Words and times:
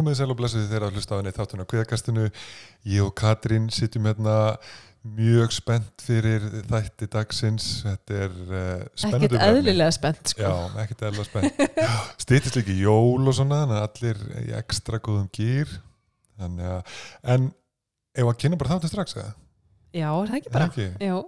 Komið 0.00 0.14
sæl 0.16 0.30
og 0.32 0.38
blessuði 0.38 0.68
þeirra 0.70 0.86
að 0.88 0.94
hlusta 0.96 1.12
á 1.12 1.18
henni 1.18 1.30
þáttuna 1.36 1.64
kviðakastinu. 1.68 2.22
Ég 2.88 3.04
og 3.04 3.10
Katrín 3.20 3.66
sitjum 3.68 4.06
hérna 4.08 4.36
mjög 5.04 5.52
spennt 5.52 6.04
fyrir 6.06 6.44
þætti 6.70 7.08
dagsins. 7.12 7.66
Þetta 7.84 8.14
er 8.16 8.38
uh, 8.46 8.86
spennandi. 8.94 9.28
Ekkert 9.28 9.44
eðlilega 9.44 9.92
spennt 9.92 10.30
sko. 10.32 10.46
Já, 10.46 10.78
ekkert 10.80 11.04
eðlilega 11.04 11.28
spennt. 11.28 11.60
Stýttist 12.24 12.56
líka 12.56 12.76
jól 12.78 13.28
og 13.28 13.36
svona, 13.36 13.58
þannig 13.66 13.76
að 13.76 13.84
allir 13.90 14.22
í 14.40 14.54
ekstra 14.56 15.00
góðum 15.04 15.26
gýr. 15.36 15.74
Þannig 16.40 16.70
að, 16.72 16.94
en 17.34 17.50
ef 18.16 18.30
að 18.32 18.38
kynna 18.40 18.60
bara 18.62 18.72
þáttu 18.78 18.90
strax, 18.92 19.16
eða? 19.20 19.34
Já, 19.92 20.06
er 20.08 20.32
það 20.32 20.38
ekki 20.38 20.54
bara? 20.54 20.70
Ekki. 20.70 20.86
Já. 21.10 21.18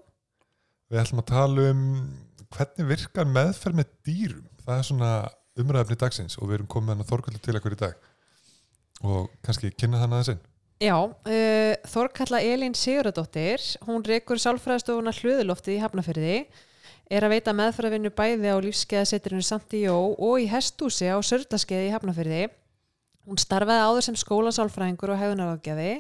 Við 0.89 1.03
ætlum 1.03 1.21
að 1.21 1.29
tala 1.35 1.67
um 1.75 1.85
hvernig 2.57 2.89
virkar 2.95 3.29
meðferð 3.37 3.83
með 3.83 3.93
dýrum. 4.09 4.49
Það 4.65 4.79
er 4.79 4.89
svona 4.89 5.13
umræðafni 5.61 5.99
dagsins 6.01 6.39
og 6.41 6.49
við 6.49 6.63
erum 6.63 6.73
komið 6.73 6.95
hann 6.95 7.05
að 7.05 7.13
þorgöldu 7.13 7.43
til 7.45 7.59
ekkur 7.61 7.77
í 7.77 7.81
dag 7.85 8.09
og 9.03 9.31
kannski 9.45 9.71
kynna 9.75 9.99
hann 10.03 10.13
aðeins 10.17 10.33
inn. 10.35 10.43
Já, 10.83 10.97
uh, 10.99 11.75
Þorkalla 11.87 12.41
Elín 12.43 12.75
Sigurðardóttir, 12.75 13.63
hún 13.87 14.03
rekur 14.07 14.41
sálfræðastofuna 14.43 15.13
hlöðuloftið 15.15 15.77
í 15.77 15.83
Hafnafyrði, 15.83 16.37
er 17.13 17.27
að 17.27 17.35
veita 17.37 17.53
meðfæravinnu 17.55 18.11
bæði 18.17 18.51
á 18.51 18.57
lífskeiðasetturinu 18.65 19.45
Santijó 19.47 19.95
og 20.17 20.41
í 20.43 20.49
hestúsi 20.51 21.07
á 21.07 21.19
Sörlaskeiði 21.23 21.91
í 21.91 21.93
Hafnafyrði. 21.95 22.49
Hún 23.29 23.39
starfaði 23.39 23.85
áður 23.87 24.07
sem 24.09 24.17
skólasálfræðingur 24.19 25.13
og 25.15 25.21
hefðunaráðgjafi 25.21 25.93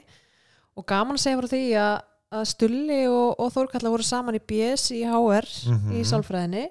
og 0.80 0.86
gaman 0.88 1.14
að 1.18 1.22
segja 1.22 1.38
frá 1.38 1.48
því 1.52 1.60
að, 1.78 1.94
að 2.40 2.44
Stulli 2.50 3.00
og, 3.12 3.28
og 3.38 3.52
Þorkalla 3.54 3.92
voru 3.92 4.06
saman 4.08 4.38
í 4.40 4.42
BS 4.42 4.88
í 4.96 5.02
HR 5.06 5.46
Mhm. 5.68 5.92
í 5.94 6.02
sálfræðinni 6.08 6.64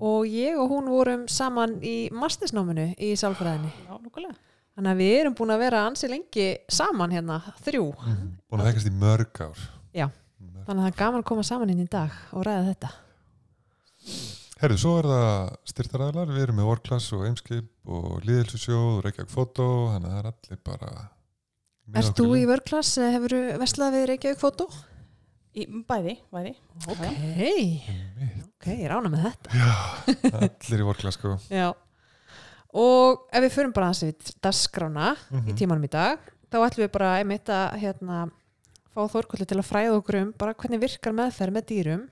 og 0.00 0.24
ég 0.30 0.56
og 0.58 0.70
hún 0.72 0.88
vorum 0.88 1.26
saman 1.28 1.76
í 1.84 2.08
mastisnáminu 2.14 2.94
í 2.96 3.12
sálfræðinni. 3.20 3.70
Já, 3.84 3.98
nokkulega. 4.00 4.34
Þannig 4.74 4.90
að 4.90 5.00
við 5.04 5.12
erum 5.20 5.34
búin 5.38 5.52
að 5.54 5.60
vera 5.62 5.84
ansi 5.86 6.08
lengi 6.10 6.46
saman 6.74 7.12
hérna, 7.14 7.36
þrjú. 7.62 7.84
Búin 8.50 8.62
að 8.62 8.68
þekkast 8.72 8.88
í 8.90 8.94
mörg 8.98 9.40
ár. 9.44 9.60
Já. 9.94 10.06
Mörg. 10.10 10.64
Þannig 10.66 10.80
að 10.80 10.84
það 10.84 10.90
er 10.90 10.98
gaman 11.02 11.22
að 11.22 11.28
koma 11.30 11.44
saman 11.46 11.70
inn 11.74 11.84
í 11.84 11.90
dag 11.92 12.16
og 12.34 12.46
ræða 12.48 12.64
þetta. 12.72 12.90
Herðu, 14.64 14.78
svo 14.80 14.94
er 15.00 15.06
það 15.10 15.52
styrtaræðlar, 15.70 16.32
við 16.34 16.42
erum 16.46 16.58
með 16.60 16.70
Orklass 16.72 17.06
og 17.16 17.24
Eimskip 17.28 17.90
og 17.90 18.24
Líðilsusjóð 18.24 18.84
og 18.96 19.00
Reykjavík 19.04 19.32
Fótó, 19.34 19.66
þannig 19.92 20.08
að 20.08 20.14
það 20.14 20.20
er 20.24 20.28
allir 20.32 20.60
bara 20.70 20.90
Erst 22.00 22.16
þú 22.16 22.26
í 22.30 22.38
lið. 22.40 22.46
vörklass, 22.48 22.92
hefur 23.14 23.34
þú 23.34 23.40
veslað 23.60 23.96
við 23.98 24.04
Reykjavík 24.10 24.40
fótó? 24.40 24.66
Í 25.54 25.66
bæði, 25.86 26.14
bæði. 26.34 26.54
Ok, 26.90 27.02
ok, 28.48 28.68
ég 28.72 28.88
rána 28.90 29.10
með 29.12 29.26
þetta. 29.28 29.58
Já, 29.60 29.74
allir 30.40 30.80
í 30.82 30.88
Orklass 30.94 31.18
sko. 31.20 31.34
Já. 31.52 31.68
Og 32.74 33.26
ef 33.30 33.44
við 33.44 33.52
förum 33.54 33.72
bara 33.76 33.90
aðeins 33.92 34.02
við 34.08 34.32
dasgrána 34.42 35.12
í 35.30 35.36
Mhm. 35.40 35.56
tímanum 35.58 35.84
í 35.86 35.90
dag, 35.90 36.18
þá 36.50 36.56
ætlum 36.66 36.84
við 36.88 36.92
bara 36.92 37.12
einmitt 37.20 37.46
að 37.46 37.78
hérna, 37.80 38.30
fá 38.94 39.00
Þórkulli 39.10 39.46
til 39.46 39.58
að 39.58 39.68
fræða 39.70 39.98
okkur 40.00 40.20
um 40.22 40.32
bara 40.38 40.54
hvernig 40.54 40.80
virkar 40.80 41.12
meðferð 41.14 41.52
með 41.54 41.64
dýrum 41.70 42.02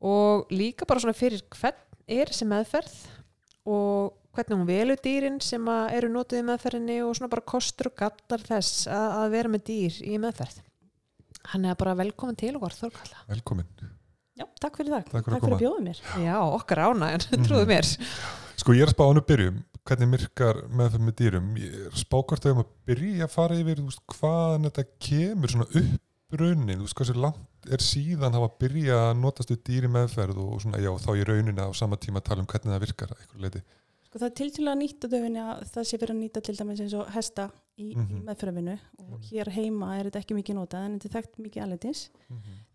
og 0.00 0.48
líka 0.50 0.86
bara 0.88 1.00
svona 1.00 1.16
fyrir 1.16 1.42
hvern 1.52 1.76
er 2.08 2.26
þessi 2.32 2.46
meðferð 2.48 2.94
og 3.66 4.14
hvernig 4.34 4.56
hún 4.60 4.66
velur 4.68 4.96
dýrin 5.04 5.40
sem 5.42 5.64
að 5.68 5.92
eru 5.98 6.08
notið 6.08 6.40
í 6.40 6.46
meðferðinni 6.48 6.98
og 7.04 7.14
svona 7.16 7.30
bara 7.30 7.42
kostur 7.44 7.90
og 7.90 7.96
gallar 8.00 8.44
þess 8.46 8.86
að, 8.88 9.08
að 9.20 9.30
vera 9.30 9.48
með 9.52 9.64
dýr 9.68 10.00
í 10.06 10.18
meðferð. 10.22 10.60
Hann 11.52 11.64
er 11.64 11.74
bara 11.80 11.94
velkomin 11.98 12.36
til 12.36 12.54
okkar 12.56 12.76
Þórkalla. 12.76 13.24
Velkomin. 13.28 13.66
Já, 14.40 14.46
takk 14.62 14.78
fyrir 14.80 14.94
það. 14.94 15.08
Takk 15.12 15.26
fyrir 15.26 15.36
að 15.36 15.44
fyrir 15.44 15.56
að 15.56 15.62
bjóða 15.64 15.82
mér. 15.84 15.98
Já, 16.24 16.36
okkar 16.56 16.80
ánægir, 16.86 17.26
Mhm. 17.30 17.44
trúðu 17.46 17.66
mér. 17.68 17.90
Sko 18.60 18.72
ég 18.76 18.82
er 18.82 18.88
að 18.88 18.94
spá 18.96 19.04
hann 19.06 19.20
að 19.20 19.26
byrjum, 19.30 19.58
hvernig 19.88 20.10
virkar 20.16 20.56
meðferð 20.68 21.04
með 21.06 21.14
dýrum. 21.20 21.46
Ég 21.60 21.74
er 21.86 21.90
að 21.90 22.00
spá 22.00 22.16
hvort 22.24 22.42
þau 22.44 22.50
um 22.54 22.62
að 22.64 22.70
byrja 22.88 23.24
að 23.26 23.30
fara 23.34 23.54
yfir, 23.60 23.76
þú 23.80 23.86
veist, 23.90 24.02
hvaðan 24.16 24.66
þetta 24.68 24.84
kemur 25.00 25.48
svona 25.54 25.68
upprunnin, 25.80 26.78
þú 26.80 26.84
veist, 26.86 26.96
hversu 27.00 27.16
langt 27.16 27.70
er 27.70 27.78
síðan 27.84 28.32
hafa 28.36 28.48
að 28.48 28.58
byrja 28.64 28.96
að 29.10 29.20
notast 29.20 29.50
við 29.52 29.60
dýri 29.68 29.88
meðferð 29.92 30.38
og 30.40 30.60
svona, 30.62 30.80
já, 30.80 30.90
þá 30.96 31.10
í 31.20 31.24
rauninni 31.28 31.60
á 31.60 31.68
sama 31.76 31.96
tíma 31.96 32.20
að 32.20 32.24
tala 32.30 32.40
um 32.40 32.46
hvernig 32.46 32.72
það 32.72 32.84
virkar 32.86 33.08
að 33.12 33.20
einhverju 33.20 33.42
leiti. 33.44 33.62
Sko 34.10 34.18
það 34.18 34.26
er 34.26 34.32
tiltúlega 34.40 34.78
nýtt 34.80 35.04
að 35.06 35.12
döfinni 35.14 35.38
að 35.38 35.58
það 35.70 35.84
sé 35.86 35.98
fyrir 36.02 36.10
að 36.10 36.18
nýta 36.18 36.40
til 36.42 36.54
dæmis 36.58 36.80
eins 36.82 36.94
og 36.98 37.10
hesta 37.14 37.44
í, 37.78 37.94
Mhm. 37.94 38.16
í 38.16 38.22
meðferðarvinnu 38.26 38.72
og 38.98 39.10
Mhm. 39.12 39.20
hér 39.30 39.50
heima 39.54 39.90
er 40.00 40.04
þetta 40.10 40.18
ekki 40.24 40.34
mikið 40.34 40.56
notað 40.58 40.84
en 40.86 40.98
þetta 40.98 41.06
er 41.14 41.22
þekkt 41.22 41.38
mikið 41.44 41.62
alvegtins. 41.62 42.08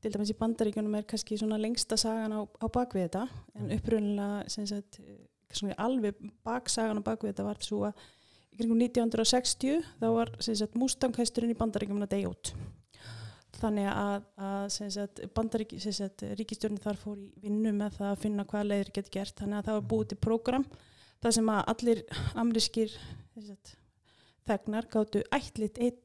Til 0.01 0.11
dæmis 0.11 0.31
í 0.31 0.37
bandaríkjunum 0.39 0.95
er 0.95 1.03
kannski 1.03 1.37
svona 1.37 1.59
lengsta 1.59 1.97
sagan 1.99 2.31
á, 2.31 2.47
á 2.47 2.67
bakvið 2.71 3.09
þetta 3.09 3.29
en 3.55 3.67
Mhm. 3.67 3.77
upprunnilega 3.79 4.49
sem 4.49 4.65
sagt 4.65 4.99
eh, 5.01 5.73
alveg 5.77 6.15
baksagan 6.45 6.97
á 6.99 7.03
bakvið 7.03 7.33
þetta 7.33 7.43
var 7.43 7.55
svo 7.59 7.81
að 7.83 7.93
í 8.53 8.57
kringum 8.57 8.77
1960 8.79 9.83
þá 9.99 10.13
var 10.15 10.29
sem 10.39 10.55
sagt 10.55 10.73
mústanghesturinn 10.75 11.51
í 11.51 11.57
bandaríkjunum 11.57 12.03
að 12.03 12.09
deyja 12.15 12.29
út. 12.29 12.53
Þannig 13.59 13.87
að, 13.91 14.23
að 14.37 14.71
sem 14.71 14.89
sagt, 14.89 15.21
bandaríki, 15.33 15.79
sem 15.81 15.91
sagt, 15.91 16.21
ríkistjórnin 16.21 16.79
þar 16.79 16.95
fór 16.97 17.17
í 17.17 17.31
vinnu 17.41 17.71
með 17.73 17.93
það 17.99 18.11
að 18.15 18.19
finna 18.19 18.45
hvaða 18.45 18.67
leiðir 18.67 18.91
getur 18.93 19.11
gert. 19.11 19.35
Þannig 19.35 19.59
að 19.59 19.65
það 19.65 19.77
var 19.79 19.89
búið 19.91 20.07
til 20.07 20.17
prógram 20.17 20.65
þar 21.25 21.33
sem 21.39 21.47
að 21.49 21.61
allir 21.73 22.01
amriskir 22.37 22.91
þegnar 24.45 24.85
gáttu 24.93 25.23
ætlit 25.33 25.79
einn 25.81 25.97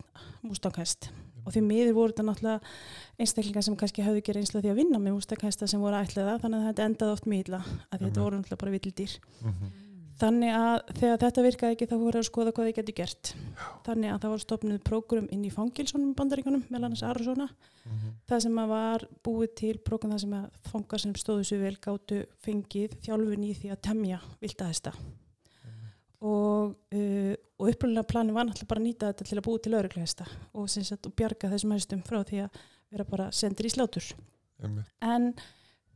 mústanghest. 0.47 1.11
Og 1.45 1.53
því 1.55 1.63
miður 1.65 1.95
voru 1.97 2.13
þetta 2.13 2.25
náttúrulega 2.29 3.21
einstaklingar 3.21 3.65
sem 3.65 3.77
kannski 3.81 4.05
hafði 4.05 4.23
ekki 4.23 4.35
reynsla 4.37 4.63
því 4.65 4.73
að 4.73 4.81
vinna 4.81 5.01
með 5.01 5.17
mústanghesta 5.19 5.69
sem 5.69 5.81
voru 5.81 6.01
ætliða. 6.01 6.39
Þannig 6.41 6.61
að 6.61 6.67
þetta 6.71 6.89
endaði 6.89 7.17
oft 7.17 7.29
mýla 7.29 7.61
að 7.61 8.05
þetta 8.07 8.25
voru 8.25 8.41
náttúrulega 8.41 8.63
bara 8.65 8.75
vildýr. 8.77 9.15
Mhm. 9.45 9.90
Þannig 10.21 10.53
að 10.53 10.75
þegar 10.99 11.21
þetta 11.23 11.45
virkaði 11.47 11.77
ekki 11.77 11.87
þá 11.89 11.95
voru 12.01 12.21
að 12.21 12.27
skoða 12.27 12.53
hvað 12.53 12.67
þið 12.69 12.75
getur 12.77 12.97
gert. 12.99 13.31
Þannig 13.87 14.11
að 14.13 14.19
það 14.21 14.33
var 14.35 14.43
stopnuð 14.43 14.81
prógram 14.85 15.29
inn 15.33 15.47
í 15.49 15.53
fangilsonum 15.55 16.11
í 16.11 16.17
bandaríkanum, 16.19 16.65
meðal 16.69 16.89
annars 16.91 17.05
Arizona. 17.09 17.47
Mhm. 17.87 18.11
Það 18.29 18.43
sem 18.45 18.61
var 18.73 19.07
búið 19.25 19.55
til 19.63 19.79
prógram 19.79 20.13
það 20.13 20.21
sem 20.21 20.37
að 20.37 20.51
fangar 20.69 21.01
sem 21.01 21.15
stóðu 21.17 21.47
svo 21.49 21.59
vel 21.63 21.77
gátu 21.77 22.21
fengið 22.45 22.99
þjálfun 23.01 23.49
í 23.49 23.55
því 23.57 23.73
að 23.73 23.83
temja 23.89 24.21
viltahesta. 24.41 24.93
Og, 26.21 26.75
uh, 26.93 27.35
og 27.57 27.71
uppröðulega 27.71 28.05
plani 28.05 28.35
var 28.37 28.45
náttúrulega 28.45 28.69
bara 28.69 28.81
að 28.83 28.87
nýta 28.91 29.09
þetta 29.09 29.25
til 29.25 29.39
að 29.39 29.47
búið 29.47 29.63
til 29.65 29.77
öruglega 29.79 30.27
og, 30.53 30.67
og 30.69 31.15
bjarga 31.17 31.49
þessum 31.55 31.73
hestum 31.73 32.03
frá 32.05 32.21
því 32.29 32.43
að 32.45 32.59
vera 32.93 33.07
bara 33.09 33.31
sendir 33.33 33.71
í 33.71 33.73
slátur. 33.73 34.05
Einmitt. 34.61 34.91
En 35.01 35.33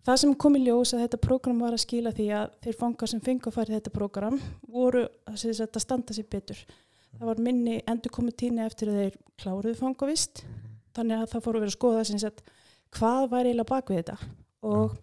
það 0.05 0.19
sem 0.23 0.35
kom 0.45 0.57
í 0.59 0.65
ljós 0.65 0.95
að 0.95 1.05
þetta 1.07 1.21
prógram 1.25 1.63
var 1.65 1.77
að 1.77 1.85
skila 1.85 2.13
því 2.15 2.27
að 2.39 2.57
þeir 2.67 2.79
fangar 2.81 3.11
sem 3.13 3.23
fengu 3.25 3.51
að 3.51 3.57
fara 3.59 3.73
í 3.73 3.77
þetta 3.79 3.95
prógram 3.95 4.41
voru 4.69 5.05
að, 5.31 5.45
að 5.65 5.81
standa 5.83 6.17
sér 6.17 6.29
betur. 6.31 6.61
Það 7.15 7.29
var 7.31 7.43
minni 7.47 7.79
endur 7.87 8.11
komið 8.15 8.37
tíni 8.43 8.65
eftir 8.65 8.91
að 8.91 9.01
þeir 9.01 9.19
kláruðu 9.41 9.75
fangavist 9.79 10.45
þannig 10.95 11.21
að 11.21 11.31
það 11.33 11.45
fóru 11.45 11.59
að 11.59 11.65
vera 11.65 11.73
að 11.73 11.79
skoða 11.79 12.05
sagt, 12.23 12.43
hvað 12.95 13.29
var 13.31 13.49
eiginlega 13.49 13.71
bak 13.71 13.91
við 13.91 14.01
þetta 14.03 14.17
og 14.65 14.97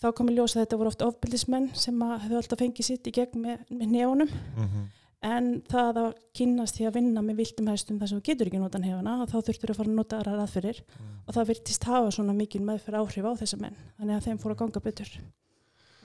þá 0.00 0.06
kom 0.12 0.30
í 0.30 0.36
ljós 0.36 0.54
að 0.56 0.62
þetta 0.64 0.78
voru 0.80 0.92
oft 0.92 1.04
ofbildismenn 1.06 1.68
sem 1.78 2.02
að 2.06 2.16
hefðu 2.24 2.38
alltaf 2.40 2.62
fengið 2.62 2.88
sitt 2.90 3.06
í 3.10 3.14
gegn 3.16 3.42
með, 3.42 3.62
með 3.70 3.92
nefunum 3.94 4.32
Mhm. 4.56 4.86
En 5.26 5.48
það 5.66 6.00
að 6.02 6.10
kynast 6.36 6.76
því 6.78 6.86
að 6.88 6.98
vinna 6.98 7.22
með 7.24 7.40
viltum 7.40 7.70
hestum 7.70 7.98
þar 8.00 8.10
sem 8.10 8.20
þú 8.20 8.26
getur 8.28 8.50
ekki 8.50 8.60
nota 8.62 8.80
nefana 8.82 9.16
þá 9.26 9.34
þurftur 9.38 9.72
að 9.72 9.80
fara 9.80 9.90
að 9.90 9.96
nota 9.98 10.20
aðra 10.20 10.44
aðferðir 10.44 10.82
og 11.26 11.34
það 11.36 11.48
virtist 11.50 11.88
hafa 11.88 12.12
svona 12.14 12.36
mikil 12.36 12.62
meðferð 12.66 13.00
áhrif 13.00 13.26
á 13.26 13.32
þessa 13.40 13.58
menn 13.62 13.80
þannig 13.96 14.16
að 14.16 14.28
þeim 14.28 14.40
fór 14.42 14.54
að 14.54 14.60
ganga 14.62 14.84
betur 14.84 15.12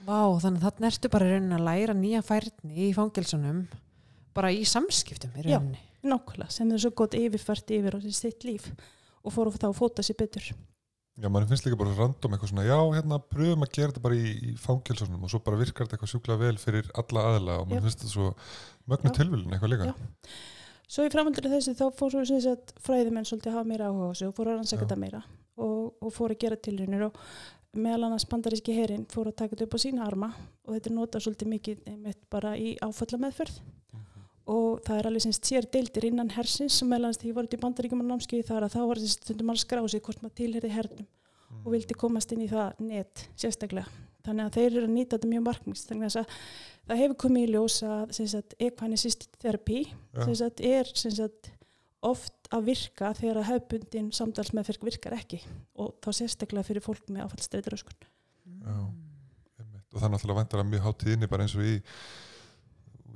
Vá, 0.02 0.18
þannig 0.42 0.58
að 0.58 0.66
þarna 0.66 0.90
ertu 0.90 1.12
bara 1.12 1.28
í 1.28 1.32
rauninni 1.32 1.58
að 1.58 1.66
læra 1.68 1.94
nýja 1.94 2.24
færni 2.26 2.88
í 2.88 2.90
fangilsunum 2.96 3.62
bara 4.34 4.50
í 4.50 4.64
samskiptum 4.66 5.36
í 5.38 5.46
Já. 5.46 5.60
rauninni. 5.60 5.78
nákvæmlega 6.02 6.50
sem 6.50 6.72
er 6.72 6.82
svo 6.82 6.90
gott 6.98 7.14
yfirfært 7.14 7.70
yfir 7.76 7.94
á 7.94 7.98
sitt 8.10 8.48
líf 8.48 8.72
og 9.22 9.34
fór 9.34 9.52
þá 9.54 9.68
að 9.70 9.78
fóta 9.78 10.02
sér 10.02 10.18
betur 10.18 10.50
Já, 11.20 11.28
mann 11.28 11.44
finnst 11.44 11.66
líka 11.66 11.76
bara 11.76 11.92
random 11.92 12.32
eitthvað 12.32 12.50
svona, 12.54 12.62
já, 12.64 12.78
hérna, 12.96 13.18
pröfum 13.20 13.66
að 13.66 13.74
gera 13.76 13.92
þetta 13.92 14.02
bara 14.06 14.16
í, 14.16 14.30
í 14.48 14.52
fangilsunum 14.56 15.26
og 15.26 15.32
svo 15.32 15.42
bara 15.44 15.58
virkar 15.60 15.84
þetta 15.84 15.98
eitthvað 15.98 16.12
sjúkla 16.14 16.38
vel 16.40 16.54
fyrir 16.60 16.88
alla 17.02 17.24
aðila 17.28 17.56
og 17.60 17.66
mann 17.68 17.82
Já. 17.82 17.84
finnst 17.84 18.00
þetta 18.00 18.12
svo 18.14 18.28
mögnu 18.88 19.12
Já. 19.12 19.16
tilvílun 19.18 19.52
eitthvað 19.52 19.72
líka. 19.74 19.90
Já. 19.90 20.30
Svo 20.92 21.04
í 21.04 21.10
framhaldur 21.12 21.50
þessu 21.52 21.74
þá 21.76 21.84
fór 21.98 22.14
svo 22.14 22.22
sem 22.28 22.40
sagt 22.44 22.72
fræðimenn 22.84 23.28
svolítið 23.28 23.52
að 23.52 23.58
hafa 23.58 23.68
meira 23.68 23.90
áhuga 23.90 24.08
á 24.08 24.12
sig 24.16 24.30
og 24.30 24.34
fór 24.38 24.50
að 24.52 24.58
rannsaka 24.58 24.86
þetta 24.86 24.98
meira 25.04 25.20
og, 25.60 25.92
og 26.00 26.16
fór 26.16 26.32
að 26.32 26.40
gera 26.46 26.60
tilraunir 26.64 27.06
og 27.10 27.20
meðal 27.76 28.08
annars 28.08 28.26
bandaríski 28.28 28.74
herin 28.76 29.04
fór 29.12 29.28
að 29.28 29.38
taka 29.42 29.54
þetta 29.54 29.68
upp 29.68 29.76
á 29.76 29.84
sína 29.84 30.08
arma 30.08 30.32
og 30.64 30.74
þetta 30.78 30.96
notað 30.96 31.26
svolítið 31.26 31.52
mikið 31.52 31.86
bara 32.32 32.56
í 32.56 32.74
áfalla 32.84 33.20
meðferð 33.26 33.60
og 34.50 34.80
það 34.86 34.98
er 34.98 35.08
alveg 35.08 35.24
semst 35.26 35.48
sér 35.48 35.66
deildir 35.72 36.08
innan 36.08 36.32
hersins 36.34 36.80
sem 36.80 36.92
annars 36.92 37.20
því 37.20 37.30
ég 37.30 37.36
voru 37.36 37.50
til 37.50 37.60
bandaríkjum 37.62 38.02
á 38.02 38.10
námskeiði 38.10 38.46
þar 38.48 38.66
að 38.66 38.74
þá 38.74 38.80
var 38.88 39.00
þessi 39.02 39.18
stundum 39.18 39.52
að 39.52 39.60
skrá 39.62 39.82
sig 39.88 40.02
hvort 40.02 40.22
maður 40.22 40.38
tilherði 40.40 40.72
hernum 40.72 41.10
og 41.62 41.70
vildi 41.74 41.96
komast 41.98 42.32
inn 42.34 42.42
í 42.46 42.50
það 42.50 42.82
net 42.82 43.26
sérstaklega. 43.38 43.86
Þannig 44.22 44.48
að 44.48 44.56
þeir 44.56 44.68
eru 44.70 44.84
að 44.86 44.94
nýta 44.94 45.16
þetta 45.16 45.30
mjög 45.32 45.44
markmist. 45.48 45.88
Þannig 45.90 46.16
að 46.20 46.36
það 46.88 47.00
hefur 47.02 47.18
komið 47.24 47.44
í 47.44 47.50
ljós 47.52 47.78
að 47.86 48.14
Já. 50.14 50.24
sem 50.24 50.38
sagt, 50.42 50.62
er 50.62 50.92
sagt, 51.18 51.52
oft 52.02 52.50
að 52.52 52.66
virka 52.70 53.12
þegar 53.18 53.40
að 53.40 53.48
hefbundin 53.50 54.10
samtalsmeðferð 54.14 54.86
virkar 54.88 55.14
ekki 55.16 55.38
og 55.78 55.94
þá 56.02 56.10
sérstaklega 56.18 56.66
fyrir 56.66 56.84
fólk 56.84 57.06
með 57.08 57.28
áfallstreituröskun. 57.28 58.08
Já, 58.62 58.78
einmitt. 59.62 59.86
og 59.92 59.98
það 59.98 60.06
er 60.08 60.14
náttúrulega 60.16 60.40
vantar 60.40 60.62
að 60.62 60.70
mjög 60.72 60.86
hátíðinni 60.88 61.30
bara 61.30 61.46
eins 61.46 61.54
og 61.58 61.66
í 61.66 61.76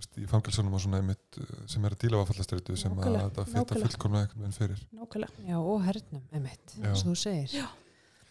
veist, 0.01 0.19
í 0.21 0.27
fangilsunum 0.31 0.75
og 0.77 0.83
svona 0.85 1.01
einmitt 1.01 1.41
uh, 1.41 1.49
sem 1.71 1.85
er 1.89 1.97
að 1.97 2.03
díla 2.05 2.21
á 2.21 2.29
fallastreitu 2.29 2.77
sem 2.81 2.95
að 3.01 3.17
þetta 3.23 3.47
fyrta 3.53 3.81
fullkomlega 3.83 4.27
einhvern 4.27 4.45
veginn 4.45 4.57
fyrir 4.61 4.85
nákvæmlega, 5.01 5.49
Já, 5.49 5.57
og 5.61 5.83
hernum, 5.87 6.23
einmitt, 6.33 6.77
Já. 6.77 6.87
eins 6.91 7.03
og 7.05 7.11
þú 7.13 7.17
segir. 7.23 7.67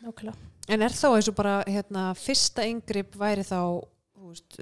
nákvæmlega. 0.05 0.51
En 0.69 0.81
er 0.85 0.95
þá 0.97 1.07
eins 1.15 1.29
og 1.31 1.35
bara, 1.37 1.57
hérna, 1.69 2.05
fyrsta 2.17 2.65
yngripp 2.69 3.17
væri 3.21 3.43
þá, 3.45 3.59
þú 4.15 4.29
veist, 4.31 4.57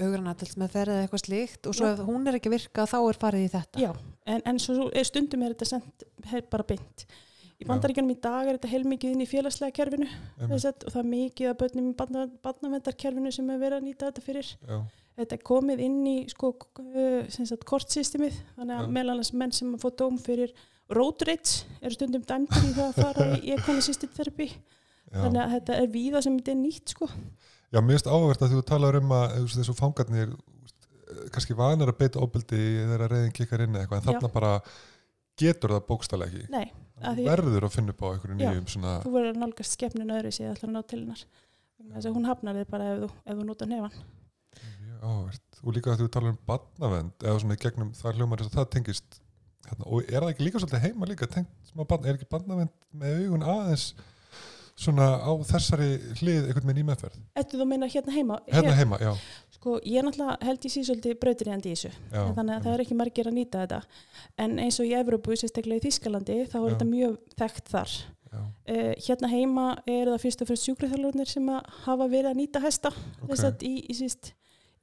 hugranatils 0.00 0.56
með 0.58 0.72
ferð 0.74 0.94
eða 0.96 1.04
eitthvað 1.06 1.22
slíkt 1.26 1.68
og 1.70 1.76
svo 1.78 1.90
Já. 1.90 1.92
ef 1.94 2.06
hún 2.08 2.26
er 2.30 2.38
ekki 2.40 2.50
virka 2.54 2.86
þá 2.90 2.96
er 3.02 3.20
farið 3.22 3.44
í 3.46 3.52
þetta. 3.52 3.84
Já, 3.84 3.92
en, 4.26 4.42
en 4.50 4.58
svo 4.62 4.88
er 4.90 5.06
stundum 5.06 5.44
er 5.46 5.54
þetta 5.54 5.70
sendt 5.76 6.08
er 6.32 6.42
bara 6.50 6.66
beint. 6.66 7.06
Í 7.54 7.62
Já. 7.62 7.68
bandaríkjunum 7.70 8.10
í 8.10 8.18
dag 8.18 8.48
er 8.50 8.56
þetta 8.58 8.70
heilmikið 8.72 9.12
inn 9.14 9.22
í 9.22 9.28
félagslega 9.30 9.74
kerfinu 9.76 10.08
og 10.48 10.56
það 10.58 10.96
er 10.98 11.06
mikið 11.12 11.50
að 11.52 11.58
börnum 11.62 11.90
í 11.92 11.94
barna, 12.00 12.24
barnavendarkerfinu 12.42 13.30
sem 13.32 13.50
er 13.54 13.60
verið 13.62 13.78
að 13.78 13.86
nýta 13.86 14.08
þetta 14.10 14.24
fyrir. 14.26 14.50
já, 14.66 14.80
Þetta 15.14 15.36
er 15.36 15.42
komið 15.46 15.80
inn 15.84 15.98
í 16.10 16.14
sko, 16.32 16.48
sem 17.30 17.46
sagt, 17.46 17.62
kortsystemið, 17.70 18.34
þannig 18.56 18.74
að 18.80 18.86
Já. 18.88 18.92
meðal 18.96 19.12
annars 19.14 19.32
menn 19.38 19.52
sem 19.54 19.74
að 19.76 19.84
fá 19.84 19.90
dóm 20.00 20.16
fyrir 20.18 20.54
road 20.90 21.22
rage 21.28 21.60
eru 21.80 21.94
stundum 21.94 22.24
dæmdur 22.26 22.64
í 22.66 22.72
það 22.74 22.88
að 22.88 22.96
fara 22.98 23.26
í 23.38 23.52
já. 25.14 25.20
Þannig 25.22 25.40
að 25.44 25.52
þetta 25.54 25.76
er 25.78 25.92
víða 25.94 26.22
sem 26.26 26.38
þetta 26.40 26.50
er 26.50 26.58
nýtt 26.64 26.94
sko. 26.96 27.08
Já, 27.70 27.78
mér 27.80 27.94
finnst 27.94 28.10
áverð 28.10 28.42
að 28.46 28.56
þú 28.56 28.64
talar 28.66 28.98
um 28.98 29.14
að 29.14 29.36
þessu 29.54 29.76
fangarnir 29.78 30.34
eh, 30.34 31.22
kannski 31.34 31.56
vanar 31.58 31.92
að 31.94 32.00
beita 32.02 32.22
óbyldi 32.22 32.58
þegar 32.80 33.06
reyðin 33.14 33.32
kikkar 33.38 33.64
inn 33.68 33.78
eitthvað 33.78 34.00
en 34.00 34.04
Já. 34.04 34.10
þarna 34.18 34.32
bara 34.34 34.52
getur 35.38 35.76
það 35.78 35.86
því- 37.18 37.28
verður 37.30 37.68
að 37.68 37.74
finna 37.74 37.94
upp 37.94 38.02
á 38.02 38.06
einhverju 38.10 38.36
Já. 38.38 38.50
nýjum 38.50 38.68
svona, 38.74 38.96
þú 39.06 39.14
verður 39.14 39.32
að 39.32 39.40
nálgast 39.44 39.78
skepnun 39.78 40.12
öðru 40.18 40.34
sér 40.34 40.52
ætlar 40.52 40.70
að 40.70 40.74
ná 40.74 40.82
til 40.90 41.00
hennar. 41.04 41.24
Hún 42.14 42.28
hafnar 42.28 42.58
þið 42.60 42.68
bara 42.70 42.90
ef 42.92 43.00
þú, 43.02 43.08
ef 43.26 43.38
þú 43.38 43.46
nota 43.48 43.66
nefan. 43.70 43.96
Áverð 45.04 45.60
og 45.64 45.76
líka 45.76 45.92
að 45.94 46.02
þú 46.04 46.08
talar 46.16 46.34
um 46.34 46.40
barnavend 46.48 47.24
eða 47.28 47.42
svona 47.42 47.58
í 47.58 47.62
gegnum 47.64 47.92
það 47.98 48.18
hljómar 48.18 48.42
þess 48.42 48.52
að 48.52 48.58
það 48.60 48.72
tengist 48.74 49.20
hérna, 49.68 49.86
og 49.86 50.02
er 50.10 50.18
það 50.24 50.32
ekki 50.34 50.48
líka 50.48 50.62
svolítið 50.64 50.84
heima 50.88 51.08
líka 51.10 51.30
tengt 51.36 51.70
smá 51.70 51.86
barn, 51.88 52.04
er 52.08 52.18
ekki 52.18 52.30
barnavend 52.30 52.74
með 52.92 53.22
augun 53.24 53.46
aðeins 53.54 53.86
svona 54.74 55.06
á 55.22 55.30
þessari 55.46 55.88
hlið 56.18 56.48
einhvern 56.48 56.66
veginn 56.68 56.82
í 56.82 56.86
meðferð 56.88 57.18
Ættu 57.38 57.60
þú 57.60 57.66
meina 57.70 57.88
hérna 57.90 58.14
heima? 58.16 58.38
hérna 58.50 58.72
Hér- 58.72 58.80
heima, 58.82 58.98
já, 58.98 59.12
Sko, 59.54 59.78
ég 59.86 60.04
náttúrulega 60.04 60.34
held 60.44 60.64
ég 60.66 60.72
sé 60.74 60.82
svolítið 60.84 61.14
brautir 61.22 61.48
í 61.48 61.52
í 61.54 61.60
þessu. 61.70 61.90
já 62.12 62.20
En 62.20 62.34
þannig 62.36 62.56
að 62.58 62.64
það 62.66 62.74
er 62.74 62.82
ekki 62.84 62.96
margir 62.98 63.28
að 63.30 63.36
nýta 63.38 63.62
þetta. 63.62 63.78
En 64.36 64.58
eins 64.60 64.76
og 64.82 64.84
í 64.90 64.92
Evrópu, 64.98 65.36
sérstaklega 65.40 65.80
í 65.80 65.84
Þískalandi, 65.86 66.36
þá 66.52 66.56
er 66.58 66.66
Já. 66.66 66.74
þetta 66.74 66.88
mjög 66.90 67.14
þekkt 67.40 67.70
þar. 67.72 67.94
Uh, 68.34 68.92
hérna 69.06 69.30
heima 69.30 69.64
er 69.86 70.10
það 70.10 70.20
fyrst 70.24 70.42
og 70.42 70.48
fyrst 70.50 70.66
sjúkraþjálfurnir 70.68 71.30
sem 71.30 71.48
hafa 71.86 72.08
verið 72.10 72.32
að 72.32 72.38
nýta 72.40 72.60
hesta 72.64 72.90
ok 72.90 73.28
þess 73.30 73.44
að 73.46 73.62
í, 73.62 73.72
í, 73.86 73.94
síst, 73.94 74.32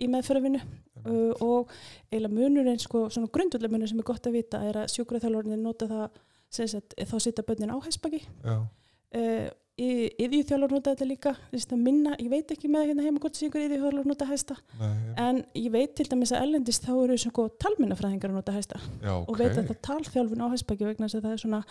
í 0.02 0.10
meðferðarvinnu. 0.12 0.62
Uh, 1.02 1.32
og 1.42 1.72
eiginlega 2.12 2.36
munurinn, 2.36 2.82
sko, 2.82 3.08
svona 3.14 3.32
grundvölda 3.34 3.72
munur 3.72 3.90
sem 3.90 4.02
er 4.02 4.10
gott 4.12 4.28
að 4.30 4.38
vita 4.38 4.60
er 4.68 4.84
að 4.84 4.92
sjúkraþjálfurnir 4.94 5.62
nota 5.62 5.88
það, 5.90 6.20
sem 6.52 6.70
sagt, 6.70 6.94
þá 6.98 7.16
sita 7.24 7.46
börnin 7.48 7.74
á 7.74 7.78
hestbaki. 7.82 8.22
Já, 8.46 8.58
uh, 8.60 9.50
yðjúþjálfur 9.82 10.74
nota 10.76 10.94
þetta 10.94 11.08
líka 11.08 11.34
minna, 11.80 12.14
ég 12.20 12.30
veit 12.32 12.52
ekki 12.54 12.70
með 12.72 12.90
hérna 12.92 13.06
heima 13.06 13.22
hvort 13.24 13.38
sé 13.38 13.48
ykkur 13.48 13.64
yðjúþjálfur 13.64 14.10
nota 14.10 14.28
hesta 14.30 14.58
nei, 14.80 15.14
en 15.18 15.42
ég 15.58 15.72
veit 15.74 15.96
til 15.98 16.08
dæmis 16.12 16.34
að 16.36 16.46
ellendist 16.46 16.86
þá 16.86 16.92
eru 16.94 17.18
svona 17.22 17.48
talminnafræðingar 17.64 18.34
að 18.34 18.40
nota 18.40 18.56
hesta 18.56 18.82
já, 19.02 19.14
og 19.16 19.32
ok. 19.32 19.40
veit 19.40 19.56
að 19.56 19.72
það 19.72 19.80
talþjálfun 19.88 20.44
á 20.44 20.54
hestbaki 20.54 20.90
vegna 20.90 21.08
þess 21.08 21.20
að 21.20 21.28
það 21.28 21.36
er 21.38 21.44
svona 21.46 21.62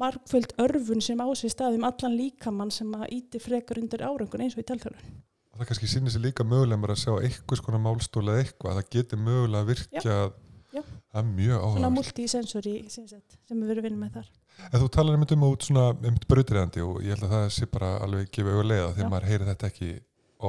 margföld 0.00 0.54
örfun 0.64 1.04
sem 1.04 1.22
á 1.22 1.28
sér 1.38 1.54
staðum 1.54 1.86
allan 1.86 2.16
líkamann 2.18 2.74
sem 2.74 2.90
að 2.96 3.10
íti 3.18 3.42
frekar 3.42 3.82
undir 3.82 4.06
árangun 4.06 4.46
eins 4.46 4.56
og 4.56 4.64
í 4.64 4.68
talþjálfun 4.70 5.20
það 5.60 5.70
kannski 5.70 5.88
sýnir 5.92 6.14
sér 6.14 6.24
líka 6.24 6.44
mögulega 6.46 6.80
mér 6.80 6.94
að 6.94 7.02
sjá 7.04 7.12
eitthvað 7.20 7.60
skona 7.60 7.80
málstóla 7.84 8.36
eða 8.36 8.44
eitthvað, 8.46 8.78
það 8.80 8.90
getur 8.96 9.20
mögulega 9.26 9.68
virkjað 9.70 10.32
Já. 10.70 10.82
það 11.10 11.20
er 11.20 11.28
mjög 11.34 11.56
svona 11.58 11.80
áhuga 11.80 11.90
multisensori 11.96 12.74
sem, 12.94 13.06
við 13.50 13.64
verðum 13.72 13.86
vinna 13.88 14.00
með 14.04 14.12
þar 14.20 14.28
en 14.70 14.80
þú 14.84 14.88
talar 14.94 15.16
einmitt 15.18 15.34
um 15.34 15.46
út 15.48 15.66
svona 15.66 15.86
einmitt 15.98 16.26
brautriðandi 16.30 16.84
og 16.86 17.00
ég 17.02 17.14
held 17.16 17.26
að 17.26 17.34
það 17.34 17.46
sé 17.56 17.66
bara 17.74 17.90
alveg 18.04 18.30
gefið 18.36 18.60
leiða 18.70 18.92
því 18.94 19.02
Já. 19.02 19.06
að 19.06 19.12
maður 19.16 19.28
heyri 19.32 19.48
þetta 19.50 19.70
ekki 19.72 19.90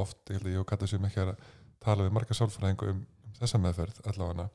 oft, 0.02 0.18
ég 0.30 0.36
held 0.38 0.46
að 0.46 0.52
ég 0.54 0.62
og 0.62 0.68
Kata 0.72 0.88
séum 0.88 1.06
ekki 1.10 1.22
að 1.24 1.32
tala 1.82 2.06
við 2.06 2.14
marga 2.16 2.38
sálfræðingu 2.38 2.90
um, 2.92 3.00
um 3.26 3.38
þessa 3.40 3.58
meðferð 3.66 3.98
allavega 4.12 4.48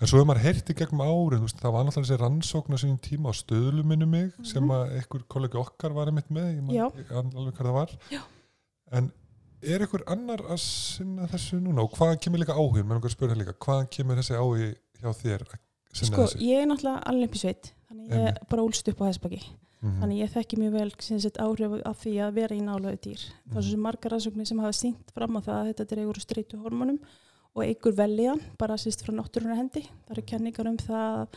en 0.00 0.08
svo 0.10 0.18
hefur 0.18 0.28
maður 0.28 0.44
heyrt 0.44 0.70
í 0.72 0.76
gegnum 0.80 1.00
árin 1.04 1.44
veist, 1.44 1.60
það 1.60 1.72
var 1.76 1.84
náttúrulega 1.86 2.08
þessi 2.10 2.20
rannsókn 2.24 2.76
á 2.76 2.78
sínum 2.82 2.98
tíma 3.04 3.32
á 3.32 3.34
stöðluminu 3.36 4.08
mig 4.08 4.32
Mhm. 4.36 4.44
sem 4.48 4.72
að 4.72 4.96
einhver 4.98 5.22
kollegi 5.28 5.60
okkar 5.60 5.92
var 5.96 6.08
einmitt 6.10 6.28
með 6.32 6.48
ég 6.56 6.74
Já. 6.80 6.86
ekki 6.88 7.14
alveg 7.20 7.54
hvað 7.56 7.68
það 7.68 7.76
var 7.78 7.94
Já. 8.10 8.20
en 8.92 9.12
er 9.62 9.80
einhver 9.84 10.04
annar 10.10 10.40
að 10.50 10.60
sinna 10.64 11.26
þessu 11.30 11.58
núna? 11.60 11.82
Og 11.84 11.92
hvaðan 11.98 12.20
kemur 12.24 12.40
líka 12.42 12.54
áhugin, 12.56 12.86
menn 12.88 12.98
okkur 13.00 13.12
spyrir 13.14 13.36
líka 13.40 13.54
hvaðan 13.60 13.88
kemur 13.92 14.16
þessi 14.20 14.38
áhugi 14.40 14.68
hjá 15.00 15.10
þér 15.22 15.44
að 15.48 15.56
sinna 15.92 16.10
sko, 16.16 16.22
þessu? 16.26 16.40
ég 16.46 16.62
er 16.62 16.68
náttúrulega 16.70 17.02
alveg 17.10 17.28
upp 17.28 17.34
í 17.34 17.42
sveit 17.42 17.72
þannig 17.90 18.14
ég 18.14 18.28
er 18.30 18.38
bara 18.50 18.62
úlst 18.68 18.88
upp 18.92 19.00
á 19.02 19.08
hestbaki 19.10 19.40
Mhm. 19.80 19.96
þannig 20.02 20.18
ég 20.20 20.30
þekki 20.34 20.56
mjög 20.60 20.72
vel 20.76 20.90
sagt, 21.00 21.38
áhrif 21.40 21.74
af 21.88 22.00
því 22.04 22.10
að 22.20 22.34
vera 22.36 22.54
í 22.54 22.60
nálaðu 22.60 22.98
dýr. 23.00 23.20
Það 23.48 23.56
er 23.56 23.62
sem 23.70 23.80
margar 23.80 24.10
rannsóknir 24.12 24.46
sem 24.46 24.58
hafa 24.60 24.72
sínt 24.76 25.10
fram 25.14 25.36
á 25.36 25.40
það 25.40 25.56
að 25.56 25.68
þetta 25.70 25.86
dregur 25.88 26.12
úr 26.12 26.20
streitu 26.20 26.58
hormonum 26.60 26.98
og 27.56 27.62
einhver 27.64 27.94
veljan, 27.96 28.40
bara 28.58 28.74
sýst 28.76 29.00
frá 29.02 29.14
náttúrunar 29.16 29.56
hendi. 29.56 29.80
Það 30.04 30.10
eru 30.18 30.22
kenningar 30.28 30.68
um 30.68 30.76
það 30.76 31.28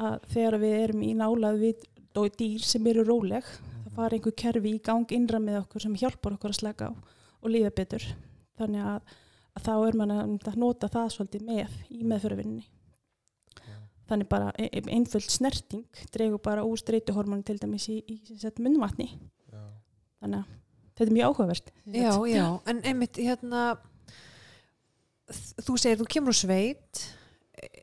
að 0.00 0.20
þegar 0.32 0.56
við 0.64 0.74
erum 0.86 1.02
í 1.04 1.12
nálað 1.14 1.60
við 1.60 1.84
dó- 2.14 2.32
dýr 2.32 2.64
sem 2.64 2.86
eru 2.86 3.04
róleg 3.04 3.44
það 3.44 3.92
fara 3.94 4.16
einhver 4.16 4.36
kerfi 4.40 4.72
í 4.72 4.82
gang 4.82 5.06
innra 5.12 5.38
með 5.38 5.60
okkur 5.66 5.82
sem 5.82 5.94
hjálpar 5.94 6.32
okkur 6.38 6.48
að 6.50 6.60
slaka 6.62 6.88
á 6.88 6.92
og 7.42 7.50
líða 7.50 7.72
betur. 7.74 8.06
Þannig 8.60 8.86
að, 8.86 9.16
að 9.58 9.66
þá 9.66 9.74
er 9.76 9.98
mann 9.98 10.14
að 10.14 10.56
nota 10.60 10.90
það 10.92 11.10
svolítið 11.16 11.48
með 11.48 11.76
í 11.90 12.04
meðfyrirvinni 12.06 12.64
þannig 14.12 14.28
bara 14.30 14.50
e- 14.58 14.68
e- 14.68 14.88
einföld 14.92 15.30
snerting 15.30 15.86
dregur 16.14 16.40
bara 16.42 16.64
úr 16.66 16.80
streituhormonu 16.80 17.44
til 17.46 17.58
dæmis 17.60 17.88
í, 17.92 18.00
í 18.04 18.18
sem 18.26 18.40
sagt, 18.40 18.60
munnvatni. 18.62 19.08
Já. 19.52 19.62
þannig 20.22 20.42
að 20.42 20.52
þetta 20.92 21.08
er 21.08 21.16
mjög 21.16 21.32
áhugavert. 21.32 21.72
Já, 21.96 22.12
já, 22.28 22.46
en 22.68 22.84
einmitt 22.88 23.18
hérna 23.18 23.64
þú 25.64 25.76
segir 25.80 26.00
þú 26.00 26.08
kemur 26.14 26.34
úr 26.34 26.40
sveit. 26.42 27.04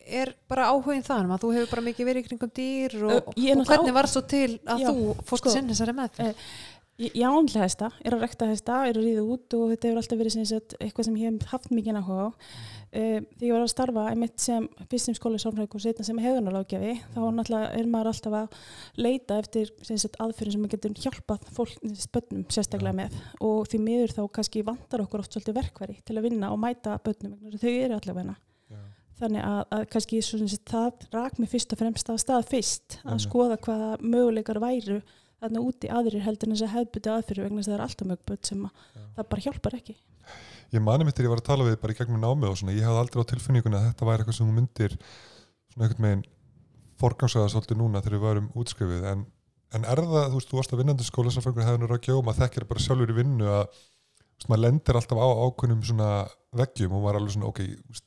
Er 0.10 0.34
bara 0.50 0.72
áhugin 0.74 1.06
þannig 1.06 1.36
að 1.36 1.44
þú 1.44 1.54
hefur 1.56 1.72
bara 1.76 1.86
mikið 1.86 2.08
verið 2.10 2.24
í 2.24 2.28
kringum 2.28 2.52
dýr 2.58 2.96
og, 3.06 3.30
og 3.30 3.68
hvernig 3.70 3.96
var 3.96 4.10
svo 4.10 4.24
til 4.26 4.58
að 4.66 4.82
Já, 4.84 4.90
þú 4.90 5.14
fórst 5.22 5.44
sko, 5.44 5.52
að 5.52 5.56
sinna 5.56 5.76
þessari 5.76 5.96
meðferð? 6.00 6.30
Ég 6.30 6.79
ég 7.00 7.24
ánlega 7.24 7.64
hesta, 7.64 7.90
er 8.04 8.16
að 8.16 8.26
rekta 8.26 8.48
hesta, 8.50 8.82
er 8.90 8.98
að 8.98 9.06
ríða 9.06 9.24
út 9.24 9.56
og 9.56 9.70
þetta 9.72 9.88
hefur 9.88 10.02
alltaf 10.02 10.20
verið 10.20 10.34
sem 10.36 10.48
sagt, 10.50 10.76
eitthvað 10.84 11.08
sem 11.08 11.18
ég 11.20 11.32
hef 11.32 11.54
haft 11.54 11.72
mikið 11.72 12.00
áhuga 12.02 12.26
á. 12.28 12.30
Uh, 12.90 13.20
þegar 13.38 13.46
ég 13.46 13.54
var 13.54 13.64
að 13.64 13.70
starfa 13.70 14.04
einmitt 14.10 14.42
sem 14.42 14.64
fyrst 14.90 15.08
sem 15.08 15.16
skóli 15.18 15.38
sálfræðing 15.38 15.76
og 15.78 15.84
setna 15.84 16.06
sem 16.08 16.20
hefðunalágjafi 16.24 16.96
þá 17.14 17.20
náttúrulega 17.38 17.68
er 17.78 17.90
maður 17.94 18.10
alltaf 18.10 18.38
að 18.40 18.56
leita 18.98 19.38
eftir 19.44 19.70
aðferðin 20.26 20.56
sem 20.56 20.64
getur 20.72 20.96
hjálpað 20.98 21.46
fólk, 21.54 21.76
spönnum 22.02 22.48
sérstaklega 22.50 22.96
með 22.98 23.20
og 23.46 23.70
því 23.70 23.82
miður 23.86 24.16
þá 24.18 24.24
kannski 24.40 24.66
vantar 24.66 25.06
okkur 25.06 25.22
oft 25.22 25.38
svolítið 25.38 25.60
verkværi 25.60 26.00
til 26.02 26.18
að 26.18 26.26
vinna 26.32 26.50
og 26.50 26.58
mæta 26.66 26.98
bönnum, 27.06 27.38
þau 27.62 27.70
eru 27.70 28.00
allavega 28.00 28.36
Já. 28.74 28.82
þannig 29.22 29.48
að, 29.52 29.62
að 29.78 29.88
kannski 29.94 30.26
það 30.74 31.08
rak 31.14 31.38
mig 31.38 31.54
fyrst 31.54 31.78
og 31.78 31.84
fremst 31.86 32.10
að 32.10 32.22
stað 32.26 32.50
fyrst 32.56 33.00
að 33.06 33.22
skoða 33.28 33.62
hvaða 33.62 33.96
möguleikar 34.02 34.64
væru 34.66 35.04
þarna 35.40 35.64
úti 35.64 35.90
aðrir 35.92 36.26
heldur 36.26 36.50
en 36.50 36.56
þess 36.56 36.68
að 36.68 36.74
hefðbuti 36.76 37.12
aðfyrir 37.14 37.48
vegna 37.48 37.62
þess 37.62 37.70
að 37.70 37.74
það 37.74 37.80
er 37.80 37.86
alltaf 37.86 38.10
mjög 38.10 38.24
börn 38.30 38.46
sem 38.50 38.66
að 38.68 38.86
það 39.16 39.30
bara 39.34 39.46
hjálpar 39.46 39.78
ekki. 39.80 39.96
Ég 40.70 40.84
mani 40.86 41.06
mitt 41.08 41.18
þegar 41.18 41.28
ég 41.30 41.34
var 41.34 41.42
að 41.42 41.50
tala 41.50 41.66
við 41.66 41.78
bara 41.82 41.96
í 41.96 41.98
gegnum 41.98 42.22
námið 42.22 42.52
og 42.52 42.58
svona, 42.60 42.76
ég 42.78 42.86
hafði 42.86 43.02
aldrei 43.02 43.24
á 43.26 43.30
tilfinningunni 43.32 43.80
að 43.80 43.86
þetta 43.88 44.10
væri 44.10 44.24
eitthvað 44.24 44.38
sem 44.38 44.50
þú 44.50 44.56
myndir 44.58 44.96
svona 45.74 45.88
einhvern 45.88 46.06
veginn 46.06 46.26
forgangsaða 47.00 47.52
svolítið 47.54 47.80
núna 47.80 48.02
þegar 48.04 48.18
við 48.18 48.26
varum 48.28 48.52
útskrifið. 48.60 49.08
En, 49.10 49.24
en 49.78 49.88
er 49.90 50.02
það, 50.04 50.28
þú 50.28 50.38
veist, 50.38 50.52
þú 50.52 50.60
varst 50.60 50.76
að 50.76 50.84
vinnandi 50.84 51.08
skóla 51.08 51.34
sem 51.34 51.46
fyrir 51.46 51.66
hefðinu 51.66 51.90
rákja 51.90 52.20
um 52.20 52.30
að 52.30 52.44
þekkir 52.44 52.68
bara 52.70 52.86
sjálfur 52.86 53.14
í 53.14 53.18
vinnu 53.18 53.50
að 53.50 53.64
veist, 53.72 54.50
maður 54.52 54.64
lendir 54.68 55.00
alltaf 55.00 55.24
á 55.24 55.28
ákunnum 55.48 55.82
svona 55.90 56.12
veggjum 56.60 56.94
og 56.94 57.04
maður 57.06 57.16
er 57.16 57.22
alveg 57.24 57.36
svona, 57.38 57.50
ok, 57.50 58.04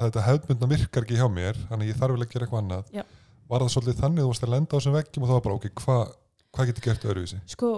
þetta 0.00 0.26
hefðbundna 0.28 0.70
virkar 0.70 1.04
ekki 1.04 1.20
hjá 1.20 1.26
mér 1.32 1.60
þannig 1.68 1.92
ég 1.92 2.00
þarf 2.00 2.16
vel 2.16 2.24
að 2.24 2.32
gera 2.32 2.46
eitthvað 2.46 2.62
annað. 2.64 2.94
Já. 2.94 3.04
var 3.50 3.64
það 3.64 3.72
svolítið 3.74 4.02
þannig 4.04 4.24
þú 4.24 4.30
varst 4.30 4.46
að 4.46 4.52
lenda 4.54 4.70
á 4.70 4.76
þessum 4.78 4.96
veggjum 4.96 5.24
og 5.24 5.30
það 5.30 5.38
var 5.38 5.46
bara, 5.46 5.58
ok, 5.58 5.70
hvað 5.84 6.02
hva 6.56 6.66
getur 6.68 6.82
gert 6.88 7.04
öðruvísi? 7.06 7.40
sko 7.46 7.70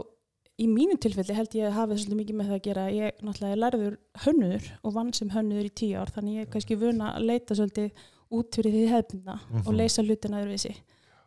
í 0.62 0.66
mínu 0.68 0.98
tilfelli 1.00 1.34
held 1.34 1.54
ég 1.56 1.66
að 1.70 1.76
hafa 1.78 1.96
svolítið 1.96 2.18
mikið 2.22 2.36
með 2.38 2.46
það 2.50 2.56
að 2.58 2.64
gera. 2.66 2.82
Ég 2.92 3.22
náttúrulega 3.24 3.52
er 3.56 3.60
lærður 3.62 3.94
hönnuður 4.24 4.66
og 4.84 4.92
vann 4.94 5.12
sem 5.16 5.30
hönnuður 5.32 5.68
í 5.68 5.74
tíu 5.80 5.96
ár 5.98 6.10
þannig 6.14 6.34
ég 6.36 6.46
er 6.46 6.50
kannski 6.52 6.76
vuna 6.78 7.12
að 7.16 7.26
leita 7.30 7.56
svolítið 7.58 7.90
út 8.32 8.54
fyrir 8.56 8.72
því 8.76 8.82
hefðbundna 8.92 9.34
og 9.52 9.70
Mhm. 9.72 9.76
leysa 9.80 10.02
hlutina 10.04 10.42
öðruvísi. 10.42 10.74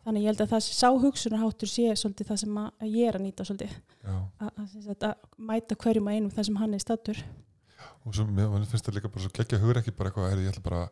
Þannig 0.05 0.21
ég 0.21 0.29
held 0.29 0.41
að 0.45 0.51
það 0.53 0.61
sá 0.69 0.89
hugsunarháttur 1.01 1.67
sé 1.69 1.89
svolítið 1.97 2.27
það 2.29 2.37
sem 2.37 2.55
ég 2.93 3.07
er 3.09 3.17
að 3.17 3.25
nýta 3.25 3.43
svolítið. 3.49 3.71
Að, 4.39 5.15
mæta 5.37 5.75
hverjum 5.75 6.07
að 6.07 6.15
einum 6.15 6.31
þar 6.31 6.45
sem 6.45 6.55
hann 6.61 6.73
er 6.73 6.79
stattur 6.79 7.17
og 8.05 8.13
svo 8.13 8.25
mér 8.29 8.65
finnst 8.69 8.85
það 8.85 8.95
líka 8.99 9.09
bara 9.11 9.23
svo 9.25 9.31
geggja 9.33 9.59
hugur 9.59 9.79
ekki 9.81 9.91
bara 9.97 10.09
eitthvað, 10.11 10.29
heyrðu, 10.31 10.45
ég 10.45 10.53
ætla 10.53 10.63
bara 10.63 10.89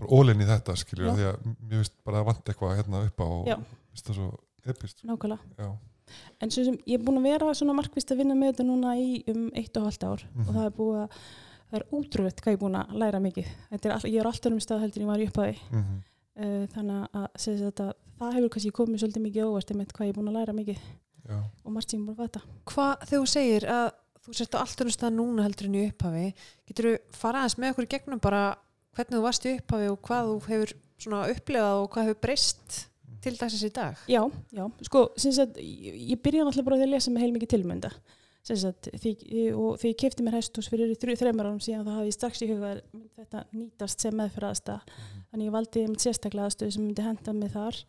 bara 0.00 0.08
ólinn 0.16 0.42
í 0.42 0.46
þetta, 0.48 0.74
skilur, 0.76 1.12
því 1.14 1.26
að 1.30 1.36
mér 1.46 1.78
finnst 1.78 1.94
bara 2.04 2.20
að 2.20 2.26
vant 2.30 2.44
eitthvað 2.50 2.76
hérna 2.80 3.02
upp 3.06 3.20
á 3.22 3.26
og 3.30 3.46
finnst 3.94 4.06
það 4.10 4.18
svo 4.18 4.28
epist 4.66 5.04
nákvæmlega. 5.04 5.40
Já, 5.58 5.70
En 6.42 6.50
svo 6.50 6.64
sem 6.66 6.74
ég 6.90 6.98
er 6.98 7.04
búin 7.06 7.20
að 7.20 7.28
vera 7.28 7.52
svona 7.54 7.74
markvist 7.78 8.10
að 8.10 8.18
vinna 8.18 8.34
með 8.34 8.48
þetta 8.52 8.64
núna 8.66 8.96
í 8.98 9.22
um 9.30 9.44
eitt 9.54 9.76
og 9.78 9.84
halvt 9.86 10.04
ár. 10.04 10.24
Mhm. 10.34 10.48
og 10.48 10.54
það 10.56 10.64
er 10.66 10.72
búið 10.78 10.96
að, 11.04 11.18
það 11.70 11.78
er 11.78 11.84
útrúlegt 11.98 12.40
hvað 12.40 12.50
ég 12.50 12.58
er 12.58 12.62
búin 12.64 12.78
að 12.80 12.94
læra 12.98 13.20
mikið. 13.20 13.46
Þetta 13.70 13.88
er 13.88 13.92
all, 13.94 14.10
ég 14.10 14.20
er 14.20 14.26
alltaf 14.26 14.52
um 14.52 14.58
stað 14.58 14.80
heldur 14.80 15.00
en 15.00 15.06
ég 15.06 15.12
var 15.12 15.20
í 15.20 15.28
upphafi. 15.28 15.58
Mhm. 15.70 16.02
uh, 16.40 16.66
þannig 16.74 17.08
að, 17.14 17.28
að 17.70 17.94
það 18.18 18.34
hefur 18.34 18.50
kannski 18.50 18.72
komið 18.74 19.00
svolítið 19.00 19.22
mikið 19.28 19.46
óvart 19.46 19.70
með 19.76 19.92
hvað 19.94 20.06
ég 20.06 20.10
er 20.10 20.18
búin 20.18 20.28
að 20.28 20.38
læra 20.40 20.52
mikið. 20.52 20.78
Já. 21.30 21.38
og 21.64 21.72
margt 21.72 21.90
sem 21.90 22.00
ég 22.00 22.02
er 22.02 22.08
búin 22.08 22.16
að 22.16 22.24
fata 22.26 22.40
Hvað, 22.70 23.04
þegar 23.06 23.20
þú 23.22 23.30
segir 23.30 23.66
að 23.70 23.88
þú 24.20 24.36
sért 24.36 24.56
á 24.56 24.62
allt 24.62 24.82
önnum 24.84 24.94
stað 24.96 25.16
núna 25.16 25.46
heldur 25.46 25.68
en 25.68 25.78
í 25.78 25.82
upphafi 25.88 26.26
getur 26.68 26.88
þú 26.88 26.94
fara 27.20 27.42
aðeins 27.42 27.58
með 27.60 27.72
okkur 27.74 27.86
í 27.86 27.90
gegnum 27.94 28.22
bara 28.22 28.42
hvernig 28.96 29.16
þú 29.16 29.22
varst 29.24 29.46
í 29.46 29.52
upphafi 29.58 29.90
og 29.92 30.00
hvað 30.08 30.30
þú 30.30 30.36
hefur 30.48 30.72
svona 31.00 31.20
upplifað 31.32 31.82
og 31.82 31.90
hvað 31.94 32.08
hefur 32.08 32.20
breyst 32.26 32.78
til 33.24 33.34
dagsins 33.36 33.66
í 33.66 33.72
dag? 33.74 34.00
Já, 34.10 34.22
já, 34.54 34.64
sko, 34.86 35.04
sagt, 35.20 35.60
ég, 35.60 36.00
ég 36.14 36.22
byrja 36.22 36.46
náttúrulega 36.46 36.68
bara 36.70 36.80
að 36.80 36.94
lesa 36.94 37.12
með 37.12 37.26
heilmikið 37.26 37.54
tilmynda. 37.56 37.92
Sagt, 38.40 38.88
því, 38.96 39.12
og 39.52 39.76
því 39.78 39.90
ég 39.90 39.98
kefti 40.00 40.24
mér 40.24 40.38
hesthús 40.38 40.70
fyrir 40.72 40.94
þreymar 40.96 41.50
árum 41.50 41.60
síðan 41.60 41.84
þá 41.84 41.92
hafði 41.98 42.08
ég 42.08 42.16
strax 42.16 42.40
í 42.40 42.48
huga 42.48 42.70
að 42.70 42.78
þetta 43.18 43.42
nýtast 43.52 44.04
sem 44.06 44.16
meðferðaðasta 44.16 44.76
þannig 45.30 45.46
ég 45.50 45.54
valdi 45.54 45.82
um 45.84 45.96
sérstaklega 46.00 46.48
aðstöðu 46.48 46.74
sem 46.76 46.86
myndi 46.86 47.04
henda 47.04 47.34
mig 47.36 47.52
þar. 47.52 47.80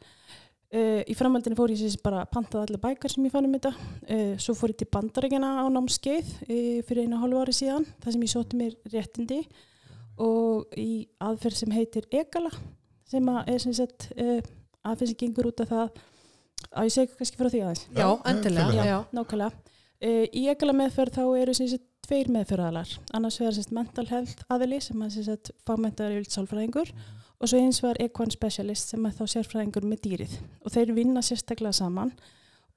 Uh, 0.71 1.01
í 1.07 1.15
framhaldinu 1.19 1.55
fór 1.55 1.71
ég 1.73 1.81
sagt 1.81 2.03
bara 2.03 2.25
pantaði 2.31 2.67
allir 2.67 2.83
bækar 2.83 3.11
sem 3.11 3.25
ég 3.27 3.33
fann 3.33 3.47
um 3.47 3.55
þetta. 3.55 3.71
Uh, 4.05 4.35
svo 4.39 4.55
fór 4.59 4.75
ég 4.75 4.81
til 4.83 4.91
bandaríkjana 4.91 5.49
á 5.63 5.65
námskeið 5.71 6.29
uh, 6.45 6.77
fyrir 6.87 7.07
einu 7.07 7.23
hálfu 7.23 7.41
ári 7.41 7.55
síðan 7.55 7.87
þar 8.03 8.15
sem 8.15 8.23
ég 8.27 8.31
sótti 8.35 8.59
mér 8.59 8.77
réttindi. 8.91 9.41
Og 10.21 10.71
í 10.79 11.07
aðferð 11.23 11.63
sem 11.63 11.75
heitir 11.75 12.07
EGALA 12.11 12.51
sem 13.11 13.31
að 13.31 13.51
er 13.55 13.63
sem 13.63 13.75
sagt 13.75 14.11
aðferð 14.87 15.13
sem 15.13 15.19
gengur 15.23 15.51
út 15.51 15.63
af 15.63 15.71
það. 15.71 16.01
Að 16.71 16.87
ég 16.87 16.95
segi 16.95 17.15
kannski 17.19 17.39
frá 17.39 17.49
því 17.49 17.61
aðeins. 17.65 17.85
Já, 17.97 18.07
endilega. 18.31 18.85
já. 18.85 18.97
nákvæmlega. 19.15 19.77
Uh, 20.01 20.25
í 20.33 20.47
EGALA 20.49 20.73
meðferð 20.77 21.17
þá 21.19 21.23
eru 21.41 21.53
sem 21.57 21.69
sagt 21.69 21.87
tveir 22.01 22.29
meðferðalar 22.33 22.89
annars 23.13 23.37
vegar 23.37 23.53
sem 23.53 23.65
sagt 23.67 23.75
mental 23.77 24.07
health 24.09 24.45
aðili 24.51 24.79
sem 24.81 25.03
að 25.05 25.11
sem 25.13 25.25
sagt 25.27 25.51
fagmentaður 25.67 26.17
yfir 26.17 26.33
sálfræðingur 26.33 26.89
og 27.41 27.49
svo 27.49 27.61
eins 27.61 27.81
var 27.83 27.99
equine 28.01 28.33
specialist 28.33 28.93
sem 28.93 29.05
er 29.05 29.13
þá 29.17 29.23
sérfræðingur 29.33 29.85
með 29.89 30.03
dýrið. 30.05 30.33
Og 30.61 30.73
þeir 30.73 30.93
vinna 30.97 31.23
sérstaklega 31.25 31.73
saman. 31.73 32.13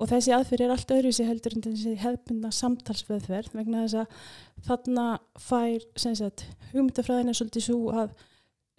Og 0.00 0.08
þessi 0.10 0.32
aðferð 0.34 0.64
er 0.64 0.72
allt 0.74 0.92
öðruvísi 0.96 1.26
heldur 1.28 1.54
en 1.54 1.64
þessi 1.66 1.92
hefðbundna 2.00 2.50
samtalsveðferð 2.54 3.52
vegna 3.54 3.84
þess 3.84 4.00
að 4.00 4.30
þarna 4.68 5.04
fær 5.38 5.84
sem 6.00 6.16
sagt 6.18 6.46
hugmyndafræðin 6.72 7.30
er 7.30 7.38
svolítið 7.38 7.66
svo 7.68 7.78
að 7.94 8.16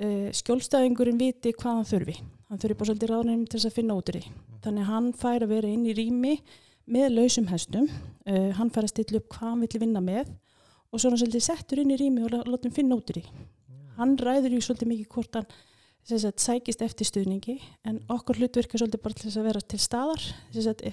uh, 0.02 0.30
skjólstæðingurinn 0.36 1.20
viti 1.20 1.54
hvað 1.56 1.80
hann 1.80 1.90
þurfi. 1.90 2.16
Hann 2.50 2.62
þurfi 2.62 2.78
bara 2.80 2.90
svolítið 2.92 3.12
ráðnum 3.12 3.44
til 3.48 3.60
þess 3.60 3.70
að 3.70 3.78
finna 3.80 3.98
út 4.00 4.12
úr 4.12 4.20
því. 4.20 4.34
Þannig 4.66 4.86
að 4.86 4.92
hann 4.94 5.12
fær 5.22 5.46
að 5.46 5.54
vera 5.56 5.72
inn 5.72 5.86
í 5.86 5.96
rými 5.98 6.34
með 6.96 7.08
lausum 7.16 7.50
hestum. 7.52 7.90
Uh, 8.26 8.52
hann 8.58 8.74
fær 8.74 8.88
að 8.88 8.94
stilla 8.96 9.22
upp 9.22 9.30
hvað 9.34 9.52
hann 9.52 9.64
vill 9.66 9.84
vinna 9.86 10.04
með 10.04 10.34
og 10.92 11.02
svo 11.02 11.12
hann 11.12 11.20
svolítið 11.20 11.48
settur 11.48 11.82
inn 11.82 11.94
í 11.94 12.00
rými 12.00 12.24
og 12.24 12.34
lá- 12.34 12.46
láta 12.46 12.70
hann 12.70 12.76
finna 12.76 12.98
út 13.00 13.10
úr 13.12 13.20
því. 13.20 13.46
Hann 13.98 14.18
ræður 14.20 14.56
ju 14.56 14.62
svolítið 14.64 14.92
mikið 14.92 15.10
hvort 15.16 15.40
hann 15.40 15.48
sagt, 16.06 16.44
sækist 16.44 16.84
eftir 16.86 17.08
stuðningi 17.10 17.56
en 17.88 18.02
okkur 18.14 18.38
hlutverk 18.38 18.76
er 18.76 18.84
svolítið 18.84 19.02
bara 19.02 19.18
til 19.18 19.32
að 19.32 19.48
vera 19.48 19.62
til 19.62 19.80
staðar 19.82 20.26
sagt, 20.54 20.84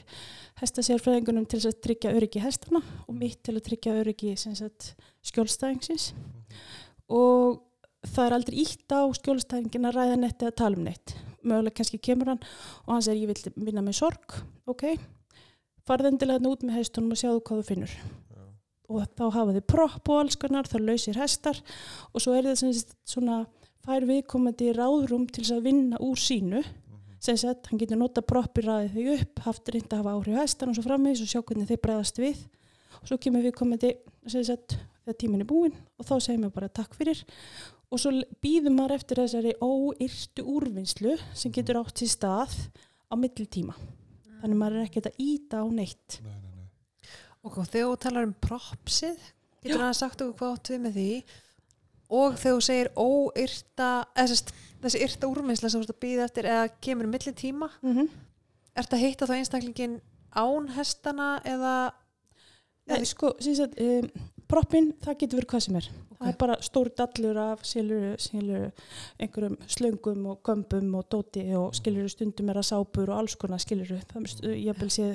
hestasérfræðingunum 0.63 1.45
til 1.47 1.61
þess 1.61 1.71
að 1.71 1.83
tryggja 1.87 2.15
öryggi 2.17 2.43
hestana 2.43 2.81
og 3.05 3.19
mitt 3.19 3.43
til 3.45 3.57
að 3.59 3.67
tryggja 3.69 3.99
öryggi 4.01 4.33
skjólstæðingsins. 4.41 6.13
Og 7.13 7.61
það 8.07 8.27
er 8.27 8.37
aldrei 8.37 8.57
ítt 8.63 8.95
á 8.95 9.01
skjólstæðingin 9.19 9.89
að 9.89 9.99
ræða 9.99 10.19
neitt 10.19 10.43
eða 10.43 10.57
tala 10.59 10.79
um 10.79 10.87
neitt. 10.87 11.15
Mögulega 11.43 11.79
kannski 11.79 12.01
kemur 12.03 12.33
hann 12.33 12.43
og 12.87 12.91
hann 12.95 13.05
segir 13.07 13.29
ég 13.29 13.33
vil 13.33 13.67
vinna 13.69 13.85
með 13.85 13.99
sorg. 14.01 14.37
Ok, 14.71 14.85
farð 15.87 16.11
endilega 16.11 16.39
þarna 16.39 16.53
út 16.55 16.67
með 16.67 16.79
hestunum 16.81 17.15
og 17.15 17.21
sjáðu 17.21 17.43
hvað 17.47 17.63
þú 17.63 17.67
finnur. 17.71 17.97
Og 18.93 19.09
þá 19.17 19.25
hafa 19.39 19.57
þið 19.57 19.67
propp 19.73 20.13
og 20.13 20.21
alls 20.21 20.37
konar, 20.37 20.69
þá 20.69 20.79
lausir 20.83 21.19
hestar. 21.19 21.59
Og 22.13 22.23
svo 22.23 22.35
er 22.37 22.51
það 22.51 22.59
sem 22.61 22.73
sagt 22.77 22.97
svona 23.09 23.45
fær 23.87 24.07
viðkomandi 24.07 24.73
ráðrum 24.77 25.27
til 25.31 25.45
þess 25.45 25.57
að 25.57 25.69
vinna 25.71 26.01
úr 26.03 26.19
sínu. 26.21 26.63
Sem 27.23 27.39
sagt, 27.39 27.69
hann 27.71 27.79
getur 27.79 28.01
nota 28.01 28.23
proppi 28.27 28.65
ræðið 28.67 28.97
þau 28.97 29.13
upp, 29.15 29.45
haft 29.47 29.71
reynd 29.71 29.93
að 29.93 30.01
hafa 30.03 30.15
áhrif 30.17 30.41
hestan 30.41 30.73
og 30.73 30.77
svo 30.77 30.83
framvegis 30.89 31.23
og 31.23 31.31
sjá 31.31 31.39
hvernig 31.39 31.69
þeir 31.71 31.81
bregðast 31.85 32.19
við. 32.19 32.41
Og 32.99 33.09
svo 33.09 33.19
kemur 33.23 33.47
viðkomandi 33.47 33.93
sem 34.31 34.43
sagt, 34.47 34.75
þegar 35.05 35.19
tíminn 35.23 35.45
er 35.45 35.49
búinn 35.49 35.77
og 35.99 36.07
þá 36.09 36.17
segir 36.19 36.43
mér 36.43 36.53
bara 36.55 36.71
takk 36.71 36.99
fyrir 36.99 37.23
og 37.93 38.01
svo 38.01 38.13
býðum 38.45 38.79
maður 38.79 38.97
eftir 38.97 39.21
þessari 39.21 39.53
óyrtu 39.61 40.47
úrvinnslu 40.49 41.19
sem 41.37 41.53
getur 41.53 41.83
átt 41.83 41.95
til 42.01 42.09
stað 42.11 42.55
á 43.13 43.15
millitíma 43.21 43.77
þannig 44.41 44.59
maður 44.59 44.81
er 44.81 44.89
ekkert 44.89 45.11
að 45.13 45.21
íta 45.23 45.61
á 45.61 45.67
neitt 45.69 46.19
Nei, 46.25 46.33
nei, 46.33 46.51
nei. 46.57 46.69
Og 47.43 47.57
þegar 47.59 47.89
þú 47.91 47.95
talar 47.99 48.27
um 48.29 48.35
propsið, 48.39 49.17
getur 49.65 49.83
hann 49.83 49.97
sagt 49.99 50.21
okkur 50.23 50.39
hvað 50.39 50.53
áttu 50.57 50.77
við 50.77 50.85
með 50.85 50.99
því 50.99 51.09
og 52.13 52.37
þegar 52.39 52.59
þú 52.59 52.67
segir 52.67 52.91
óyrta, 53.01 53.89
eða 54.21 54.37
þessi 54.83 55.03
yrta 55.07 55.31
úrvinnsla 55.31 55.71
sem 55.73 55.83
þú 55.83 55.87
ert 55.87 55.95
að 55.95 56.03
býða 56.05 56.27
eftir 56.29 56.49
eða 56.53 56.69
kemur 56.85 57.09
um 57.09 57.15
milli 57.17 57.33
tíma, 57.33 57.69
mm 57.81 57.97
-hmm. 57.97 58.09
ert 58.77 58.93
að 58.93 59.03
hitta 59.05 59.27
þá 59.27 59.35
einstaklingin 59.37 60.01
án 60.33 60.69
hestana 60.77 61.41
eða, 61.45 61.93
Nei, 62.87 63.05
sko, 63.07 63.37
um, 63.39 64.09
proppin, 64.49 64.93
það 65.01 65.19
getur 65.19 65.39
verið 65.39 65.51
hvað 65.53 65.61
sem 65.61 65.77
er. 65.77 65.91
Það 66.23 66.29
Ok. 66.29 66.33
er 66.35 66.39
bara 66.39 66.57
stór 66.63 66.89
dallur 66.95 67.39
af 67.43 67.65
skiluru, 67.67 68.13
skiluru, 68.23 68.71
einhverjum 69.19 69.57
slöngum 69.67 70.27
og 70.31 70.39
kömbum 70.47 70.95
og 70.95 71.09
dóti 71.11 71.43
og 71.59 71.75
skiluru 71.75 72.09
stundum 72.13 72.53
er 72.53 72.61
að 72.63 72.69
sápur 72.71 73.11
og 73.11 73.19
alls 73.19 73.35
konar 73.35 73.59
skiluru. 73.59 73.99
Það 74.13 74.23
er, 74.23 74.55
ég 74.55 74.79
vil 74.79 74.91
sé, 74.95 75.09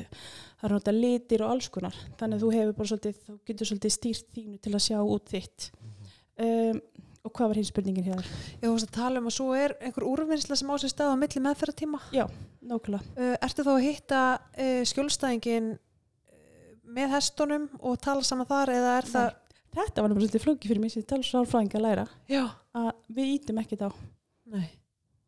það 0.59 0.67
er 0.67 0.75
náttúrulega 0.75 1.05
litir 1.05 1.43
og 1.45 1.53
alls 1.55 1.69
konar. 1.71 1.95
Þannig 2.19 2.35
að 2.35 2.43
þú 2.43 2.51
hefur 2.57 2.77
bara 2.81 2.91
svolítið, 2.91 3.21
þú 3.23 3.37
getur 3.47 3.71
svolítið 3.71 3.95
stýrt 3.95 4.27
þínu 4.35 4.59
til 4.67 4.75
að 4.75 4.85
sjá 4.89 4.99
út 4.99 5.31
þitt. 5.31 5.69
Um, 6.37 6.81
og 7.25 7.33
hvað 7.33 7.49
var 7.49 7.57
hins 7.59 7.71
spurningin 7.71 8.05
hér? 8.07 8.27
ég 8.61 8.67
þú 8.67 8.75
veist 8.75 8.91
að 8.91 8.95
tala 8.99 9.19
um 9.19 9.27
að 9.31 9.35
svo 9.39 9.47
er 9.57 9.73
einhver 9.81 10.05
úrvinnsla 10.07 10.55
sem 10.59 10.69
á 10.69 10.75
sér 10.79 10.91
stað 10.93 11.15
á 11.15 11.21
milli 11.23 11.41
meðferðartíma. 11.47 11.99
Nákvæmlega. 12.67 13.15
Uh, 13.17 13.33
ertu 13.41 13.63
þá 13.65 13.73
að 13.73 13.83
hitta 13.87 14.21
uh, 14.37 14.83
skjólstæðingin 14.91 15.73
uh, 15.73 16.71
með 16.83 17.11
hestunum 17.15 17.67
og 17.79 17.97
tala 18.03 18.23
saman 18.27 18.47
þar 18.49 18.75
eða 18.75 18.95
er 19.01 19.11
það... 19.15 19.35
Þetta 19.75 20.01
var 20.01 20.09
náttúrulega 20.13 20.41
flóki 20.43 20.67
fyrir 20.71 20.79
mig 20.81 20.91
sem 20.91 21.03
talsrálfræðing 21.03 21.73
að 21.77 21.81
læra 21.85 22.07
Já. 22.29 22.43
að 22.75 22.91
við 23.13 23.33
ítum 23.39 23.59
ekkert 23.61 23.81
á. 23.87 23.89
Nei. 24.47 24.69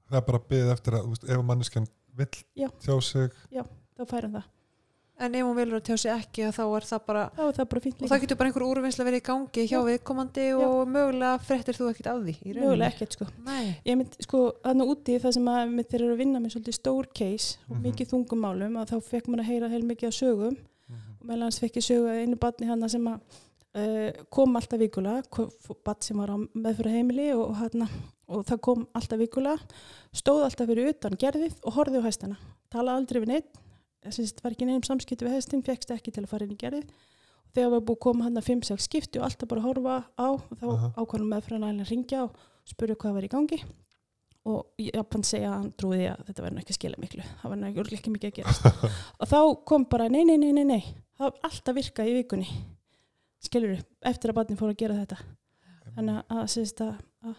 það 0.10 0.18
er 0.18 0.26
bara 0.32 0.40
beðið 0.50 0.72
eftir 0.74 0.94
að 0.98 1.10
veist, 1.12 1.24
ef 1.30 1.44
manneskjan 1.46 1.88
vill 2.18 2.32
Já. 2.58 2.70
tjá 2.82 2.96
sig 3.02 3.30
Þá 4.00 4.06
færum 4.08 4.32
það. 4.40 4.44
En 5.20 5.34
ef 5.36 5.44
hún 5.44 5.58
vilur 5.58 5.76
að 5.82 5.84
tjá 5.90 5.98
sig 6.00 6.12
ekki 6.16 6.46
þá 6.56 6.62
er 6.78 6.86
það 6.88 7.02
bara 7.06 7.24
Þá 7.36 7.42
er 7.44 7.56
það 7.58 7.66
bara 7.74 7.82
fínt 7.84 7.96
og 7.98 8.02
líka. 8.06 8.12
það 8.14 8.22
getur 8.24 8.38
bara 8.40 8.50
einhver 8.50 8.64
úrvinnsla 8.70 9.06
verið 9.10 9.20
í 9.20 9.26
gangi 9.28 9.66
hjá 9.68 9.76
Já. 9.76 9.82
viðkomandi 9.90 10.46
og 10.56 10.78
mögulega 10.88 11.42
frettir 11.44 11.76
þú 11.76 11.90
ekkert 11.92 12.08
á 12.08 12.16
því 12.16 12.36
í 12.40 12.54
rauninni. 12.56 12.64
Mögulega 12.64 12.94
ekkert 12.94 13.18
sko. 13.18 13.28
Nei. 13.44 13.76
Ég 13.86 13.98
mynd, 14.00 14.16
sko, 14.24 14.40
þannig 14.64 14.94
úti 14.96 15.18
það 15.20 15.34
sem 15.36 15.50
að 15.52 15.74
mitt 15.76 15.90
þeir 15.92 16.02
eru 16.06 16.14
að 16.16 16.22
vinna 16.24 16.40
með 16.40 16.56
svolítið 16.56 16.78
stór 16.80 17.12
case 17.14 17.58
og 17.68 17.76
Mhm. 17.76 17.84
mikið 17.90 18.10
þungumálum 18.16 18.80
að 18.80 18.88
þá 18.96 19.04
fekk 19.12 19.28
maður 19.28 19.44
að 19.44 19.50
heyra 19.52 19.70
heil 19.70 19.84
mikið 19.84 20.08
af 20.08 20.16
sögum 20.16 20.58
og 21.20 21.28
meðal 21.28 21.44
hans 21.44 21.60
fekk 21.60 21.76
ég 21.76 21.84
sögu 21.92 22.08
að 22.08 22.22
einu 22.24 22.36
batni 22.40 22.68
hann 22.72 22.90
sem 22.90 23.04
að 23.04 23.20
kom 24.34 24.56
alltaf 24.58 24.80
vikulega, 24.82 25.46
bat 25.86 26.06
sem 26.06 26.18
var 26.18 26.32
á 26.34 26.38
meðfyrir 26.38 26.96
heimili 26.96 27.28
og, 27.36 27.52
hana, 27.60 27.86
og 28.30 28.46
það 28.50 28.62
kom 28.66 28.88
alltaf 28.98 29.22
vikulega, 29.22 29.78
stóð 30.16 30.48
alltaf 30.48 30.70
fyrir 30.72 30.90
utan 30.90 31.18
gerðið 31.22 31.60
og 31.62 31.76
horfið 31.78 32.02
á 32.02 32.08
hestana, 32.08 32.40
talaði 32.74 33.04
aldrei 33.04 33.20
við 33.22 33.32
neitt, 33.34 33.60
þess 34.08 34.42
var 34.42 34.56
ekki 34.56 34.70
neinum 34.70 34.88
samskipti 34.88 35.28
við 35.28 35.38
hestin, 35.38 35.66
fekkst 35.66 35.94
ekki 35.94 36.14
til 36.16 36.26
að 36.26 36.32
fara 36.32 36.48
inn 36.48 36.56
í 36.56 36.60
gerðið. 36.60 36.90
Og 37.50 37.58
þegar 37.58 37.70
var 37.74 37.86
búið 37.86 38.00
koma 38.06 38.26
hann 38.28 38.38
að 38.38 38.48
5-6 38.48 38.86
skipti 38.86 39.20
og 39.20 39.26
alltaf 39.26 39.50
bara 39.50 39.64
horfa 39.64 39.94
á 40.22 40.28
og 40.38 40.50
þá 40.54 40.66
Aha. 40.70 40.90
ákvæmum 41.02 41.32
meðfyrir 41.34 41.64
hann 41.66 41.82
að 41.82 41.90
ringja 41.90 42.20
og 42.28 42.36
spurði 42.70 42.98
hvað 43.02 43.16
var 43.18 43.26
í 43.26 43.32
gangi. 43.34 43.60
Og 44.50 44.82
Japan 44.86 45.26
segja 45.26 45.50
að 45.50 45.56
hann 45.58 45.72
trúði 45.78 46.06
að 46.12 46.22
þetta 46.30 46.46
verður 46.46 46.62
ekki 46.62 46.76
að 46.76 46.78
skila 46.78 47.00
miklu 47.02 47.26
það 47.42 47.56
verður 47.56 47.98
ekki 47.98 48.14
mikið 48.14 48.30
að 48.30 48.38
gerast. 48.38 48.86
Og 49.20 49.32
þá 49.34 49.40
kom 49.68 49.88
bara 49.90 50.08
nei, 50.14 50.22
nei, 50.30 50.38
nei, 50.38 50.54
nei, 50.56 50.64
nei 50.70 50.84
skilur 53.44 53.80
eftir 54.06 54.32
að 54.32 54.40
barnin 54.40 54.60
fór 54.60 54.74
að 54.74 54.82
gera 54.84 55.00
þetta. 55.00 55.20
Þannig 55.96 56.22
að, 56.36 56.46
sérst, 56.54 56.82
að, 56.86 57.00
að 57.26 57.36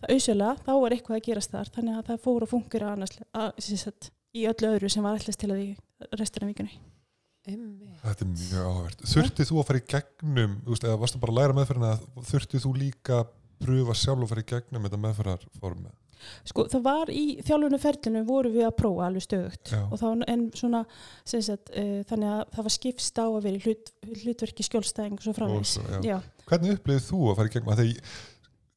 það 0.00 0.14
auðsjölega, 0.16 0.58
þá 0.66 0.72
var 0.82 0.96
eitthvað 0.96 1.18
að 1.18 1.26
gerast 1.28 1.54
þar 1.54 1.72
þannig 1.76 1.98
að 2.00 2.10
það 2.10 2.22
fór 2.26 2.46
að, 3.36 3.50
sérst, 3.62 4.10
í 4.36 4.44
öllu 4.50 4.72
öðru 4.74 4.90
sem 4.92 5.06
var 5.06 5.16
allast 5.16 5.40
til 5.40 5.50
að 5.52 5.62
því 5.62 5.68
restur 6.20 6.44
af 6.44 6.52
vikunni 6.52 6.76
þetta 7.46 8.24
er 8.24 8.30
mjög 8.32 8.64
áhvert 8.66 9.04
þurftið 9.06 9.50
þú 9.50 9.58
að 9.60 9.68
fara 9.68 9.80
í 9.80 9.86
gegnum 9.92 10.56
veist, 10.66 10.86
eða 10.86 11.00
varstu 11.02 11.20
bara 11.22 11.34
að 11.34 11.38
læra 11.38 11.56
meðferðina 11.56 12.24
þurftið 12.30 12.64
þú 12.64 12.72
líka 12.80 13.20
að 13.20 13.28
pröfa 13.62 13.96
sjálf 13.96 14.24
að 14.24 14.32
fara 14.32 14.42
í 14.42 14.48
gegnum 14.50 14.88
þetta 14.88 15.02
meðferðarformi 15.04 15.92
sko 16.48 16.66
það 16.72 16.84
var 16.86 17.12
í 17.12 17.24
þjálfunum 17.46 18.26
voru 18.26 18.52
við 18.54 18.68
að 18.68 18.76
prófa 18.80 19.08
alveg 19.08 19.26
stöðugt 19.26 19.72
Já. 19.72 19.80
og 19.84 20.00
þá 20.00 20.06
en 20.26 20.46
svona 20.56 20.84
sagt, 21.24 21.72
uh, 21.72 22.00
þannig 22.08 22.32
að 22.32 22.42
það 22.56 22.68
var 22.68 22.76
skipst 22.76 23.20
á 23.20 23.26
að 23.26 23.42
vera 23.46 23.60
í 23.60 23.64
hlut, 23.66 23.92
hlutverki 24.22 24.66
skjólstæðing 24.66 25.20
og 25.20 25.66
svo 25.66 25.84
já. 25.96 26.00
já. 26.04 26.16
hvernig 26.46 26.78
upplifið 26.78 27.10
þú 27.10 27.20
að 27.30 27.38
fara 27.40 27.50
í 27.50 27.56
gegnum 27.56 27.76
þegar 27.76 27.90
ég, 27.92 28.16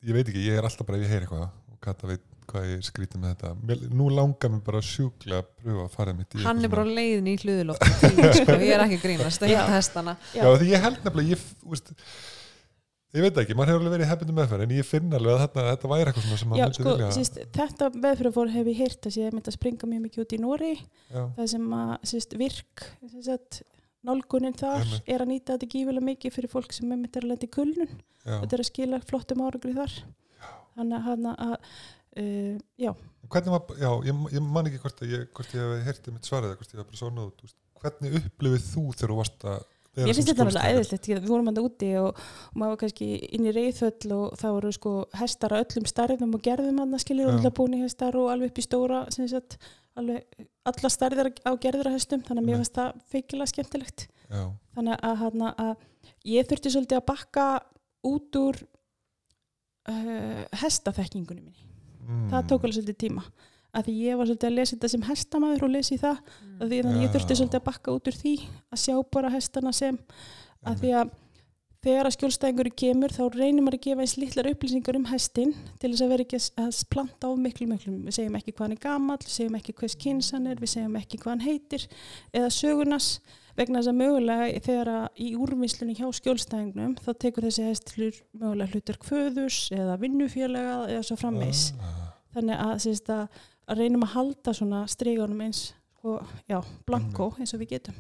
ég 0.10 0.19
veit 0.19 0.27
ekki, 0.27 0.46
ég 0.50 0.60
er 0.60 0.69
alltaf 0.69 0.89
bara 0.89 1.00
ef 1.00 1.08
ég 1.08 1.15
heyri 1.15 1.27
eitthvað 1.27 1.48
og 1.48 1.79
Kata 1.84 2.10
veit 2.10 2.25
hvað 2.50 2.65
ég 2.72 2.81
skrítið 2.88 3.22
með 3.22 3.36
þetta 3.36 3.91
nú 3.96 4.10
langar 4.13 4.51
mér 4.51 4.63
bara 4.65 4.81
sjúklega 4.84 5.43
að 5.43 5.50
pröfa 5.62 5.86
að 5.86 5.93
fara 5.93 6.15
mitt 6.17 6.36
í 6.36 6.43
Hann 6.43 6.65
er 6.65 6.72
bara 6.72 6.86
á 6.86 6.89
leiðin 6.89 7.29
í 7.29 7.36
hluðuloft 7.43 7.86
sko. 8.39 8.58
ég 8.58 8.74
er 8.74 8.84
ekki 8.86 9.00
að 9.00 9.05
grínast, 9.05 9.46
Já. 9.46 9.51
hitta 9.53 9.75
hestana 9.75 10.15
já, 10.34 10.43
því 10.48 10.72
ég 10.72 10.86
held 10.86 11.00
nefnilega 11.05 11.36
ég, 11.36 11.43
veist, 11.69 11.93
ég 13.16 13.25
veit 13.25 13.42
ekki, 13.42 13.58
maður 13.58 13.74
hefur 13.74 13.84
alveg 13.84 13.96
verið 13.96 14.12
hefnum 14.12 14.39
meðferð 14.39 14.66
en 14.66 14.75
ég 14.75 14.88
finn 14.88 15.18
alveg 15.18 15.34
að 15.36 15.44
þetta, 15.46 15.66
þetta 15.72 15.92
væri 15.94 16.12
eitthvað 16.12 16.30
sem 16.30 16.51
maður 16.51 16.62
Já, 16.62 16.66
myndi 16.68 16.80
sko, 16.80 16.94
vilja 16.94 17.10
síst, 17.16 17.42
þetta 17.56 17.89
meðfyrirfór 17.96 18.54
hef 18.54 18.70
ég 18.70 18.82
heyrt 18.84 19.10
að 19.10 19.16
sé 19.16 19.25
að 19.25 19.36
mynda 19.38 19.51
að 19.51 19.58
springa 19.58 19.89
mjög 19.89 20.06
mikið 20.06 20.24
út 20.25 20.36
í 20.36 20.39
Nóri 20.44 20.72
já, 20.75 21.22
það 21.39 21.51
sem 21.54 21.74
að 21.80 21.94
síst, 22.12 22.36
virk 22.39 22.86
síst, 23.16 23.62
nálgunin 24.06 24.56
þar 24.58 24.84
Einmitt. 24.84 25.10
er 25.10 25.24
að 25.24 25.32
nýta 25.34 25.56
þetta 25.56 25.72
gífilega 25.74 26.08
mikið 26.10 26.36
fyrir 26.36 26.51
fólk 26.51 26.75
sem 26.75 26.92
er 26.92 27.00
myndið 27.01 27.24
að 27.24 27.32
lenda 27.34 27.48
í 27.48 27.54
kulnun. 27.56 27.96
Já. 28.24 28.36
þetta 28.36 28.56
er 28.56 28.63
að 28.63 28.70
skila 28.70 29.00
flottum 29.10 29.44
árangri 29.44 29.74
þar. 29.75 29.96
Þannig 30.80 31.10
að, 31.12 31.25
að 31.34 31.56
uh, 32.24 32.54
já, 32.80 32.92
hvernig 33.34 33.56
var, 33.56 33.74
já, 33.82 33.89
ég, 34.08 34.22
ég 34.36 34.46
man 34.46 34.70
ekki 34.70 34.82
hvort 34.84 35.04
að 35.04 35.16
ég, 35.16 35.25
ég 35.28 35.58
hef 35.60 35.89
heyrti 35.89 36.13
mitt 36.16 36.30
svarið 36.30 36.54
eða 36.54 36.62
hvort 36.62 36.74
ég 36.74 36.80
hef 36.80 36.89
bara 36.94 37.01
þú 37.01 37.48
veist, 37.48 37.58
hvernig 37.84 38.18
upplifið 38.22 38.66
þú 38.70 38.86
þegar 38.94 39.13
þú 39.13 39.20
varst 39.20 39.46
að 39.50 39.68
ég 40.08 40.15
finnst 40.15 40.29
þetta 40.32 40.46
alveg 40.46 40.68
æðislegt 40.70 41.10
að 41.10 41.20
við 41.20 41.32
vorum 41.32 41.50
alltaf 41.51 41.68
úti 41.68 41.89
og, 42.00 42.22
og 42.50 42.60
maður 42.60 42.74
var 42.74 42.79
kannski 42.84 43.10
inn 43.36 43.50
í 43.50 43.53
reyðföll 43.56 44.13
og 44.15 44.38
það 44.39 44.56
voru 44.56 44.72
sko 44.75 44.94
hestar 45.20 45.56
að 45.56 45.65
öllum 45.65 45.89
starðum 45.89 46.36
og 46.38 46.44
gerðum 46.46 46.82
hann 46.84 46.96
að 46.98 47.03
skilja 47.06 47.27
og 47.27 47.36
alltaf 47.36 47.56
búin 47.60 47.77
í 47.77 47.82
hestar 47.84 48.18
og 48.20 48.32
alveg 48.34 48.53
upp 48.53 48.62
í 48.62 48.65
stóra 48.65 49.03
sem 49.15 49.29
sagt, 49.32 49.58
alveg 50.00 50.48
alla 50.72 50.94
starðir 50.94 51.32
á 51.44 51.51
gerður 51.62 51.91
hestum 51.94 52.24
þannig 52.25 52.44
að 52.44 52.50
mér 52.50 52.62
finnst 52.62 52.79
það 52.79 53.06
feikilega 53.13 53.53
skemmtilegt. 53.53 54.08
Já, 54.29 54.44
þannig 54.77 55.06
að, 55.10 55.15
hana, 55.24 55.53
að 55.58 56.27
ég 56.29 56.50
þurfti 56.50 56.74
svolítið 56.75 57.00
að 57.00 57.08
bakka 57.10 57.46
út 58.10 58.39
úr 58.39 58.60
uh, 59.89 60.44
hestaþekkingunni 60.62 61.41
minni. 61.44 61.65
Mm, 62.06 62.27
það 62.32 62.51
tók 62.51 62.68
alveg 62.68 62.77
svolítið 62.79 63.01
tíma 63.08 63.25
að 63.76 63.88
því 63.88 63.96
ég 64.02 64.20
var 64.20 64.30
svolítið 64.30 64.50
að 64.50 64.58
lesa 64.58 64.76
þetta 64.76 64.92
sem 64.94 65.08
hestamæður 65.10 65.66
og 65.68 65.74
lesi 65.76 65.98
það 66.02 66.22
að 66.60 66.68
því 66.68 66.82
þannig 66.84 67.00
að 67.00 67.04
ég 67.04 67.16
þurfti 67.16 67.40
svolítið 67.40 67.60
að 67.60 67.66
bakka 67.70 67.96
út 67.96 68.10
úr 68.10 68.20
því 68.20 68.36
að 68.70 68.84
sjá 68.84 68.96
bara 69.16 69.34
hestana 69.34 69.74
sem 69.76 70.00
að 70.68 70.84
því 70.84 70.94
að 71.00 71.18
þegar 71.80 72.10
að 72.10 72.16
skjólstæðingur 72.18 72.70
kemur 72.76 73.14
þá 73.16 73.22
reynir 73.34 73.64
maður 73.64 73.78
að 73.78 73.84
gefa 73.86 74.04
eins 74.04 74.16
litlar 74.20 74.50
upplýsingar 74.52 74.98
um 75.00 75.06
hestin 75.08 75.54
til 75.80 75.92
þess 75.94 76.04
að 76.04 76.10
vera 76.12 76.26
ekki 76.26 76.40
að 76.60 76.80
planta 76.92 77.30
á 77.30 77.34
miklu 77.40 77.68
miklu. 77.70 77.94
Við 78.04 78.18
segjum 78.18 78.36
ekki 78.40 78.54
hvað 78.56 78.66
hann 78.66 78.76
er 78.76 78.82
gamall, 78.84 79.20
við 79.24 79.36
segjum 79.36 79.60
ekki 79.60 79.76
hvers 79.80 79.96
kynns 80.02 80.32
hann 80.36 80.50
er, 80.52 80.60
við 80.60 80.74
segjum 80.74 80.98
ekki 81.00 81.22
hvað 81.22 81.36
hann 81.36 81.46
heitir 81.46 81.86
eða 82.36 82.50
sögunas 82.52 83.08
vegna 83.60 83.80
þess 83.80 83.92
að 83.92 84.00
mögulega 84.00 84.60
þegar 84.66 84.92
að 84.96 85.24
í 85.24 85.30
úrvinnslunni 85.40 85.96
hjá 85.98 86.08
skjólstæðingnum 86.20 86.98
þá 87.00 87.10
tekur 87.24 87.48
þessi 87.48 87.68
hestlur 87.68 88.20
mögulega 88.36 88.76
hlutur 88.76 89.00
kvöðus 89.04 89.62
eða 89.76 89.98
vinnufélaga 90.04 90.78
eða 90.88 91.06
svo 91.08 91.20
frammeis 91.20 91.70
Ah, 91.80 92.12
þannig 92.36 92.62
að, 92.62 92.88
að, 93.16 93.42
að 93.70 93.84
reynum 93.84 94.06
að 94.08 94.16
halda 94.16 94.56
svona 94.58 94.86
strígunum 94.90 95.44
eins 95.46 95.70
og, 96.04 96.24
já, 96.50 96.60
blanko 96.88 97.34
eins 97.38 97.54
og 97.54 97.62
við 97.62 97.76
getum. 97.76 98.00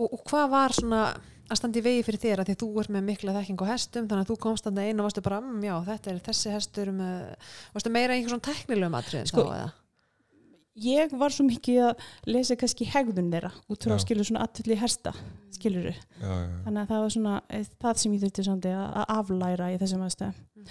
Og, 0.00 0.08
og 0.08 0.20
hvað 0.26 0.50
var 0.50 0.74
svona 0.74 1.04
að 1.44 1.60
standa 1.60 1.78
í 1.78 1.84
vegi 1.84 2.02
fyrir 2.06 2.22
þér? 2.22 2.42
Að 2.42 2.50
því 2.50 2.56
þú 2.62 2.68
ert 2.82 2.92
með 2.94 3.06
mikla 3.10 3.36
þekking 3.36 3.62
á 3.62 3.66
hestum 3.70 4.08
þannig 4.10 4.24
að 4.24 4.30
þú 4.32 4.36
komst 4.46 4.66
þarna 4.66 4.86
inn 4.90 5.00
og 5.00 5.08
varstu 5.08 5.24
bara 5.24 5.40
mm, 5.44 5.62
já, 5.68 5.74
þetta 5.90 6.10
er 6.10 6.20
þessi 6.28 6.54
hestur 6.54 6.92
með, 6.96 7.48
varstu 7.76 7.92
meira 7.94 8.14
í 8.14 8.20
einhver 8.20 8.34
svona 8.34 8.46
teknilegum 8.48 8.98
atriðin 8.98 9.30
Sko, 9.30 9.44
þá 9.44 9.56
eða? 9.58 9.72
Ég 10.74 11.12
var 11.18 11.34
svo 11.34 11.46
mikið 11.46 11.80
að 11.88 12.06
lesa 12.34 12.56
kannski 12.58 12.88
hegðun 12.90 13.30
þeirra 13.32 13.52
út 13.70 13.86
frá 13.86 13.98
skilur 14.02 14.26
svona 14.26 14.46
aðtöldli 14.46 14.78
hersta 14.80 15.12
skilur 15.54 15.90
já, 15.90 15.94
já, 15.94 16.32
já. 16.32 16.56
þannig 16.64 16.80
að 16.82 16.90
það 16.90 17.04
var 17.04 17.14
svona 17.16 17.36
eh, 17.48 17.68
það 17.84 18.00
sem 18.02 18.16
ég 18.16 18.24
þurfti 18.24 18.46
svona 18.48 18.80
að 18.88 19.14
aflæra 19.18 19.70
í 19.74 19.78
þessum 19.82 20.08
aðstæðum 20.08 20.42
Mm. 20.64 20.70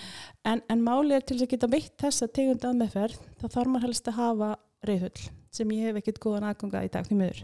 en, 0.49 0.61
en 0.73 0.79
máli 0.81 1.13
er 1.13 1.21
til 1.21 1.35
þess 1.37 1.45
að 1.45 1.51
geta 1.51 1.67
veitt 1.69 1.93
þessa 2.01 2.27
tegund 2.33 2.63
að 2.65 2.79
meðferð 2.79 3.19
þá 3.37 3.43
þarf 3.45 3.69
maður 3.69 3.83
helst 3.85 4.07
að 4.09 4.15
hafa 4.17 4.47
reyðhull 4.89 5.27
sem 5.53 5.73
ég 5.75 5.85
hef 5.85 5.99
ekkert 6.01 6.21
góðan 6.23 6.47
aðganga 6.49 6.81
í 6.87 6.89
dag 6.89 7.05
því 7.05 7.17
miður 7.19 7.43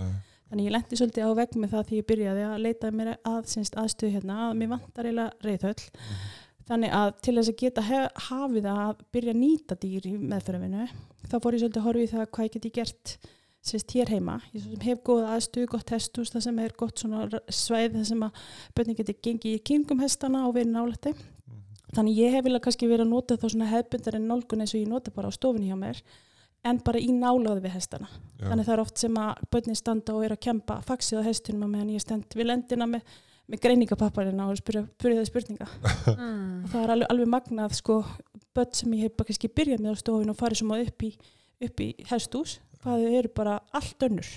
Þannig 0.49 0.65
ég 0.65 0.73
lendi 0.73 0.97
svolítið 0.97 1.27
á 1.29 1.31
vegg 1.37 1.55
með 1.61 1.73
það 1.75 1.83
því 1.89 1.97
ég 1.99 2.05
byrjaði 2.09 2.45
að 2.47 2.61
leita 2.65 2.89
mér 2.89 3.09
að 3.13 3.57
aðstöðu 3.77 4.09
hérna 4.15 4.37
að 4.47 4.53
mér 4.57 4.71
vantar 4.71 5.05
eiginlega 5.05 5.45
reyðhöll. 5.45 5.83
Þannig 6.69 6.93
að 6.93 7.09
til 7.25 7.35
þess 7.39 7.51
að 7.51 7.59
geta 7.63 7.83
hafið 8.29 8.69
að 8.69 9.03
byrja 9.15 9.33
að 9.33 9.41
nýta 9.41 9.77
dýr 9.81 10.05
í 10.05 10.13
meðferðinu 10.21 10.85
þá 11.25 11.35
fór 11.41 11.55
ég 11.55 11.63
svolítið 11.63 11.81
að 11.81 11.87
horfa 11.87 12.03
í 12.03 12.11
það 12.13 12.31
hvað 12.35 12.47
ég 12.47 12.55
geti 12.55 12.71
gert 12.77 13.13
sérst 13.69 13.91
hér 13.97 14.11
heima. 14.13 14.37
Ég 14.55 14.85
hef 14.85 15.01
góða 15.03 15.33
aðstöðu, 15.35 15.67
gott 15.73 15.91
hesthús, 15.91 16.31
það 16.31 16.45
sem 16.45 16.61
er 16.63 16.75
gott 16.79 17.01
svæð 17.01 17.97
það 17.97 18.05
sem 18.07 18.23
að 18.23 18.45
börnin 18.77 18.97
geti 19.01 19.17
gengið 19.17 19.57
í 19.57 19.63
kringum 19.67 19.99
hestana 20.03 20.45
og 20.47 20.55
verið 20.55 20.71
nálætti. 20.77 21.13
Mhm. 21.13 21.59
Þannig 21.97 22.21
ég 22.21 22.37
hef 22.37 22.45
vilja 22.45 22.63
kannski 22.63 22.87
verið 22.87 23.05
að 23.05 23.13
nota 23.15 23.37
þá 23.37 23.47
svona 23.49 23.69
hefbundar 23.73 24.15
en 24.15 24.27
nálgun 24.29 24.63
eins 24.63 24.75
og 24.75 24.81
ég 24.81 24.87
nota 24.87 25.11
bara 25.11 25.27
á 25.27 25.33
stofunni 25.35 25.67
hjá 25.67 25.77
mér 25.77 26.01
en 26.63 26.79
bara 26.83 26.99
í 26.99 27.09
nálaði 27.15 27.63
við 27.63 27.75
hestana. 27.77 28.07
já. 28.39 28.49
Þannig 28.49 28.65
það 28.67 28.73
er 28.73 28.83
oft 28.83 28.97
sem 28.97 29.15
að 29.15 29.43
börnin 29.51 29.75
standa 29.79 30.15
og 30.15 30.25
er 30.25 30.35
að 30.35 30.43
kempa 30.43 30.79
faxið 30.85 31.21
á 31.23 31.27
hestunum 31.27 31.65
að 31.67 31.73
meðan 31.75 31.93
ég 31.95 32.03
stend 32.03 32.35
við 32.35 32.49
lendina 32.49 32.87
með, 32.87 33.01
með 33.49 33.61
greiningapapparina 33.65 34.45
og 34.51 34.59
spyrja, 34.61 34.83
spyrja 34.99 35.17
það 35.23 35.29
spurninga. 35.31 35.67
Mm. 36.13 36.63
Og 36.63 36.69
það 36.73 36.83
er 36.85 36.93
alveg, 36.95 37.09
alveg 37.15 37.31
magnað 37.33 37.75
sko 37.79 37.99
börn 38.55 38.73
sem 38.77 38.93
ég 38.97 39.07
hef 39.07 39.17
bara 39.17 39.29
kannski 39.31 39.49
byrjað 39.59 39.83
með 39.85 39.97
á 39.97 40.01
stofun 40.03 40.31
og 40.33 40.37
farið 40.39 40.61
svona 40.61 40.79
upp 40.85 41.05
í, 41.07 41.11
upp 41.69 41.83
í 41.85 41.89
hestús, 42.11 42.55
hvað 42.83 43.03
þau 43.05 43.17
eru 43.23 43.31
bara 43.41 43.57
allt 43.77 44.05
önnur. 44.07 44.29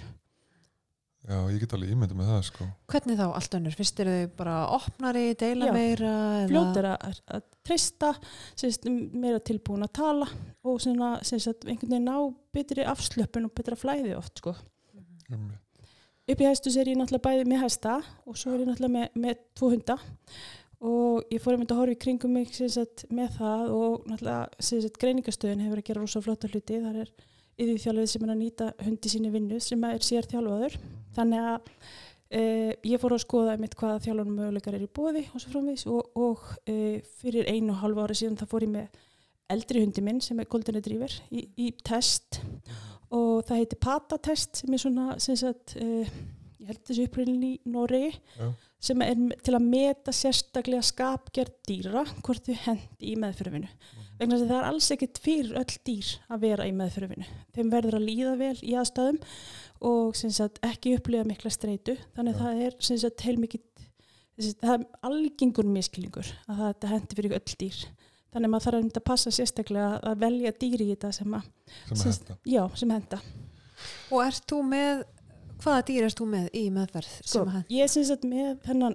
já, 1.23 1.37
ég 1.55 1.61
get 1.63 1.73
alveg 1.77 1.93
ímyndið 1.95 2.19
með 2.19 2.31
það 2.33 2.41
sko. 2.49 2.67
Hvernig 2.91 3.19
þá 3.21 3.25
allt 3.39 3.53
önnur? 3.59 3.77
Fyrst 3.79 4.01
eru 4.03 4.15
þau 4.17 4.33
bara 4.41 4.55
opnari, 4.75 5.25
deila 5.39 5.69
Já. 5.71 5.75
meira? 5.77 6.13
eða- 6.43 6.49
Fljótar 6.51 6.89
að, 6.97 7.21
að 7.37 7.45
treysta, 7.63 8.11
sérst, 8.59 8.89
meira 9.15 9.39
tilbúin 9.39 9.87
að 9.87 9.93
tala 10.01 10.27
og 10.67 10.81
svona, 10.83 11.13
sérst, 11.23 11.63
einhvern 11.69 11.95
veginn 11.95 12.11
á 12.11 12.19
betri 12.53 12.83
afslöpun 12.91 13.47
og 13.47 13.55
betra 13.55 13.79
flæði 13.79 14.17
oft 14.19 14.43
sko. 14.43 14.57
um, 15.33 15.53
upp 16.31 16.43
í 16.43 16.49
hestus 16.49 16.79
er 16.79 16.91
ég 16.93 16.99
náttúrulega 16.99 17.27
bæði 17.27 17.49
með 17.51 17.65
hesta 17.65 17.99
og 18.27 18.39
svo 18.39 18.55
er 18.55 18.63
ég 18.63 18.71
náttúrulega 18.71 18.95
með, 18.99 19.19
með 19.25 19.43
tvo 19.59 19.73
hunda. 19.73 19.99
Og 20.83 21.29
ég 21.31 21.43
fór 21.43 21.55
einmitt 21.55 21.71
að 21.71 21.83
horfa 21.83 21.95
í 21.95 22.01
kringum 22.03 22.33
mig 22.35 22.55
sagt, 22.55 23.05
með 23.11 23.37
það 23.39 23.69
og 23.77 24.09
náttúrulega 24.11 24.67
sagt, 24.67 24.99
greiningastöðin 25.03 25.63
hefur 25.67 25.83
að 25.83 25.87
gera 25.91 26.03
rosa 26.03 26.23
flotta 26.25 26.51
hluti. 26.51 26.81
Þar 26.83 27.05
er 27.05 27.13
yfirþjálfið 27.61 28.09
sem 28.11 28.25
er 28.25 28.33
að 28.33 28.41
nýta 28.41 28.71
hundi 28.83 29.13
síni 29.13 29.31
vinnu 29.33 29.61
sem 29.63 29.85
er 29.89 30.05
sér 30.05 30.29
þjálfaður 30.31 30.77
þannig 31.17 31.49
að 31.53 31.71
e, 32.33 32.43
ég 32.89 33.03
fór 33.03 33.17
að 33.17 33.25
skoða 33.27 33.57
einmitt 33.57 33.77
hvaða 33.79 34.01
þjálfunum 34.07 34.39
möguleikar 34.41 34.77
er 34.79 34.87
í 34.87 34.91
bóði 34.91 35.25
og 35.37 35.47
og, 35.93 36.03
og 36.17 36.47
e, 36.67 37.03
fyrir 37.21 37.51
einu 37.51 37.75
og 37.75 37.83
halva 37.83 38.07
ári 38.07 38.19
síðan 38.19 38.39
það 38.41 38.53
fór 38.55 38.67
ég 38.67 38.73
með 38.73 39.03
eldri 39.51 39.83
hundi 39.83 40.05
minn 40.05 40.21
sem 40.25 40.39
er 40.41 40.49
Golden 40.51 40.77
Retriever 40.79 41.15
í, 41.31 41.47
í 41.57 41.73
test. 41.85 42.41
Og 43.13 43.43
það 43.49 43.59
heitir 43.63 43.83
PATA-test 43.83 44.63
sem 44.63 44.73
er 44.73 44.81
svona 44.81 45.09
sem 45.21 45.37
sagt, 45.37 45.75
uh, 45.83 46.13
ég 46.63 46.71
held 46.71 46.85
þessu 46.89 47.09
upprýðin 47.09 47.43
í 47.49 47.53
Noregi 47.73 48.13
Já. 48.13 48.53
sem 48.83 49.03
er 49.05 49.19
til 49.45 49.57
að 49.59 49.67
meta 49.67 50.15
sérstaklega 50.15 50.85
skapgerð 50.87 51.59
dýra 51.69 52.07
hvort 52.23 52.47
þau 52.47 52.55
hendi 52.69 53.13
í 53.13 53.19
meðfyrfinu 53.19 53.71
vegna 54.21 54.37
þess 54.37 54.45
að 54.45 54.53
það 54.53 54.59
er 54.61 54.69
alls 54.69 54.91
ekkert 54.95 55.21
fyrir 55.25 55.59
öll 55.59 55.77
dýr 55.89 56.13
að 56.31 56.45
vera 56.47 56.69
í 56.69 56.75
meðfyrfinu 56.79 57.27
þeim 57.57 57.73
verður 57.73 57.99
að 57.99 58.07
líða 58.07 58.35
vel 58.39 58.55
í 58.63 58.77
aðstæðum 58.79 59.19
og 59.83 60.15
sagt, 60.15 60.61
ekki 60.63 60.95
upplifa 60.95 61.27
mikla 61.27 61.51
streitu. 61.51 61.97
Þannig 62.15 62.37
Já. 62.37 62.39
að 62.39 62.45
það 62.47 62.61
er 62.69 62.77
sem 62.87 63.01
sagt, 63.03 63.25
heilmikið 63.27 63.89
það 64.63 64.75
er 64.77 64.85
algengur 65.09 65.69
miskilningur 65.69 66.31
að 66.47 66.63
þetta 66.63 66.93
hendi 66.93 67.19
fyrir 67.19 67.37
öll 67.37 67.57
dýr 67.61 67.81
þannig 68.33 68.49
að 68.49 68.53
maður 68.55 68.67
þarf 68.67 68.79
einmitt 68.81 69.01
að 69.01 69.05
passa 69.11 69.31
sérstaklega 69.31 70.01
að 70.13 70.19
velja 70.25 70.53
dýri 70.63 70.87
í 70.89 70.93
þetta 70.95 71.13
sem 71.13 71.35
að, 71.39 71.49
sem 71.89 71.97
Sem- 71.97 72.13
þetta 72.13 72.37
já, 72.57 72.63
sem 72.83 72.91
henda 72.97 73.21
Og 74.13 74.21
ert 74.23 74.45
þú 74.47 74.59
með, 74.69 75.05
hvaða 75.63 75.85
dýr 75.89 76.05
ert 76.07 76.19
þú 76.21 76.27
með 76.31 76.51
í 76.55 76.65
meðferð? 76.71 77.15
sko, 77.23 77.33
sem 77.33 77.49
að- 77.57 77.65
ég 77.77 77.83
er 77.83 77.89
sem 77.89 78.05
sagt 78.05 78.23
með 78.29 78.61
þennan 78.67 78.95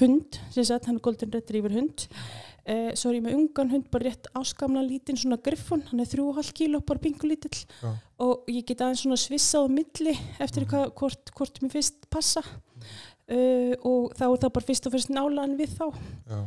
hund, 0.00 0.38
sem 0.52 0.64
sagt 0.64 0.86
hann 0.88 0.96
er 0.96 1.04
Golden 1.04 1.30
Retriever 1.32 1.70
hund. 1.72 2.06
Eh, 2.64 2.92
svo 2.94 3.10
er 3.10 3.16
ég 3.18 3.24
með 3.26 3.34
ungan 3.36 3.70
hund, 3.72 3.90
bara 3.90 4.04
rétt 4.08 4.28
áskamla 4.38 4.80
lítinn 4.86 5.18
svona 5.18 5.36
griffon, 5.42 5.82
hann 5.90 6.00
er 6.00 6.06
3,5 6.06 6.52
kíló 6.56 6.80
bara 6.86 6.98
pingu 7.02 7.26
lítill. 7.28 7.64
Já. 7.82 7.92
og 8.22 8.44
ég 8.48 8.64
get 8.64 8.78
aðeins 8.78 9.02
svona 9.02 9.18
svissað 9.18 9.66
á 9.66 9.68
milli 9.68 10.14
eftir 10.40 10.64
hvað, 10.64 10.92
hvort, 10.94 11.32
hvort 11.34 11.58
mér 11.60 11.72
fyrst 11.74 11.94
passa. 12.08 12.42
Uh, 13.32 13.72
og 13.86 14.12
þá 14.14 14.24
er 14.28 14.38
það 14.42 14.52
bara 14.52 14.66
fyrst 14.68 14.86
og 14.86 14.92
fyrst 14.92 15.10
nálaðan 15.10 15.56
við 15.58 15.72
þá. 15.78 15.86
Já, 16.28 16.40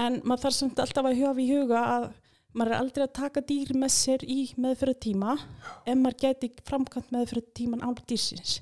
en 0.00 0.18
maður 0.24 0.46
þarf 0.46 0.56
samt 0.56 0.82
alltaf 0.82 1.08
að 1.10 1.20
huga 1.20 1.42
í 1.42 1.48
huga 1.50 1.84
að 1.96 2.08
maður 2.56 2.72
er 2.72 2.80
aldrei 2.80 3.04
að 3.04 3.12
taka 3.18 3.42
dýr 3.46 3.70
með 3.78 3.92
sér 3.94 4.24
í 4.26 4.40
meðferðartíma 4.58 5.36
en 5.86 6.02
maður 6.02 6.18
geti 6.24 6.50
framkvæmt 6.66 7.14
meðferðartíman 7.14 7.84
án 7.84 7.96
dýrsins. 8.00 8.58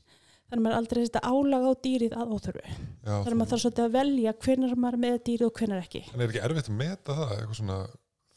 Þannig 0.49 0.61
að 0.61 0.65
maður 0.65 0.75
er 0.75 0.81
aldrei 0.81 1.01
að 1.01 1.09
setja 1.09 1.23
álag 1.29 1.65
á 1.69 1.73
dýrið 1.85 2.15
að 2.17 2.31
óþörfu. 2.37 2.63
Já, 2.69 3.11
þannig 3.13 3.33
að 3.33 3.39
maður 3.41 3.51
þarf 3.53 3.63
svolítið 3.65 3.85
að 3.85 3.97
velja 3.99 4.37
hvenar 4.45 4.77
maður 4.77 4.97
er 4.97 5.03
með 5.05 5.19
dýrið 5.27 5.49
og 5.49 5.59
hvenar 5.61 5.83
ekki. 5.83 6.01
En 6.09 6.23
er 6.23 6.31
ekki 6.31 6.45
erfitt 6.47 6.71
að 6.71 6.79
meta 6.79 7.17
það? 7.19 7.35
Eitthvað 7.35 7.59
svona, 7.59 7.77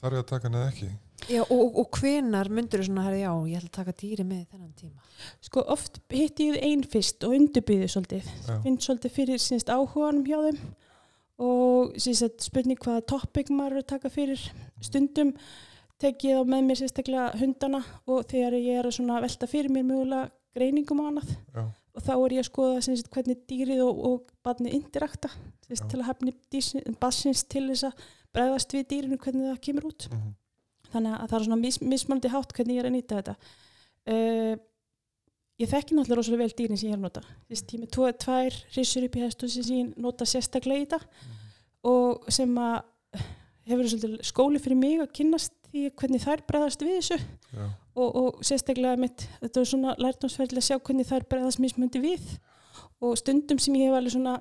þarf 0.01 0.17
ég 0.17 0.25
að 0.25 0.29
taka 0.33 0.51
eða 0.51 0.65
ekki? 0.73 0.89
Já, 1.29 1.41
og, 1.45 1.61
og, 1.61 1.79
og 1.79 1.99
hvenar 2.01 2.51
myndur 2.51 2.81
þú 2.81 2.89
svona, 2.89 3.05
herri, 3.07 3.21
já, 3.21 3.31
ég 3.47 3.61
ætla 3.61 3.71
að 3.71 3.77
taka 3.77 3.95
dýri 4.01 4.27
með 4.27 4.43
þennan 4.51 4.75
tíma? 4.81 5.07
sko 5.45 5.63
oft 5.69 6.01
hitti 6.11 6.49
ég 6.49 6.63
einn 6.65 6.83
fyrst 6.91 7.23
og 7.27 7.35
undirbýði 7.37 7.89
svolítið. 7.93 8.29
Já, 8.47 8.55
finn 8.65 8.79
svolítið 8.81 9.15
fyrir 9.15 9.41
sínst 9.41 9.71
áhuganum 9.71 10.25
hjá 10.27 10.39
þeim 10.47 10.61
og 11.41 11.95
sínst 12.01 12.45
spurning 12.45 12.80
hvaða 12.82 13.04
topic 13.10 13.49
maður 13.49 13.80
er 13.80 13.84
að 13.84 13.89
taka 13.95 14.12
fyrir 14.13 14.41
stundum 14.84 15.34
tek 16.01 16.23
ég 16.25 16.38
þá 16.39 16.49
með 16.49 16.63
mér 16.67 16.80
sérstaklega 16.82 17.27
hundana 17.41 17.82
og 18.10 18.23
þegar 18.30 18.58
ég 18.58 18.80
er 18.82 18.89
að 18.89 19.25
velta 19.27 19.49
fyrir 19.49 19.73
mér 19.73 19.86
mögulega 19.89 20.30
greiningum 20.58 21.01
og 21.04 21.10
annað 21.12 21.30
já, 21.56 21.63
og 21.95 22.04
þá 22.06 22.12
er 22.15 22.36
ég 22.38 22.43
að 22.43 22.49
skoða 22.49 22.82
sagt, 22.86 23.10
hvernig 23.13 23.39
dýrið 23.49 23.82
og, 23.86 23.99
og 24.12 24.32
sagt, 25.71 25.86
Já. 25.86 25.89
til 25.91 25.99
að 26.01 26.08
hefni 26.10 26.34
bassins 26.99 27.43
til 27.47 27.65
þess 27.69 27.86
að 27.89 28.06
bregðast 28.36 28.73
við 28.75 28.88
dýrinu 28.91 29.19
hvernig 29.21 29.49
það 29.51 29.62
kemur 29.67 29.89
út 29.91 30.08
Mhm. 30.12 30.34
þannig 30.91 31.13
að 31.21 31.30
það 31.32 31.38
er 31.39 31.45
svona 31.45 31.62
mis, 31.62 31.77
mismandi 31.82 32.30
hátt 32.34 32.54
hvernig 32.58 32.75
ég 32.75 32.84
er 32.84 32.89
að 32.89 32.95
nýta 32.97 33.21
þetta 33.21 33.36
uh, 34.12 34.56
ég 35.62 35.69
þekki 35.71 35.95
náttúrulega 35.97 36.19
rosalega 36.19 36.43
vel 36.43 36.56
dýrin 36.58 36.80
sem 36.80 36.89
ég 36.89 36.95
er 36.95 37.00
að 37.00 37.06
nota. 37.08 37.21
Þess, 37.50 37.63
ég 37.67 37.74
er 37.78 37.84
með 37.86 37.91
tvo, 37.95 38.08
tvær 38.26 38.58
rissur 38.76 39.06
upp 39.08 39.15
í 39.17 39.24
hestu 39.26 39.50
sem 39.52 39.76
ég 39.78 39.91
nota 40.02 40.28
sérstaklega 40.30 40.82
í 40.82 40.86
þetta 40.88 41.02
og 41.91 42.30
sem 42.32 42.56
að 42.62 43.26
hefur 43.71 44.21
skóli 44.26 44.60
fyrir 44.62 44.80
mig 44.80 45.02
að 45.04 45.12
kynnast 45.19 45.54
því 45.71 45.86
hvernig 46.02 46.24
þær 46.24 46.41
bregðast 46.50 46.82
við 46.84 46.97
þessu. 47.00 47.17
Já. 47.56 47.65
og, 47.95 48.15
og 48.21 48.41
sérstaklega 48.47 48.97
mitt, 49.00 49.26
þetta 49.41 49.62
var 49.62 49.69
svona 49.69 49.93
lærtámsferðilega 50.02 50.63
að 50.63 50.67
sjá 50.67 50.80
hvernig 50.88 51.08
þær 51.12 51.26
bregðast 51.32 51.62
mismundi 51.63 52.02
við. 52.04 52.26
Og 53.02 53.15
stundum 53.19 53.60
sem 53.62 53.76
ég 53.80 53.89
hef 53.89 53.97
alveg 53.97 54.13
svona 54.15 54.36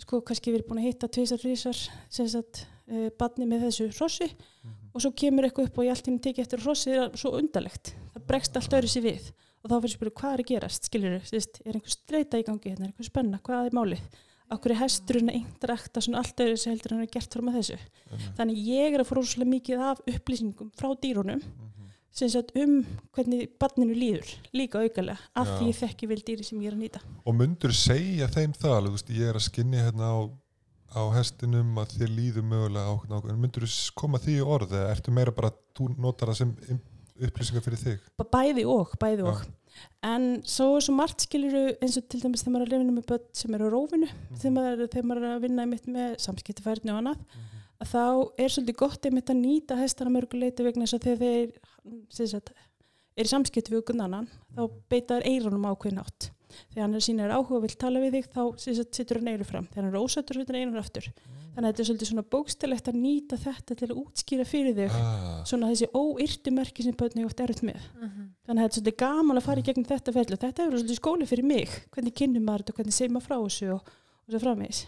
sko 0.00 0.20
kannski 0.24 0.52
verið 0.54 0.66
búin 0.70 0.80
að 0.80 0.88
hitta 0.88 1.08
tvisar 1.12 1.42
rísar 1.44 1.76
sem 2.08 2.28
sagt 2.32 2.62
uh, 2.88 3.08
badni 3.20 3.46
með 3.48 3.66
þessu 3.68 3.90
rossi 4.00 4.30
Mhm. 4.30 4.90
og 4.94 5.02
svo 5.04 5.10
kemur 5.16 5.44
eitthvað 5.46 5.68
upp 5.70 5.78
og 5.78 5.84
ég 5.86 5.94
allt 5.94 6.08
í 6.08 6.12
mig 6.14 6.22
tekið 6.24 6.42
eftir 6.44 6.64
rossi 6.64 6.90
er 6.96 7.12
svo 7.20 7.30
undarlegt. 7.38 7.92
Það 8.14 8.24
bregst 8.28 8.56
allt 8.58 8.74
öðru 8.76 8.90
sér 8.92 9.04
við 9.06 9.28
og 9.60 9.70
þá 9.70 9.76
fyrir 9.84 9.94
spyrja 9.96 10.16
hvað 10.20 10.32
er 10.36 10.42
að 10.44 10.50
gerast, 10.50 10.88
skilur 10.88 11.14
er 11.16 11.74
einhver 11.76 11.94
streyta 11.94 12.40
í 12.40 12.44
gangi 12.46 12.70
hérna, 12.72 12.86
er 12.88 12.92
einhver 12.92 13.08
spenna, 13.10 13.40
hvað 13.44 13.66
er 13.70 13.76
málið? 13.76 14.04
Okkur 14.50 14.72
er 14.74 14.80
hesturinn 14.80 15.30
að 15.30 15.36
interakta 15.44 16.00
svona 16.02 16.18
allt 16.24 16.40
öðru 16.42 16.56
sér 16.58 16.72
heldur 16.74 16.96
hann 16.96 17.04
er 17.04 17.10
gert 17.14 17.30
fram 17.36 17.50
að 17.52 17.58
þessu? 17.60 17.76
Einmitt. 18.10 18.30
þannig 18.40 18.62
ég 18.66 18.94
er 18.96 19.00
að 19.04 19.06
fóra 19.10 19.20
rosalega 19.22 19.50
mikið 19.52 19.84
af 19.90 20.00
upplýsingum 20.10 20.72
frá 20.74 20.88
dýrunum 21.04 21.38
Mhm. 21.44 21.90
sem 22.10 22.28
sagt 22.28 22.50
um 22.58 22.84
hvernig 23.14 23.48
barninu 23.60 23.94
líður 23.94 24.26
líka 24.52 24.80
aukalega 24.82 25.18
af 25.36 25.46
Já. 25.46 25.54
því 25.60 25.68
ég 25.70 25.78
þekki 25.78 26.08
vel 26.08 26.18
dýri 26.26 26.44
sem 26.44 26.58
ég 26.60 26.66
er 26.66 26.74
að 26.74 26.82
nýta. 26.82 27.00
Og 27.24 27.34
myndur 27.38 27.70
segja 27.72 28.26
þeim 28.26 28.52
það 28.58 28.74
alveg, 28.80 28.90
veist, 28.96 29.08
ég 29.14 29.28
er 29.28 29.34
að 29.38 29.46
skinni 29.46 29.76
hérna 29.78 30.10
á, 30.10 30.18
á 30.98 31.02
hestinum 31.14 31.78
að 31.78 31.94
þér 32.00 32.10
líður 32.18 32.42
mögulega 32.50 32.90
á 32.90 33.36
myndur 33.38 33.62
þú 33.70 33.94
koma 33.94 34.18
því 34.18 34.34
í 34.40 34.42
orð 34.42 34.72
eða 34.74 34.90
ertu 34.96 35.12
meira 35.14 35.30
bara 35.30 35.52
þú 35.78 35.94
notar 35.96 36.28
það 36.32 36.36
sem 36.42 36.56
upplýsingar 37.28 37.64
fyrir 37.64 37.80
þig? 37.80 38.10
Bæði 38.32 38.66
og, 38.70 38.94
bæði 39.00 39.26
og. 39.30 39.44
En 40.04 40.24
svo 40.48 40.74
er 40.76 40.84
svo 40.84 40.94
margt 40.96 41.24
skiluru 41.26 41.62
eins 41.80 41.96
og 42.00 42.08
til 42.10 42.20
dæmis 42.22 42.42
þegar 42.42 42.54
maður 42.54 42.64
er 42.64 42.70
að 42.70 42.74
lifinu 42.74 42.96
með 42.96 43.06
börn 43.12 43.28
sem 43.40 43.54
eru 43.56 43.68
á 43.68 43.74
rófinu 43.74 44.08
þegar, 44.10 44.54
maður, 44.56 44.82
þegar 44.94 45.06
maður 45.10 45.26
er 45.26 45.36
að 45.36 45.44
vinna 45.44 45.66
einmitt 45.66 45.86
með 45.90 46.16
samskiptafærni 46.24 46.92
og 46.92 47.00
annað 47.00 47.22
að 47.80 47.92
þá 47.92 48.02
er 48.44 48.52
svolítið 48.54 48.78
gott 48.80 49.08
einmitt 49.08 49.32
að 49.32 49.40
nýta 49.40 49.78
hestana 49.78 50.12
mörguleiti 50.12 50.66
vegna 50.66 50.88
þess 50.88 50.98
að 50.98 51.06
þegar 51.06 51.54
þeir 52.16 52.30
sagt, 52.34 52.52
er 53.16 53.28
í 53.28 53.32
samskipti 53.32 53.72
við 53.72 53.82
okkur 53.84 54.02
annan 54.04 54.28
þá 54.56 54.62
beita 54.92 55.20
þær 55.20 55.28
eirunum 55.30 55.70
ákveðin 55.70 56.02
átt 56.02 56.30
þegar 56.72 56.84
hann 56.84 56.98
er 56.98 57.04
sínir 57.04 57.32
áhuga 57.34 57.58
og 57.60 57.64
vil 57.66 57.76
tala 57.78 58.02
við 58.02 58.18
þig 58.18 58.30
þá 58.34 58.42
sagt, 58.58 58.96
setur 58.96 59.20
hann 59.20 59.30
eiru 59.32 59.46
fram. 59.46 59.68
Þegar 59.70 59.86
hann 59.86 59.92
er 59.92 60.00
ósættur 60.00 60.40
setur 60.40 60.56
hann 60.56 60.64
eirun 60.64 60.80
aftur 60.82 61.10
þannig 61.60 61.68
að 61.68 61.74
þetta 61.74 61.84
er 61.84 61.88
svolítið 61.90 62.10
svona 62.10 62.24
bókstilegt 62.32 62.88
að 62.88 62.98
nýta 63.02 63.38
þetta 63.40 63.76
til 63.76 63.90
að 63.90 63.98
útskýra 64.00 64.46
fyrir 64.48 64.76
þig 64.78 64.96
ah, 64.96 65.42
svona 65.50 65.68
þessi 65.68 65.90
óyrtu 65.92 66.54
merki 66.56 66.86
sem 66.86 66.96
börn 66.96 67.20
hefur 67.20 67.28
oft 67.28 67.44
erut 67.44 67.62
með 67.68 67.84
þannig 68.48 68.56
að 68.56 68.64
þetta 68.64 68.70
er 68.70 68.78
svolítið 68.78 68.98
gaman 69.04 69.42
að 69.42 69.46
fara 69.50 69.60
í 69.60 69.68
gegnum 69.68 69.88
þetta 69.90 70.16
ferli 70.16 70.38
og 70.38 70.42
þetta 70.46 70.66
verið 70.70 70.82
svolítið 70.82 71.00
skóli 71.02 71.28
fyrir 71.28 71.48
mig 71.52 71.76
hvernig 71.92 72.16
kynnum 72.16 72.48
maður 72.48 72.64
þetta 72.64 72.74
og 72.74 72.80
hvernig 72.80 72.96
segir 72.96 73.14
maður 73.14 73.28
frá 73.28 73.36
þessu 73.44 73.70
og, 73.76 73.94
og 74.24 74.34
svo 74.34 74.42
framvegis 74.46 74.82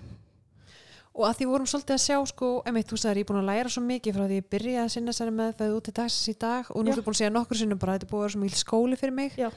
Og 1.13 1.27
að 1.29 1.43
því 1.43 1.47
vorum 1.51 1.69
svolítið 1.69 1.95
að 1.99 2.05
sjá 2.07 2.15
sko, 2.31 2.51
emitt, 2.69 2.87
þú 2.89 2.97
sagðir, 2.97 3.19
ég 3.21 3.27
er 3.27 3.29
búin 3.29 3.41
að 3.43 3.51
læra 3.51 3.73
svo 3.73 3.83
mikið 3.85 4.15
frá 4.17 4.23
því 4.25 4.39
ég 4.39 4.47
byrja 4.55 4.85
að 4.87 4.93
sinna 4.95 5.13
sér 5.13 5.33
með 5.37 5.51
það 5.59 5.75
út 5.77 5.85
til 5.85 5.93
dagsins 5.99 6.31
í 6.33 6.35
dag 6.41 6.71
og 6.73 6.79
nú 6.81 6.89
Já. 6.89 6.93
ertu 6.95 7.05
búin 7.05 7.13
að 7.13 7.21
segja 7.21 7.35
nokkur 7.35 7.59
sinnum 7.61 7.81
bara 7.83 7.93
að 7.93 7.99
þetta 7.99 8.09
er 8.09 8.13
búið 8.13 8.23
að 8.23 8.25
vera 8.25 8.33
svo 8.33 8.41
mikil 8.41 8.61
skóli 8.63 8.99
fyrir 9.03 9.15
mig. 9.19 9.37
Já. 9.37 9.51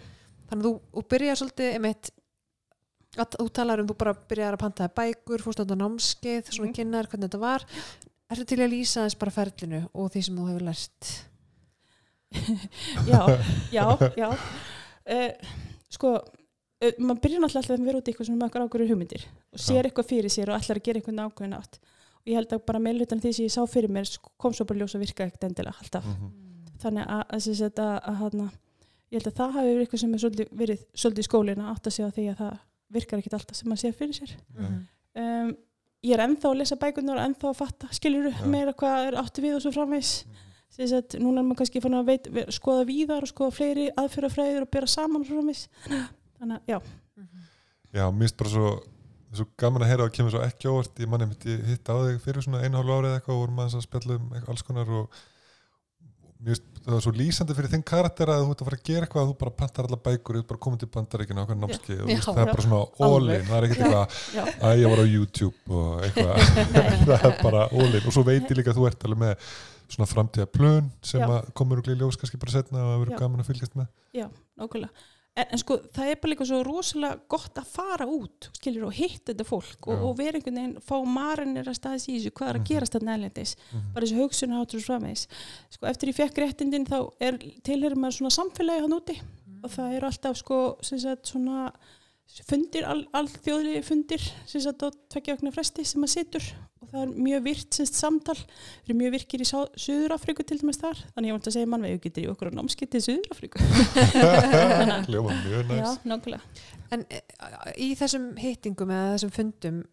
Þannig 0.50 0.66
að 0.66 0.68
þú, 0.68 0.74
þú 0.98 1.04
byrja 1.14 1.38
svolítið, 1.40 1.70
emitt, 1.80 2.12
að 3.22 3.38
þú 3.40 3.46
talar 3.60 3.82
um, 3.82 3.88
þú 3.90 3.98
bara 4.02 4.16
byrjar 4.30 4.58
að 4.58 4.64
pantaði 4.64 4.96
bækur, 5.00 5.44
fórst 5.46 5.62
á 5.62 5.64
þetta 5.64 5.80
námskeið, 5.82 6.52
svona 6.52 6.70
Mhm. 6.70 6.76
kynnar 6.80 7.08
hvernig 7.08 7.30
þetta 7.30 7.40
var. 7.40 7.66
Ertu 8.30 8.46
til 8.46 8.60
að 8.60 8.74
lýsa 8.74 9.06
þess 9.06 9.20
bara 9.22 9.32
ferlinu 9.32 9.82
og 9.94 10.12
því 10.12 10.24
sem 10.26 10.38
þú 10.38 10.48
hefur 10.50 10.66
lært? 10.66 11.14
já, 13.08 13.22
já, 13.72 13.86
já 14.18 14.30
uh, 14.32 15.32
sko 15.90 16.16
uh, 16.18 16.94
maður 17.00 17.22
byrjar 17.24 17.44
náttúrulega 17.44 17.62
alltaf 17.62 17.76
að 17.76 17.88
vera 17.88 18.02
út 18.02 18.10
í 18.10 18.14
eitthvað 18.14 18.30
sem 18.30 18.38
með 18.40 18.48
okkur 18.50 18.66
ákveður 18.66 18.92
hugmyndir 18.92 19.26
og 19.56 19.62
sér 19.62 19.88
eitthvað 19.88 20.10
fyrir 20.10 20.34
sér 20.34 20.52
og 20.52 20.60
ætlar 20.60 20.82
að 20.82 20.88
gera 20.88 21.02
eitthvað 21.02 21.22
ákveðin 21.30 21.58
átt 21.60 21.80
og 21.80 22.32
ég 22.32 22.40
held 22.40 22.56
að 22.58 22.66
bara 22.68 22.82
meðlutan 22.82 23.24
því 23.24 23.34
sem 23.38 23.48
ég 23.48 23.56
sá 23.56 23.62
fyrir 23.70 23.94
mér 23.94 24.10
sko, 24.10 24.34
kom 24.42 24.56
svo 24.58 24.68
bara 24.68 24.82
ljós 24.82 24.98
að 24.98 25.06
virka 25.06 25.28
ekkert 25.28 25.48
endilega 25.50 25.82
alltaf 25.84 26.08
mhm. 26.10 26.32
þannig 26.84 27.10
að, 27.16 27.24
að, 27.38 27.90
að, 28.12 28.24
að, 28.28 28.56
ég 29.12 29.20
held 29.20 29.32
að 29.32 29.40
það 29.40 29.58
hafi 29.58 29.74
verið 29.74 29.86
eitthvað 29.86 30.04
sem 30.04 30.16
er 30.16 30.24
svolítið, 30.26 30.56
verið 30.64 30.86
svolítið 30.94 31.24
í 31.26 31.30
skólinu 31.30 31.66
að 31.66 31.76
átta 31.76 31.94
sig 31.94 32.10
á 32.10 32.16
því 32.16 32.30
að 32.34 32.42
það 32.42 32.56
virkar 32.94 33.20
ekkert 33.20 33.34
alltaf 33.40 33.56
sem 33.58 33.70
maður 33.70 33.84
sér 33.86 33.94
fyrir 33.98 34.14
sér. 34.18 34.36
Mhm. 34.56 34.82
um, 35.16 35.56
ég 36.06 36.14
er 36.14 36.22
ennþá 36.28 36.52
að 36.52 36.58
lesa 36.62 36.76
bækunar 36.78 37.18
og 37.18 37.26
ennþá 37.30 37.50
að 37.50 37.56
fatta 37.62 37.88
skilur 37.92 38.30
Já. 38.32 38.46
meira 38.46 38.74
hvað 38.74 39.08
er 39.08 39.16
áttu 39.24 39.42
við 39.42 39.56
og 39.58 39.62
svo 39.66 39.72
framvegs 39.76 40.26
Þess 40.76 40.92
að 40.92 41.14
núna 41.24 41.40
er 41.40 41.46
maður 41.48 41.58
kannski 41.62 41.80
fann 41.82 41.94
að 41.96 42.06
veit, 42.10 42.26
ve- 42.36 42.50
skoða 42.52 42.84
víðar 42.90 43.24
og 43.24 43.30
skoða 43.32 43.54
fleiri 43.56 43.86
aðfyrrafræðir 43.96 44.66
og 44.66 44.72
bera 44.74 44.88
saman 44.92 45.22
og 45.24 45.28
svo 45.30 45.38
framvegs 45.38 45.70
þannig 46.36 46.58
að 46.58 46.74
já, 46.74 46.80
Já, 47.96 48.04
mér 48.12 48.26
finnst 48.28 48.38
bara 48.42 48.50
svo, 48.52 48.72
svo 49.32 49.46
gaman 49.58 49.86
að 49.86 49.90
heyra 49.94 50.04
og 50.10 50.12
kemur 50.12 50.34
svo 50.34 50.42
ekki 50.44 50.68
óvart. 50.68 51.00
Ég 51.00 51.08
manni 51.08 51.30
mitt, 51.30 51.46
ég 51.48 51.62
hitt 51.70 51.88
á 51.88 51.96
þig 51.96 52.18
fyrir 52.26 52.44
svona 52.44 52.60
einu 52.66 52.76
hálfu 52.82 52.92
árið 52.98 53.14
eitthvað 53.16 53.36
og 53.38 53.40
vorum 53.46 53.62
að 53.64 53.78
spjalla 53.86 54.18
um 54.20 54.34
alls 54.52 54.66
konar 54.68 54.92
og 55.00 55.16
það 56.46 56.94
var 56.94 57.02
svo 57.02 57.14
lýsandi 57.18 57.56
fyrir 57.58 57.72
þinn 57.72 57.84
karakter 57.88 58.30
að 58.30 58.44
þú 58.44 58.52
ert 58.54 58.62
að 58.62 58.68
fara 58.70 58.78
að 58.78 58.90
gera 58.90 59.08
eitthvað 59.08 59.24
að 59.24 59.30
þú 59.32 59.38
bara 59.42 59.54
pantar 59.62 59.88
alla 59.90 60.00
bækur, 60.06 60.36
þú 60.38 60.42
ert 60.44 60.50
bara 60.52 60.62
komin 60.66 60.82
til 60.82 60.90
bandaríkina 60.94 61.42
og 61.42 61.46
eitthvað 61.46 61.62
námski 61.64 61.96
Já, 61.96 62.20
það 62.26 62.42
er 62.42 62.46
já. 62.46 62.52
bara 62.52 62.66
svona 62.68 62.82
all-in, 63.08 63.48
það 63.48 63.58
er 63.58 63.68
ekkert 63.68 63.86
eitthvað 63.86 64.20
já, 64.36 64.44
að 64.70 64.84
ég 64.84 64.94
var 64.94 65.02
á 65.02 65.06
YouTube 65.16 65.80
og 65.80 66.06
eitthvað. 66.06 66.36
Það 67.10 67.26
er 67.32 67.40
bara 67.42 67.64
all-in 67.72 68.06
og 68.06 68.18
svo 68.18 68.26
veit 68.28 68.46
ég 68.46 68.60
líka 68.60 68.74
að 68.76 68.80
þú 68.82 68.88
ert 68.92 69.08
alveg 69.10 69.24
með 69.24 69.50
svona 69.96 70.10
framtíða 70.10 70.48
plön 70.50 70.94
sem 71.06 71.22
Já. 71.22 71.36
komur 71.58 71.82
og 71.82 71.86
glýja 71.88 72.02
ljós 72.04 72.18
kannski 72.22 72.40
bara 72.42 72.54
setna 72.54 72.86
og 72.86 72.94
að 72.94 73.04
vera 73.06 73.18
Já. 73.18 73.20
gaman 73.24 73.44
að 73.44 73.52
fylgjast 73.52 73.78
með. 73.78 73.90
Nákvæmlega 74.62 75.15
en, 75.36 75.46
en 75.52 75.60
sko 75.60 75.78
það 75.96 76.10
er 76.12 76.20
bara 76.22 76.32
líka 76.32 76.46
svo 76.48 76.62
rosalega 76.64 77.20
gott 77.30 77.58
að 77.60 77.66
fara 77.74 78.06
út 78.08 78.50
skilur 78.60 78.86
og 78.88 78.94
hitta 78.96 79.34
þetta 79.34 79.46
fólk 79.50 79.88
og, 79.92 80.04
og 80.10 80.14
vera 80.18 80.40
einhvern 80.40 80.56
veginn, 80.62 80.78
fá 80.82 80.96
marinir 81.06 81.68
að 81.68 81.76
staðis 81.80 82.08
í 82.08 82.16
þessu 82.20 82.32
hvað 82.38 82.50
er 82.50 82.56
að 82.56 82.62
Mhm. 82.64 82.70
gerast 82.72 82.96
þarna 82.96 83.18
ælendis 83.20 83.56
Mhm. 83.72 83.94
bara 83.94 84.06
þessu 84.06 84.22
hugsun 84.22 84.56
hátur 84.56 84.80
og 84.80 84.88
framvegis 84.88 85.28
sko 85.76 85.86
eftir 85.92 86.10
ég 86.10 86.16
fekk 86.22 86.42
réttindin 86.46 86.88
þá 86.88 86.98
er 87.20 87.38
tilherum 87.64 88.00
maður 88.06 88.18
svona 88.20 88.38
samfélagi 88.40 88.82
hann 88.86 88.98
úti 89.02 89.20
og 89.64 89.70
það 89.72 89.94
eru 89.98 90.08
alltaf 90.08 90.38
sko 90.38 90.78
sagt 90.82 91.26
svona 91.34 91.72
fundir, 92.50 92.84
all, 92.90 93.04
alþjóðli 93.14 93.84
fundir 93.86 94.22
sem 94.50 94.62
sagt 94.62 94.82
á 94.82 94.90
tveggja 95.14 95.36
okna 95.38 95.52
fresti 95.54 95.84
sem 95.86 96.02
maður 96.02 96.16
situr 96.16 96.48
það 96.96 97.04
er 97.04 97.14
mjög 97.28 97.42
virt 97.46 97.78
semst 97.78 97.98
samtal, 98.00 98.36
það 98.40 98.92
eru 98.92 98.98
mjög 99.02 99.16
virkir 99.16 99.44
í 99.44 99.48
Suður-Afríku 99.50 100.46
til 100.48 100.60
dæmis 100.62 100.80
þar, 100.82 101.02
þannig 101.16 101.32
ég 101.32 101.38
vant 101.38 101.50
að 101.50 101.56
segja 101.58 101.72
mann 101.72 101.88
við 101.88 101.98
getur 102.06 102.24
í 102.26 102.30
okkur 102.32 102.52
á 102.52 102.58
námskitt 102.58 102.96
í 102.96 103.02
Suður-Afríku. 103.06 103.66
Ljóma 105.12 105.36
mjög 105.42 105.74
Já, 105.76 105.82
næst 105.82 106.08
nákvæmlega. 106.08 106.64
En 106.96 107.04
e, 107.10 107.22
í 107.82 107.90
þessum 108.00 108.32
hittingum 108.40 108.94
eða 108.96 109.12
þessum 109.16 109.36
fundum 109.36 109.84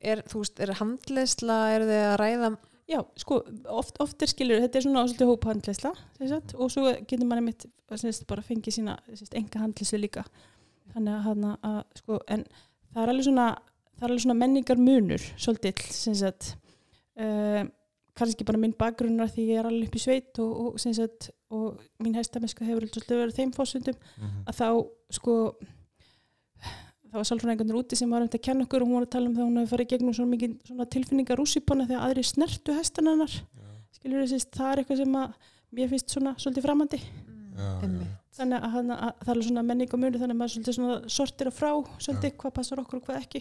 er, 0.00 0.24
þú 0.30 0.42
veist, 0.42 0.64
er 0.64 0.74
handleysla, 0.80 1.60
er 1.74 1.86
þið 1.90 2.02
að 2.06 2.16
ræða? 2.22 2.50
Já, 2.86 3.00
sko, 3.18 3.40
oft, 3.74 3.96
oft 4.02 4.22
er 4.22 4.30
skilur, 4.30 4.60
þetta 4.62 4.78
er 4.78 4.84
svona 4.84 5.06
svolítið 5.08 5.30
hópahandlisla 5.32 5.90
og 6.54 6.68
svo 6.70 6.92
getur 7.02 7.26
manni 7.26 7.48
mitt 7.48 7.66
semst, 7.98 8.26
bara 8.30 8.44
fengið 8.46 8.78
sína 8.78 8.94
semst, 9.08 9.34
enga 9.34 9.64
handlisli 9.64 10.04
líka. 10.04 10.22
Þannig 10.94 11.32
að, 11.32 11.48
að 11.66 11.80
sko, 11.98 12.20
en 12.30 12.44
það 12.94 13.02
er 13.02 13.12
alveg 13.12 13.26
svona 13.26 13.48
það 13.96 14.04
er 14.04 14.10
alveg 14.12 14.24
svona 14.26 14.38
menningar 14.40 14.78
munur 14.80 15.24
svolítið, 15.40 15.82
sem 15.96 16.14
sagt 16.18 16.52
uh, 17.20 17.62
kannski 18.16 18.44
bara 18.48 18.60
minn 18.60 18.72
bakgrunnar 18.76 19.28
því 19.32 19.46
ég 19.50 19.58
er 19.60 19.68
alveg 19.68 19.88
upp 19.90 19.96
í 19.98 20.02
sveit 20.02 20.38
og, 20.40 20.52
og, 20.66 20.78
sem 20.80 20.94
sagt, 20.96 21.30
og 21.52 21.80
mín 22.02 22.16
hæstameska 22.16 22.64
hefur 22.64 22.86
svolítið 22.88 23.22
verið 23.24 23.40
þeim 23.40 23.52
fósundum 23.56 23.98
Mhm. 24.16 24.44
að 24.48 24.56
þá 24.60 24.68
sko 25.18 25.34
það 27.06 27.20
var 27.20 27.26
sálfræðingarnir 27.28 27.76
einhvern 27.76 27.84
úti 27.86 27.96
sem 27.96 28.10
var 28.10 28.22
um 28.24 28.28
þetta 28.28 28.38
að 28.40 28.46
kenna 28.48 28.64
okkur 28.66 28.82
og 28.82 28.88
hún 28.88 28.96
var 28.98 29.04
að 29.06 29.12
tala 29.14 29.28
um 29.30 29.34
það 29.36 29.42
að 29.44 29.48
hún 29.50 29.58
hefði 29.60 29.70
farið 29.72 29.86
í 29.86 29.90
gegnum 29.92 30.16
svona 30.16 30.32
mikið 30.32 30.56
svona 30.68 30.86
tilfinningar 30.96 31.38
rússipanna 31.40 31.86
þegar 31.88 32.06
aðri 32.08 32.24
snertu 32.26 32.74
hestan 32.76 33.10
hennar 33.12 33.36
skilur 33.96 34.26
þess 34.26 34.48
það 34.56 34.72
er 34.72 34.82
eitthvað 34.82 35.00
sem 35.02 35.14
að 35.20 35.36
mér 35.76 35.88
finnst 35.92 36.12
svona 36.16 36.32
svolítið 36.40 36.66
framandi. 36.66 37.00
Einmitt. 37.56 38.08
þannig 38.36 38.64
að, 38.66 38.74
að, 38.76 38.90
að 38.96 39.22
það 39.24 39.30
er 39.36 39.46
svona 39.46 39.62
menning 39.64 39.94
og 39.96 40.00
muni 40.02 40.18
þannig 40.20 40.34
að 40.34 40.40
maður 40.42 40.52
svolítið 40.56 40.76
svona 40.76 40.96
sortir 41.08 41.48
að 41.48 41.54
frá 41.56 41.70
svolítið 42.04 42.34
hvað 42.42 42.52
passar 42.58 42.82
okkur 42.82 42.98
og 43.00 43.06
hvað 43.06 43.22
ekki 43.22 43.40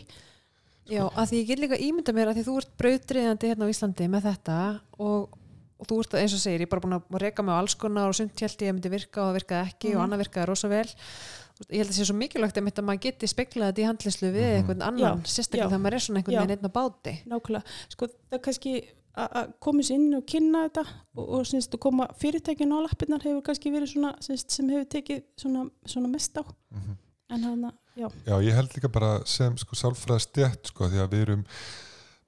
Já, 0.89 1.01
að 1.09 1.29
því 1.31 1.37
ég 1.41 1.47
get 1.49 1.59
líka 1.63 1.77
ímynda 1.81 2.13
mér 2.13 2.29
að 2.29 2.37
því 2.39 2.43
þú 2.45 2.57
ert 2.61 2.73
brautriðandi 2.77 3.49
hérna 3.49 3.65
á 3.65 3.71
Íslandi 3.73 4.07
með 4.13 4.27
þetta 4.29 4.57
og, 5.01 5.37
og 5.79 5.87
þú 5.89 5.99
ert 6.03 6.13
eins 6.21 6.35
og 6.37 6.41
segir, 6.43 6.61
ég 6.61 6.67
er 6.67 6.71
bara 6.75 6.81
búin 6.85 6.97
að 6.99 7.21
reyka 7.23 7.41
mig 7.43 7.55
á 7.55 7.59
alls 7.61 7.75
konar 7.81 8.11
og 8.11 8.15
sumt 8.15 8.39
held 8.39 8.61
ég 8.61 8.69
að 8.69 8.75
myndi 8.77 8.91
virka 8.93 9.21
og 9.23 9.31
það 9.31 9.39
virkaði 9.39 9.71
ekki 9.71 9.87
og 9.89 9.95
Mhm. 9.95 10.03
annað 10.05 10.21
virkaði 10.25 10.45
rosa 10.51 10.67
vel 10.69 10.85
ég 10.85 11.79
held 11.79 11.87
að 11.89 11.93
það 11.95 11.97
sé 11.99 12.05
svo 12.05 12.15
mikilvægt 12.19 12.57
einmitt 12.59 12.79
að 12.79 12.85
maður 12.85 13.01
geti 13.07 13.27
speklað 13.31 13.71
þetta 13.71 13.81
í 13.81 13.87
handlislu 13.89 14.29
við 14.35 14.45
Mhm. 14.45 14.55
einhvern 14.59 14.81
annan, 14.83 15.23
Já, 15.23 15.29
sérstaklega 15.35 15.65
já. 15.65 15.69
þegar 15.71 15.83
maður 15.85 15.93
er 15.95 16.05
svona 16.05 16.17
einhvern 16.19 16.37
veginn 16.37 16.57
einn 16.57 16.69
á 16.69 16.77
báti 16.77 17.13
nákvæmlega, 17.25 17.63
sko 17.89 18.05
það 18.05 18.35
er 18.37 18.39
kannski 18.45 18.73
að 19.15 19.29
að 19.39 19.53
koma 19.63 19.79
sér 19.81 19.95
inn 19.95 20.13
og 20.17 20.25
kynna 20.27 20.67
þetta 20.69 20.83
og, 21.15 21.29
og 21.29 21.45
syns, 21.47 21.69
að 21.71 21.79
koma 21.79 22.07
fyrirtækinu 22.19 22.75
á 22.75 22.83
lappirnar 22.83 23.23
hefur 23.23 23.41
kannski 23.41 23.71
verið 23.71 23.93
svona 23.95 24.11
syns, 24.21 24.43
sem 24.51 24.67
hefur 24.69 24.85
tekið 24.91 25.23
svona, 25.39 25.69
svona 25.87 26.09
mest 26.11 26.35
á 26.35 26.43
Mhm. 26.43 26.97
en 27.29 27.43
hana, 27.43 27.71
Já. 27.95 28.07
ég 28.43 28.53
held 28.57 28.73
líka 28.75 28.91
bara 28.91 29.17
sem 29.29 29.55
sko 29.57 29.77
sálfræða 29.79 30.23
stjætt 30.25 30.71
sko 30.73 30.89
því 30.91 30.99
að 31.03 31.13
við 31.13 31.25
erum 31.25 31.43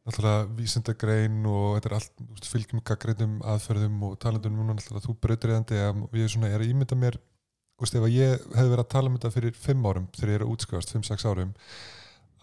náttúrulega 0.07 0.45
vísindagrein 0.55 1.41
og 1.51 1.65
þetta 1.75 1.89
er 1.89 1.95
allt 1.97 2.47
fylgjum 2.47 2.83
gaggreinum 2.87 3.33
aðferðum 3.43 3.97
og 4.07 4.13
talandum 4.23 4.55
núna 4.55 4.77
náttúrulega 4.77 5.03
þú 5.07 5.17
brautriðandi 5.25 5.81
að 5.83 6.05
við 6.13 6.29
svona 6.31 6.51
er 6.53 6.63
að 6.63 6.71
ímynda 6.71 6.95
mér 6.99 7.19
veist 7.77 7.97
ef 7.99 8.07
ég 8.09 8.45
hefði 8.55 8.71
verið 8.71 8.83
að 8.85 8.91
tala 8.93 9.11
um 9.11 9.17
þetta 9.19 9.33
fyrir 9.35 9.57
fimm 9.59 9.85
árum 9.85 10.07
þegar 10.15 10.31
ég 10.33 10.39
er 10.39 10.45
að 10.47 10.91
fimm, 10.93 11.03
sex 11.05 11.25
árum 11.27 11.51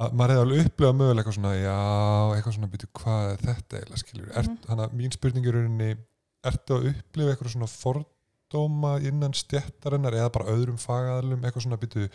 að 0.04 0.14
maður 0.18 0.34
hefði 0.34 0.44
alveg 0.44 0.68
upplifað 0.68 0.96
mögulega 0.98 1.22
eitthvað 1.22 1.37
svona 1.38 1.54
já, 1.56 1.74
eitthvað 2.37 2.56
svona 2.56 2.70
býtu 2.72 2.88
hvað 2.98 3.28
er 3.32 3.42
þetta 3.48 3.78
eiginlega 3.78 4.02
skilur, 4.02 4.28
mm 4.28 4.34
Mhm. 4.44 4.56
þannig 4.66 4.84
að 4.84 4.94
mín 5.00 5.12
spurning 5.14 5.46
er 5.46 5.54
rauninni, 5.54 5.90
ertu 6.44 6.74
að 6.76 6.88
upplifa 6.90 7.30
eitthvað 7.34 7.54
svona 7.54 7.70
fordóma 7.70 8.92
innan 9.00 9.32
stjættarinnar 9.34 10.12
eða 10.18 10.32
bara 10.34 10.50
öðrum 10.54 10.78
fagaðalum 10.82 11.42
eitthvað 11.44 11.62
svona 11.66 11.78
býtu 11.80 12.08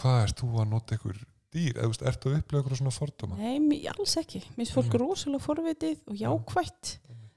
hvað 0.00 0.18
ert 0.26 0.40
þú 0.42 0.50
að 0.62 0.68
nota 0.72 0.96
einhver 0.96 1.20
dýr 1.52 1.76
eða 1.76 1.84
þú 1.84 1.92
veist, 1.92 2.04
ertu 2.08 2.30
að 2.30 2.36
upplifa 2.40 2.62
eitthvað 2.62 2.78
svona 2.80 2.94
fordóma 2.96 3.36
Nei, 3.38 3.80
alls 3.92 4.14
ekki. 4.16 4.40
Mér 4.56 4.62
finnst 4.62 4.76
fólk 4.76 4.92
Mhm. 4.92 5.00
rosalega 5.02 5.44
forvitið 5.44 5.98
og 6.08 6.16
jákvætt 6.22 6.92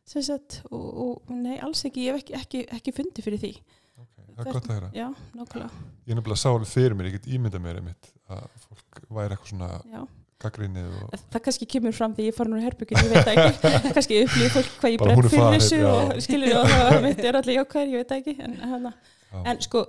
sem 0.06 0.22
sagt, 0.22 0.62
og, 0.72 0.86
og 1.28 1.32
nei, 1.34 1.58
alls 1.60 1.82
ekki, 1.88 2.06
ég 2.08 2.14
hef 2.14 2.22
ekki, 2.24 2.34
ekki, 2.40 2.60
ekki 2.78 2.92
fundið 2.94 3.26
fyrir 3.26 3.40
því. 3.42 3.54
okay, 3.98 4.26
það 4.36 4.46
er 4.46 4.54
gott 4.54 4.70
að 4.70 5.16
nákvæmlega. 5.36 5.70
ég 6.08 6.16
nefnilega 6.20 6.38
sá 6.38 6.50
alveg 6.54 6.68
fyrir 6.70 6.94
mér, 6.96 7.10
ég 7.10 7.16
get 7.18 7.26
ímynda 7.28 7.60
mér 7.60 7.80
einmitt 7.82 8.12
að 8.30 8.46
fólk 8.68 9.02
væri 9.10 9.34
eitthvað 9.36 9.52
svona 9.52 9.70
Já. 9.90 10.02
og 10.06 11.20
Það 11.32 11.42
kannski 11.48 11.66
kemur 11.66 11.94
fram 11.96 12.14
því 12.14 12.28
ég 12.30 12.36
fara 12.36 12.50
nú 12.52 12.60
í 12.60 12.64
herbyggin, 12.64 12.98
ég 13.02 13.10
veit 13.10 13.26
það 13.26 13.40
ekki. 13.42 13.94
kannski 13.98 14.20
upplýði 14.26 14.50
fólk 14.54 14.72
hvað 14.80 14.94
ég 14.94 15.02
er 15.02 15.30
fyrir 15.32 15.56
þessu 15.56 15.80
og 15.90 16.14
skilur 16.22 16.58
og 16.60 16.68
það 16.70 17.02
mitt 17.08 17.24
er 17.26 17.40
allir 17.40 17.58
jákvæðir, 17.60 17.90
ég 17.90 17.98
veit 18.04 18.12
það 18.14 18.20
ekki. 18.22 18.36
En, 18.46 18.94
Já. 19.32 19.42
en 19.52 19.62
sko, 19.66 19.86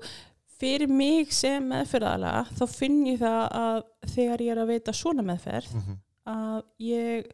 fyrir 0.61 0.89
mig 0.89 1.33
sem 1.37 1.69
meðferðalega, 1.69 2.47
þá 2.57 2.65
finn 2.73 2.99
ég 3.11 3.21
það 3.21 3.45
að 3.61 3.83
þegar 4.15 4.45
ég 4.47 4.55
er 4.57 4.63
að 4.63 4.73
veita 4.73 4.97
svona 4.97 5.23
meðferð, 5.27 5.75
Mhm, 5.77 5.97
að 6.27 6.63
ég 6.83 7.31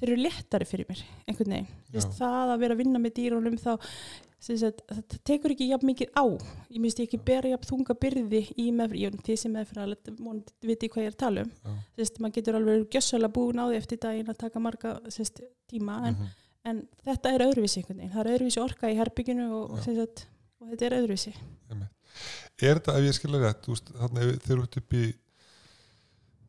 þeir 0.00 0.08
eru 0.08 0.16
léttari 0.22 0.64
fyrir 0.64 0.86
mér 0.88 1.00
einhvern 1.28 1.52
veginn. 1.52 1.66
Vist, 1.92 2.12
það 2.16 2.54
að 2.54 2.60
vera 2.62 2.74
að 2.74 2.78
vinna 2.80 2.98
með 3.02 3.14
dýrunum 3.18 3.58
þá 3.60 3.74
sagt, 4.40 4.80
það 4.88 5.18
tekur 5.28 5.52
ekki 5.52 5.66
jafn 5.68 5.86
mikið 5.90 6.08
á. 6.16 6.24
Ég 6.72 6.80
ég 6.80 7.02
ekki 7.04 7.20
bera 7.24 7.50
jafn 7.50 7.68
þunga 7.68 7.96
byrði 8.00 8.40
í 8.56 8.70
meðfrið, 8.72 9.02
ég 9.04 9.18
því 9.26 9.36
sem 9.36 9.52
meðfrið 9.52 9.82
viti 10.64 10.88
hvað 10.88 11.04
ég 11.04 11.10
er 11.10 11.12
að 11.12 11.20
tala 11.20 11.44
um. 11.44 11.50
Sist, 11.98 12.18
maður 12.18 12.36
getur 12.38 12.54
alveg 12.56 12.88
gjössalega 12.88 13.32
búin 13.36 13.60
á 13.60 13.64
því 13.68 13.76
eftir 13.76 13.98
daginn 14.00 14.32
að 14.32 14.38
taka 14.38 14.58
marga 14.64 14.94
sist, 15.12 15.42
tíma 15.68 15.98
en, 16.08 16.14
mhm, 16.14 16.26
en 16.64 16.88
þetta 17.04 17.34
er 17.34 17.44
öðruvísi 17.50 17.82
einhvern 17.82 18.00
veginn, 18.00 18.14
það 18.14 18.24
er 18.24 18.32
öðruvísi 18.38 18.62
orka 18.64 18.88
í 18.88 18.96
herbygginu 18.96 19.50
og, 19.52 19.78
sem 19.84 19.96
sagt, 19.96 20.26
og 20.60 20.70
þetta 20.72 20.86
er 20.88 20.96
öðruvísi. 21.02 21.34
Einmitt. 21.70 21.92
Er 22.60 22.80
þetta, 22.80 22.96
ef 22.98 23.08
ég 23.08 23.16
skilja 23.16 23.42
rétt 23.44 23.68
þannig 23.88 24.22
ef 24.24 24.46
þeir 24.46 24.56
eru 24.56 24.66
upp 24.66 24.96
í 24.96 25.04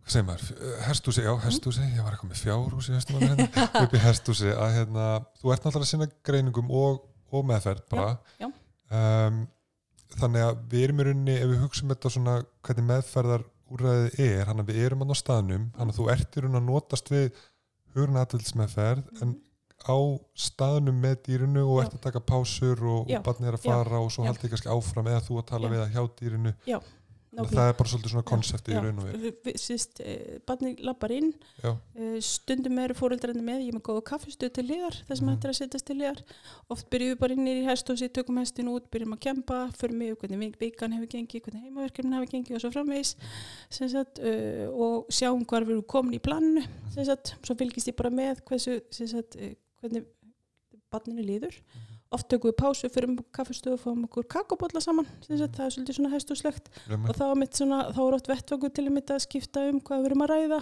hvað 0.02 0.16
segir 0.16 0.28
maður, 0.28 0.52
hestúsi, 0.88 1.24
já, 1.24 1.32
hestúsi 1.46 1.86
ég 1.86 2.02
var 2.02 2.16
eitthvað 2.16 2.32
með 2.32 2.42
fjárhúsi 2.42 2.96
á 2.98 3.02
mér 3.14 3.28
hérna, 3.30 3.66
upp 3.86 3.96
í 3.96 4.02
hestúsi, 4.02 4.52
að 4.52 4.76
hérna 4.80 5.08
þú 5.40 5.54
ert 5.54 5.66
náttúrulega 5.66 5.88
að 5.88 5.92
sinna 5.92 6.10
greiningum 6.26 6.72
og, 6.74 7.04
og 7.32 7.46
meðferð 7.48 7.84
bara 7.94 8.16
já. 8.42 8.50
Um, 8.92 9.44
þannig 10.18 10.44
að 10.44 10.64
við 10.74 10.86
erum 10.88 11.00
í 11.00 11.06
rauninni 11.08 11.38
ef 11.38 11.52
við 11.54 11.62
hugsaum 11.62 11.94
þetta 11.94 12.12
svona 12.12 12.34
hvernig 12.66 12.88
meðferðar 12.90 13.46
úrræðið 13.72 14.18
er, 14.26 14.42
hann 14.50 14.60
að 14.60 14.74
við 14.74 14.82
erum 14.88 15.06
á 15.08 15.16
staðnum, 15.16 15.70
hann 15.78 15.94
að 15.94 16.02
þú 16.02 16.08
ert 16.12 16.36
í 16.36 16.44
rauninni 16.44 16.60
að 16.60 16.68
notast 16.68 17.14
við 17.14 17.30
hugurnatilsmeðferð 17.94 19.22
en 19.24 19.38
á 19.88 19.98
staðnum 20.36 21.02
með 21.02 21.16
dýrinu 21.28 21.64
og 21.66 21.82
Já. 21.82 21.86
ert 21.88 21.94
að 22.00 22.06
taka 22.08 22.20
pásur 22.20 22.82
og, 22.84 23.08
Já. 23.10 23.20
og 23.20 23.26
barnið 23.26 23.48
er 23.52 23.58
að 23.60 23.66
Já. 23.66 23.72
fara 23.74 24.00
og 24.02 24.12
svo 24.12 24.26
Já. 24.26 24.32
haldið 24.34 24.50
kannski 24.56 24.70
áfram 24.78 25.08
eða 25.14 25.26
þú 25.28 25.40
að 25.42 25.46
tala 25.54 25.68
Já. 25.68 25.72
við 25.74 25.82
að 25.86 25.94
hjá 25.96 26.04
dýrinu 26.22 26.54
nákvæmlega. 27.32 27.56
það 27.56 27.70
er 27.72 27.76
bara 27.80 27.88
svolítið 27.90 28.12
svona 28.12 28.28
konseptið 28.28 28.74
í 28.74 28.76
Já, 28.76 28.82
raun 28.84 28.98
og 29.00 29.06
við- 29.08 29.36
við- 29.46 29.60
sist, 29.64 30.02
eh, 30.04 30.40
barnið 30.46 30.82
lappar 30.84 31.12
inn 31.16 31.34
Já, 31.64 31.78
Eh, 31.96 32.20
stundum 32.20 32.78
eru 32.80 32.94
fóreldrarnir 32.94 33.42
með, 33.46 33.62
ég 33.64 33.68
er 33.72 33.78
með 33.80 33.84
góða 33.88 34.04
kaffistuð 34.04 34.52
til 34.54 34.64
liðar, 34.68 34.98
það 35.08 35.16
sem 35.18 35.28
Mhm. 35.28 35.36
hættir 35.38 35.50
að 35.50 35.60
setjast 35.62 35.86
til 35.86 35.96
liðar 35.96 36.22
oft 36.70 36.90
byrjum 36.90 37.16
við 37.16 37.20
bara 37.20 37.34
inn 37.34 37.48
í 37.48 37.64
hesthúsi 37.66 38.10
tökum 38.12 38.36
hestin 38.38 38.68
út, 38.68 38.90
byrjum 38.92 39.14
að 39.16 39.20
kempa 39.22 39.72
fyrir 39.78 39.94
mig 39.96 40.18
hvernig 40.20 40.40
vik- 40.40 40.60
vikan 40.60 40.92
hefur 40.92 41.08
gengið, 41.08 41.42
hvernig 41.42 41.64
heimaverkefnin 41.64 42.14
hefur 42.20 42.32
gengið 42.34 42.56
og 42.56 42.62
svo 42.62 42.72
framvegis 42.74 43.16
sem 43.70 43.88
sagt, 43.88 44.20
uh, 44.20 44.68
og 44.76 45.08
sjáum 45.08 45.46
hvar 45.46 45.64
við 45.64 45.70
erum 45.80 45.84
komin 45.88 46.20
í 46.20 47.06
sagt, 47.06 47.36
svo 47.44 47.56
fylgist 47.56 47.88
ég 47.88 47.96
bara 47.96 48.10
með 48.10 48.42
hversu, 48.44 48.82
hvernig 49.82 50.06
barninu 50.92 51.24
líður 51.24 51.56
oft 52.12 52.28
tökum 52.28 52.52
við 52.52 52.58
pásu 52.60 52.90
fyrir 52.92 53.08
um 53.08 53.20
kaffistuð 53.32 53.78
og 53.78 53.80
fáum 53.86 54.02
okkur 54.04 54.26
kakobólla 54.28 54.82
saman 54.84 55.08
sem 55.24 55.38
sagt, 55.40 55.54
það 55.56 55.66
er 55.70 55.76
svolítið 55.78 55.96
svona 55.96 56.10
hesthúslegt 56.12 56.66
Lemmi. 56.92 57.08
og 57.08 57.16
þá 57.16 57.24
er, 57.32 57.46
svona, 57.56 57.78
þá 57.96 58.00
er 58.04 58.16
oft 58.18 58.28
vettvangur 58.28 58.74
til 58.76 58.88
að 58.92 59.22
skipta 59.24 59.64
um 59.72 59.80
hvað 59.80 60.02
við 60.04 60.10
erum 60.10 60.24
að 60.26 60.34
ræða 60.34 60.60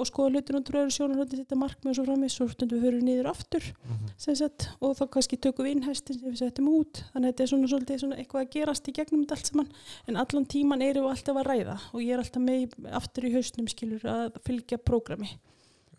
og 0.00 0.06
skoða 0.08 0.30
hlutin 0.34 0.56
og 0.60 0.64
dröður 0.68 0.92
sjónarhótti 0.96 1.38
þetta 1.40 1.56
markmið 1.60 1.90
og 1.90 1.96
svo 1.96 2.04
framvegis 2.06 2.36
svo 2.36 2.46
stundum 2.52 2.80
við 2.80 2.84
höfum 2.90 3.06
niður 3.08 3.28
aftur 3.32 3.64
Mhm. 3.64 4.10
sem 4.20 4.34
sagt, 4.36 4.68
og 4.80 4.94
þá 4.96 5.02
kannski 5.16 5.36
tökum 5.40 5.64
við 5.66 5.72
inn 5.76 5.82
hestin 5.88 6.20
sem 6.20 6.28
við 6.30 6.38
settum 6.44 6.68
út 6.68 7.00
þannig 7.14 7.28
að 7.28 7.32
þetta 7.32 7.42
er 7.42 7.50
svona 7.54 7.68
svolítið 7.72 8.00
svona 8.04 8.16
eitthvað 8.20 8.44
að 8.44 8.50
gerast 8.54 8.88
í 8.88 8.92
gegnum 9.00 9.24
þetta 9.24 9.36
allt 9.36 9.46
saman 9.50 9.68
en 10.08 10.16
allan 10.16 10.46
tíman 10.46 10.82
erum 10.84 11.04
við 11.08 11.16
alltaf 11.16 11.36
að 11.40 11.48
ræða 11.48 11.78
og 11.94 12.00
ég 12.04 12.12
er 12.12 12.18
alltaf 12.24 12.42
með 12.44 12.60
í- 12.68 12.92
aftur 13.00 13.24
í 13.24 13.32
hausnum 13.34 13.68
skilur 13.72 14.04
að 14.04 14.36
fylgja 14.44 14.76
prógrami 14.78 15.32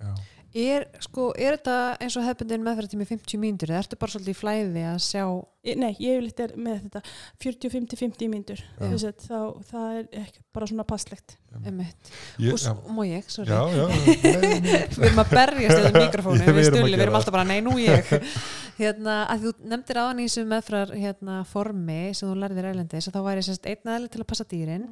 Já. 0.02 0.14
Er, 0.52 0.84
sko, 1.00 1.30
er 1.40 1.56
þetta 1.56 1.76
eins 2.04 2.16
og 2.20 2.26
hefbundin 2.28 2.64
meðferðartími 2.66 3.06
50 3.08 3.40
mínútur 3.40 3.70
eða 3.72 3.86
ertu 3.86 3.96
bara 4.02 4.12
svolítið 4.12 4.34
í 4.34 4.40
flæði 4.42 4.82
að 4.90 4.98
sjá? 5.06 5.22
Ég- 5.64 5.78
Nei, 5.80 5.92
ég 6.04 6.18
vil 6.20 6.28
þetta 6.32 6.58
með 6.60 6.82
þetta 6.90 7.02
45-50 7.46 8.28
mínútur. 8.34 8.64
Já. 8.82 8.98
sagt, 9.00 9.24
þá 9.30 9.38
það 9.70 9.94
er 10.02 10.08
ekki 10.26 10.42
bara 10.58 10.68
svona 10.68 10.84
passlegt. 10.90 11.38
Ég, 11.56 11.78
og 11.80 12.44
já, 12.44 12.56
s- 12.58 12.68
má 12.92 13.02
ég, 13.08 13.30
sorry. 13.32 13.48
Já, 13.48 13.62
já, 13.78 13.86
við 14.98 15.06
erum 15.08 15.22
að 15.24 15.32
berjast 15.38 15.86
í 15.88 15.94
mikrofónu 15.96 16.42
Ég- 16.44 16.52
við 16.58 16.62
að 16.66 16.70
stulli, 16.74 16.98
við 16.98 17.06
erum 17.06 17.20
alltaf 17.22 17.36
bara, 17.38 17.48
nei, 17.48 17.62
nú 17.64 17.78
ég. 17.80 18.12
Hérna, 18.82 19.16
að 19.32 19.46
þú 19.46 19.54
nefndir 19.72 20.02
aðan 20.02 20.20
í 20.20 20.26
þessu 20.28 20.44
meðfrar 20.50 20.92
hérna, 20.98 21.40
formi 21.48 22.02
sem 22.18 22.28
þú 22.28 22.36
lærðir 22.44 22.70
ælendis 22.74 23.08
að 23.08 23.16
þá 23.16 23.22
væri 23.30 23.44
sérst 23.46 23.68
einn 23.72 23.92
aðli 23.96 24.10
til 24.12 24.24
að 24.24 24.30
passa 24.34 24.48
dýrin 24.52 24.88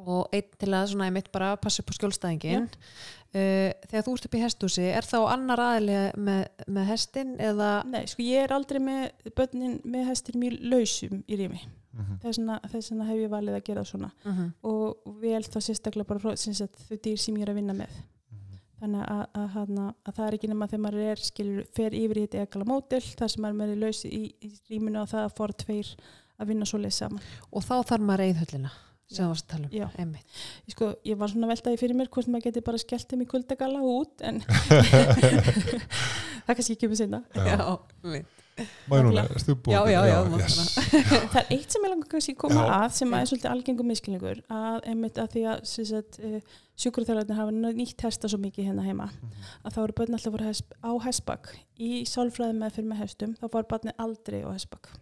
Mhm. 0.00 0.06
og 0.08 0.30
einn 0.32 0.46
til 0.56 0.70
að 0.72 0.86
svona 0.94 1.10
einmitt 1.10 1.26
bara 1.30 1.50
passa 1.60 1.82
upp 1.82 1.90
á 1.92 1.96
skjólstæðingin 1.98 2.62
uh, 2.64 2.70
þegar 3.32 4.04
þú 4.06 4.14
ert 4.16 4.26
upp 4.26 4.34
í 4.34 4.42
hestúsi 4.42 4.86
er 4.90 5.06
þá 5.06 5.18
annar 5.30 5.60
aðli 5.62 5.98
með, 6.18 6.40
með 6.66 6.88
hestin 6.90 7.36
eða? 7.38 7.68
Nei, 7.86 8.02
sko 8.10 8.24
ég 8.26 8.46
er 8.46 8.54
aldrei 8.56 8.80
með 8.82 9.30
börnin 9.38 9.76
með 9.86 10.08
hestin 10.10 10.40
mjög 10.42 10.56
lausum 10.72 11.20
í 11.26 11.38
rými. 11.38 11.60
Mhm. 11.90 12.18
þess 12.22 12.38
vegna, 12.38 12.56
þess 12.70 12.92
vegna 12.92 13.06
hef 13.08 13.18
ég 13.18 13.30
valið 13.32 13.56
að 13.56 13.64
gera 13.66 13.84
svona. 13.84 14.10
Uh 14.24 14.50
og 14.62 15.14
vel 15.20 15.42
þá 15.42 15.58
sérstaklega 15.58 16.06
bara 16.06 16.20
frá 16.20 16.36
sem 16.38 16.54
sagt, 16.54 16.78
þau 16.88 16.96
dýr 16.96 17.18
sem 17.18 17.36
ég 17.36 17.42
er 17.42 17.50
að 17.50 17.58
vinna 17.60 17.74
með. 17.74 17.90
Mhm. 18.30 18.60
þannig 18.80 19.08
að, 19.08 19.24
að, 19.34 19.56
að, 19.56 19.94
að 20.06 20.14
það 20.14 20.26
er 20.26 20.34
ekki 20.34 20.48
nema 20.48 20.66
þegar 20.66 20.84
maður 20.84 21.10
er 21.10 21.16
skilur, 21.16 21.64
fer 21.74 21.90
yfir 21.90 22.16
í 22.16 22.26
þetta 22.26 22.42
ekala 22.46 22.64
mótel 22.64 23.02
þar 23.02 23.28
sem 23.28 23.42
maður 23.42 23.70
er 23.74 23.76
laus 23.76 24.04
í, 24.04 24.34
í 24.40 24.52
rýminu 24.70 25.02
og 25.02 25.08
það 25.08 25.34
fór 25.36 25.52
tveir 25.52 25.96
að 26.40 26.46
vinna 26.46 26.64
svo 26.64 26.78
leið 26.78 26.94
saman. 26.94 27.22
Og 27.52 27.62
þá 27.62 27.82
þarf 27.84 28.02
maður 28.02 28.24
reyðhöllina 28.24 28.70
sem 29.10 29.24
þú 29.24 29.28
varst 29.32 29.46
að 29.46 29.50
tala 29.54 29.68
um 29.68 29.72
Já. 29.74 29.86
einmitt. 29.98 30.26
ég, 30.68 30.74
sko, 30.76 30.90
ég 31.10 31.16
var 31.18 31.32
svona 31.32 31.50
veltaði 31.50 31.80
fyrir 31.82 31.96
mér 31.98 32.10
hvort 32.14 32.28
maður 32.30 32.46
geti 32.48 32.62
bara 32.70 32.78
skellt 32.82 33.10
þeim 33.10 33.24
í 33.24 33.30
kuldagalla 33.30 33.80
út 33.82 34.22
en 34.22 34.38
það 36.46 36.54
kannski 36.54 36.76
ekki 36.76 36.88
um 36.90 36.94
sinna 36.98 37.22
Já. 37.34 37.56
erst 39.32 39.48
þú 39.48 39.54
búin? 39.64 39.72
Já, 39.72 39.80
já, 39.88 40.00
já, 40.10 40.16
má 40.28 40.36
yes. 40.40 40.56
það 41.32 41.38
er 41.40 41.52
eitt 41.56 41.72
sem 41.74 41.84
ég 41.86 41.92
langar 41.94 42.10
kannski 42.12 42.34
að 42.34 42.40
koma 42.42 42.64
Já. 42.66 42.72
að 42.76 42.96
sem 42.98 43.14
Já. 43.14 43.18
er 43.22 43.30
svolítið 43.30 43.50
algengum 43.54 43.88
miskilningur 43.90 44.42
að 44.52 44.88
einmitt 44.92 45.20
að 45.22 45.30
því 45.34 45.44
að 45.54 45.62
uh, 46.28 46.58
sjúkurþjóðarnir 46.84 47.38
hafa 47.40 47.54
nýtt 47.80 48.04
hesta 48.04 48.30
svo 48.30 48.40
mikið 48.42 48.68
hérna 48.70 48.84
heima 48.86 49.08
Mhm. 49.10 49.46
að 49.64 49.76
þá 49.76 49.80
eru 49.86 49.96
börn 50.00 50.16
alltaf 50.18 50.34
voru 50.36 50.48
hest, 50.50 50.74
á 50.84 50.90
hestbakk 51.06 51.54
í 51.80 51.90
sálfræði 52.08 52.58
með 52.60 52.76
fyrir 52.76 52.90
með 52.92 53.02
hestum 53.06 53.32
þá 53.40 53.46
var 53.56 53.68
barnið 53.72 54.04
aldrei 54.06 54.42
á 54.44 54.50
hestbakk 54.52 54.92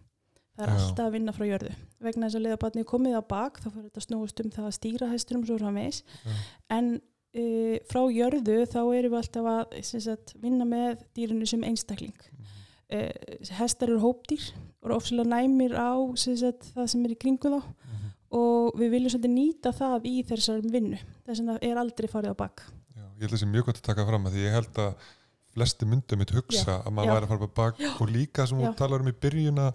það 0.59 0.65
er 0.67 0.71
Já. 0.73 0.79
alltaf 0.83 1.05
að 1.07 1.13
vinna 1.15 1.33
frá 1.35 1.45
jörðu 1.47 1.73
vegna 2.03 2.27
þess 2.29 2.37
að 2.39 2.43
leiða 2.45 2.57
barnið 2.63 2.83
er 2.83 2.89
komið 2.91 3.15
á 3.15 3.23
bak 3.33 3.59
þá 3.63 3.67
fyrir 3.69 3.85
þetta 3.89 4.03
snúist 4.05 4.41
um 4.43 4.49
það 4.57 4.67
að 4.69 4.75
stýra 4.77 5.09
hestunum 5.13 5.45
svo 5.47 5.57
framvegis 5.61 6.01
Já. 6.03 6.35
en 6.77 6.89
uh, 6.99 7.75
frá 7.89 8.01
jörðu 8.11 8.57
þá 8.69 8.79
erum 8.99 9.13
við 9.15 9.19
alltaf 9.21 9.49
að 9.53 9.77
sagt, 9.89 10.33
vinna 10.43 10.67
með 10.67 11.03
dýrinu 11.17 11.47
sem 11.49 11.63
einstakling 11.69 12.15
uh, 12.19 13.11
hestar 13.59 13.91
eru 13.93 14.01
hópdýr 14.03 14.49
og 14.79 14.89
eru 14.89 14.97
ofslega 14.99 15.27
næmir 15.33 15.75
á 15.79 15.91
sem 16.19 16.37
sagt, 16.39 16.69
það 16.75 16.91
sem 16.93 17.05
er 17.07 17.15
í 17.15 17.19
kringu 17.25 17.53
þá 17.55 17.61
Mhm. 17.89 18.09
og 18.37 18.75
við 18.77 18.91
viljum 18.93 19.09
svolítið 19.15 19.31
nýta 19.33 19.71
það 19.73 20.03
í 20.05 20.17
þessar 20.29 20.59
vinnu 20.71 20.99
þess 21.25 21.41
að 21.41 21.63
er 21.65 21.79
aldrei 21.81 22.07
farið 22.11 22.35
á 22.35 22.41
bak 22.43 22.61
Já, 22.95 23.01
ég 23.17 23.23
held 23.23 23.31
að 23.31 23.33
það 23.33 23.41
sé 23.41 23.47
mjög 23.49 23.65
gott 23.65 23.79
að 23.81 23.87
taka 23.89 24.05
fram 24.05 24.27
að 24.29 24.35
því 24.35 24.43
ég 24.45 24.53
held 24.53 24.81
að 24.83 25.07
flesti 25.49 25.87
myndum 25.89 26.19
mitt 26.21 26.31
hugsa 26.35 26.75
að 26.85 26.93
maður 26.93 27.09
Já. 27.09 27.13
væri 27.15 27.25
að 27.25 27.31
fara 27.33 27.47
bak 27.57 27.81
og 28.03 28.11
líka 28.13 28.45
sem 28.47 28.59
Já. 28.61 28.67
þú 28.69 28.75
talar 28.77 29.01
um 29.01 29.09
í 29.09 29.15
byrjuna 29.25 29.65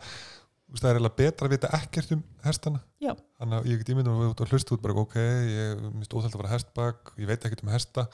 það 0.75 0.89
er 0.91 0.97
eiginlega 0.99 1.19
betra 1.21 1.49
að 1.49 1.53
vita 1.55 1.73
ekkert 1.79 2.15
um 2.17 2.23
hestana. 2.45 2.81
Já. 3.03 3.13
þannig 3.41 3.59
að 3.59 3.69
ég 3.71 3.83
get 3.83 3.93
ímyndum 3.95 4.15
að 4.17 4.23
við 4.25 4.33
út 4.33 4.41
að 4.45 4.55
hlusta 4.55 4.75
út 4.75 4.85
bara 4.85 5.03
ok, 5.05 5.19
ég 5.19 5.85
minnst 5.91 6.17
óþælt 6.17 6.33
að 6.33 6.41
fara 6.41 6.55
hestbak 6.55 7.13
ég 7.21 7.31
veit 7.31 7.45
ekkert 7.45 7.67
um 7.67 7.75
hesta. 7.75 8.09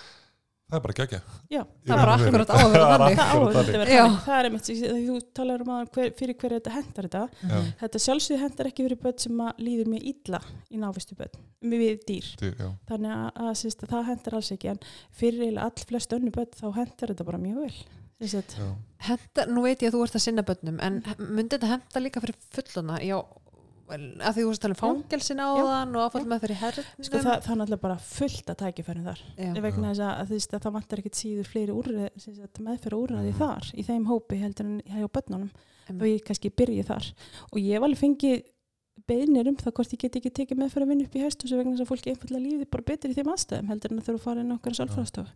Það 0.70 0.76
er 0.78 0.82
bara 0.84 0.94
gegja 1.00 1.18
Já, 1.50 1.60
Það 1.66 1.90
er 1.90 2.00
bara 2.00 2.12
akkurat 2.14 2.50
á 2.50 2.54
að 2.54 2.68
vera 2.70 2.90
þannig. 2.94 3.20
það 3.50 3.70
vera 3.70 4.36
er 4.36 4.46
einmitt, 4.46 4.68
þú 4.70 5.16
talar 5.34 5.64
um 5.64 5.72
að 5.74 5.88
hver, 5.96 6.12
fyrir 6.20 6.36
hverju 6.38 6.60
þetta 6.60 6.74
hendar 6.76 7.08
þetta. 7.08 7.22
Já, 7.42 7.56
þetta 7.80 8.02
sjálfsögðu 8.04 8.38
hendar 8.44 8.70
ekki 8.70 8.86
fyrir 8.86 9.00
börn 9.02 9.18
sem 9.24 9.42
líður 9.58 9.90
mjög 9.90 10.06
illa 10.12 10.40
í 10.70 10.78
návistu 10.78 11.18
börn 11.18 11.42
við 11.74 12.04
dýr, 12.06 12.28
dýr, 12.40 12.54
já, 12.54 12.68
þannig 12.86 13.16
að, 13.16 13.26
að, 13.48 13.64
að 13.66 13.90
það 13.96 14.06
hendar 14.12 14.36
alls 14.38 14.52
ekki, 14.54 14.70
en 14.70 14.78
fyrir 15.18 15.58
all 15.66 15.86
flest 15.90 16.14
önnu 16.16 16.30
börn 16.38 16.54
þá 16.54 16.68
hendar 16.78 17.12
þetta 17.12 17.26
bara 17.32 17.42
mjög 17.42 17.64
vel 17.66 17.74
Henda, 19.00 19.46
nú 19.48 19.64
veit 19.64 19.80
ég 19.80 19.90
að 19.90 19.96
þú 19.96 20.06
ert 20.06 20.16
að 20.18 20.24
sinna 20.26 20.44
bönnum 20.44 20.80
en 20.84 20.98
myndi 21.18 21.56
þetta 21.56 21.70
henda 21.70 22.02
líka 22.04 22.20
fyrir 22.20 22.36
fullona 22.52 22.98
já, 23.00 23.16
að 23.90 24.36
því 24.36 24.44
þú 24.44 24.50
veist 24.50 24.60
að 24.60 24.64
tala 24.66 24.76
um 24.76 24.80
fangelsin 24.80 25.40
á 25.42 25.48
Já. 25.48 25.62
þann 25.70 25.96
og 25.96 26.04
áfall 26.04 26.22
með 26.28 26.44
fyrir 26.44 26.60
herrnum 26.60 27.06
sko, 27.06 27.22
það, 27.24 27.40
það 27.46 27.54
er 27.54 27.60
náttúrulega 27.60 27.84
bara 27.86 27.96
fullt 28.04 28.52
að 28.52 28.60
tækifærum 28.60 29.08
þar. 29.08 29.24
Já. 29.40 29.50
vegna 29.64 29.90
þess 29.90 30.04
að, 30.04 30.12
að, 30.12 30.30
þú 30.30 30.38
veist, 30.38 30.54
að 30.54 30.64
það 30.66 30.76
vantar 30.76 31.02
ekkit 31.02 31.20
síður 31.20 31.50
fleiri 31.50 31.76
úrræði, 31.80 32.30
meðferða 32.68 33.00
úrræði 33.00 33.34
þar 33.40 33.72
í 33.72 33.86
þeim 33.88 34.06
hópi 34.10 34.40
heldur 34.44 34.68
en 34.68 34.78
hjá 34.86 35.10
börnunum. 35.16 35.50
Og 35.90 36.06
ég 36.06 36.22
kannski 36.22 36.52
byrji 36.54 36.86
þar. 36.86 37.06
Og 37.50 37.58
ég 37.58 37.74
hef 37.74 37.86
alveg 37.88 37.98
fengið 37.98 38.44
beinir 39.10 39.48
um 39.50 39.56
það 39.58 39.74
hvort 39.74 39.94
ég 39.94 40.02
get 40.04 40.18
ekki 40.20 40.30
tekið 40.38 40.60
meðferða 40.60 40.90
vinn 40.92 41.04
upp 41.04 41.16
í 41.16 41.22
hesthúsi 41.24 41.56
vegna 41.58 41.74
þess 41.74 41.86
að 41.86 41.90
fólki 41.90 42.12
einfallega 42.12 42.44
líði 42.44 42.66
bara 42.70 42.86
betur 42.86 43.10
í 43.10 43.16
þeim 43.16 43.32
aðstæðum 43.32 43.72
heldur 43.72 43.94
en 43.94 44.02
að 44.02 44.06
þurfa 44.06 44.20
að 44.20 44.26
fara 44.28 44.44
inn 44.44 44.54
okkar 44.54 44.76
sálfræðstofu 44.78 45.32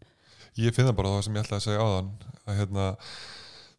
Ég 0.61 0.75
finn 0.75 0.87
það 0.87 0.99
bara 1.01 1.15
það 1.17 1.25
sem 1.27 1.35
ég 1.39 1.43
ætlaði 1.47 1.61
að 1.61 1.67
segja 1.69 1.83
áðan 1.83 2.11
að 2.45 2.59
hérna, 2.61 2.85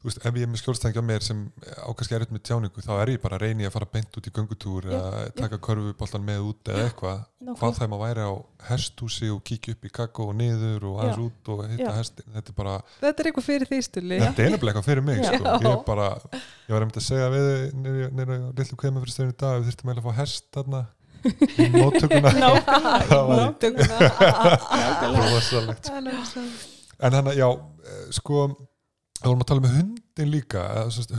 þú 0.02 0.10
veist, 0.10 0.20
ef 0.28 0.36
ég 0.36 0.44
er 0.46 0.50
með 0.52 0.60
skjólstæðingi 0.62 1.02
á 1.02 1.10
mér 1.10 1.24
sem 1.26 1.40
á 1.56 1.90
kannski 1.96 2.16
erut 2.18 2.34
með 2.36 2.42
tjáningu 2.50 2.80
þá 2.84 2.92
er 3.00 3.12
ég 3.14 3.22
bara 3.24 3.38
að 3.40 3.44
reyni 3.46 3.66
að 3.66 3.74
fara 3.74 3.88
beint 3.94 4.18
út 4.20 4.28
í 4.28 4.34
göngutúr 4.36 4.84
Já, 4.86 4.92
eða 4.98 5.22
taka 5.40 5.58
körfuboltan 5.66 6.26
með 6.28 6.40
út 6.50 6.62
eða 6.74 6.84
eitthvað, 6.90 7.18
hvað 7.56 7.72
það 7.80 7.90
maður 7.94 8.04
væri 8.04 8.22
á 8.28 8.32
hesthúsi 8.70 9.28
og 9.34 9.40
kíkja 9.48 9.74
upp 9.78 9.84
í 9.88 9.94
kakko 9.96 10.22
og 10.30 10.36
niður 10.42 10.82
og 10.92 10.96
aðeins 11.00 11.22
út 11.26 11.42
og 11.56 11.58
hitta 11.72 11.94
hestin 11.96 12.28
þetta 12.36 12.50
er 12.52 12.58
bara, 12.60 12.76
þetta 13.00 13.20
er 13.24 13.28
eitthvað 13.32 13.48
fyrir 13.48 13.68
því 13.72 13.80
stuli 13.88 14.18
þetta 14.22 14.42
er 14.46 14.54
nefnilega 14.54 14.76
eitthvað 14.76 14.90
fyrir 14.92 15.04
mig 15.06 15.20
sko. 15.24 15.42
ég 15.56 15.70
er 15.72 15.82
bara, 15.88 16.08
ég 16.68 16.76
var 16.76 16.82
einmitt 16.86 17.02
að 17.02 17.08
segja 17.08 17.28
við 17.34 17.48
við 21.26 21.76
móttökuna. 21.82 22.32
Var- 23.10 23.44
rosalegt. 25.20 25.92
En 27.04 27.14
hann 27.18 27.28
að, 27.28 27.38
já, 27.42 27.50
eh, 27.86 28.08
sko 28.16 28.46
þá 29.20 29.28
vorum 29.30 29.44
að 29.44 29.50
tala 29.52 29.64
með 29.66 29.78
hundin 29.82 30.32
líka 30.32 30.66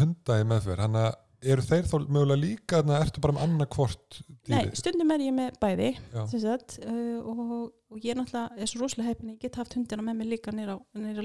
hunda 0.00 0.40
í 0.40 0.46
meðferð, 0.48 0.82
hann 0.86 0.98
að 1.02 1.14
eru 1.46 1.62
þeir 1.62 1.84
þá 1.86 1.96
mögulega 2.08 2.40
líka, 2.40 2.78
þannig 2.80 2.94
að 2.96 3.02
ertu 3.04 3.22
bara 3.22 3.34
með 3.36 3.42
annarkvort 3.44 4.16
Nei, 4.48 4.62
dýri? 4.64 4.78
stundum 4.80 5.10
er 5.14 5.24
ég 5.26 5.34
með 5.36 5.58
bæði 5.62 5.90
sagt, 6.32 6.78
uh, 6.80 7.18
og, 7.28 7.66
og 7.92 8.00
ég 8.00 8.14
er 8.14 8.18
náttúrulega 8.18 8.68
svo 8.70 8.80
rosalega 8.80 9.10
heppin, 9.12 9.34
ég 9.34 9.42
get 9.44 9.58
haft 9.60 9.76
hundina 9.76 10.02
með 10.06 10.16
mig 10.22 10.30
líka 10.32 10.54
nýra 10.56 10.78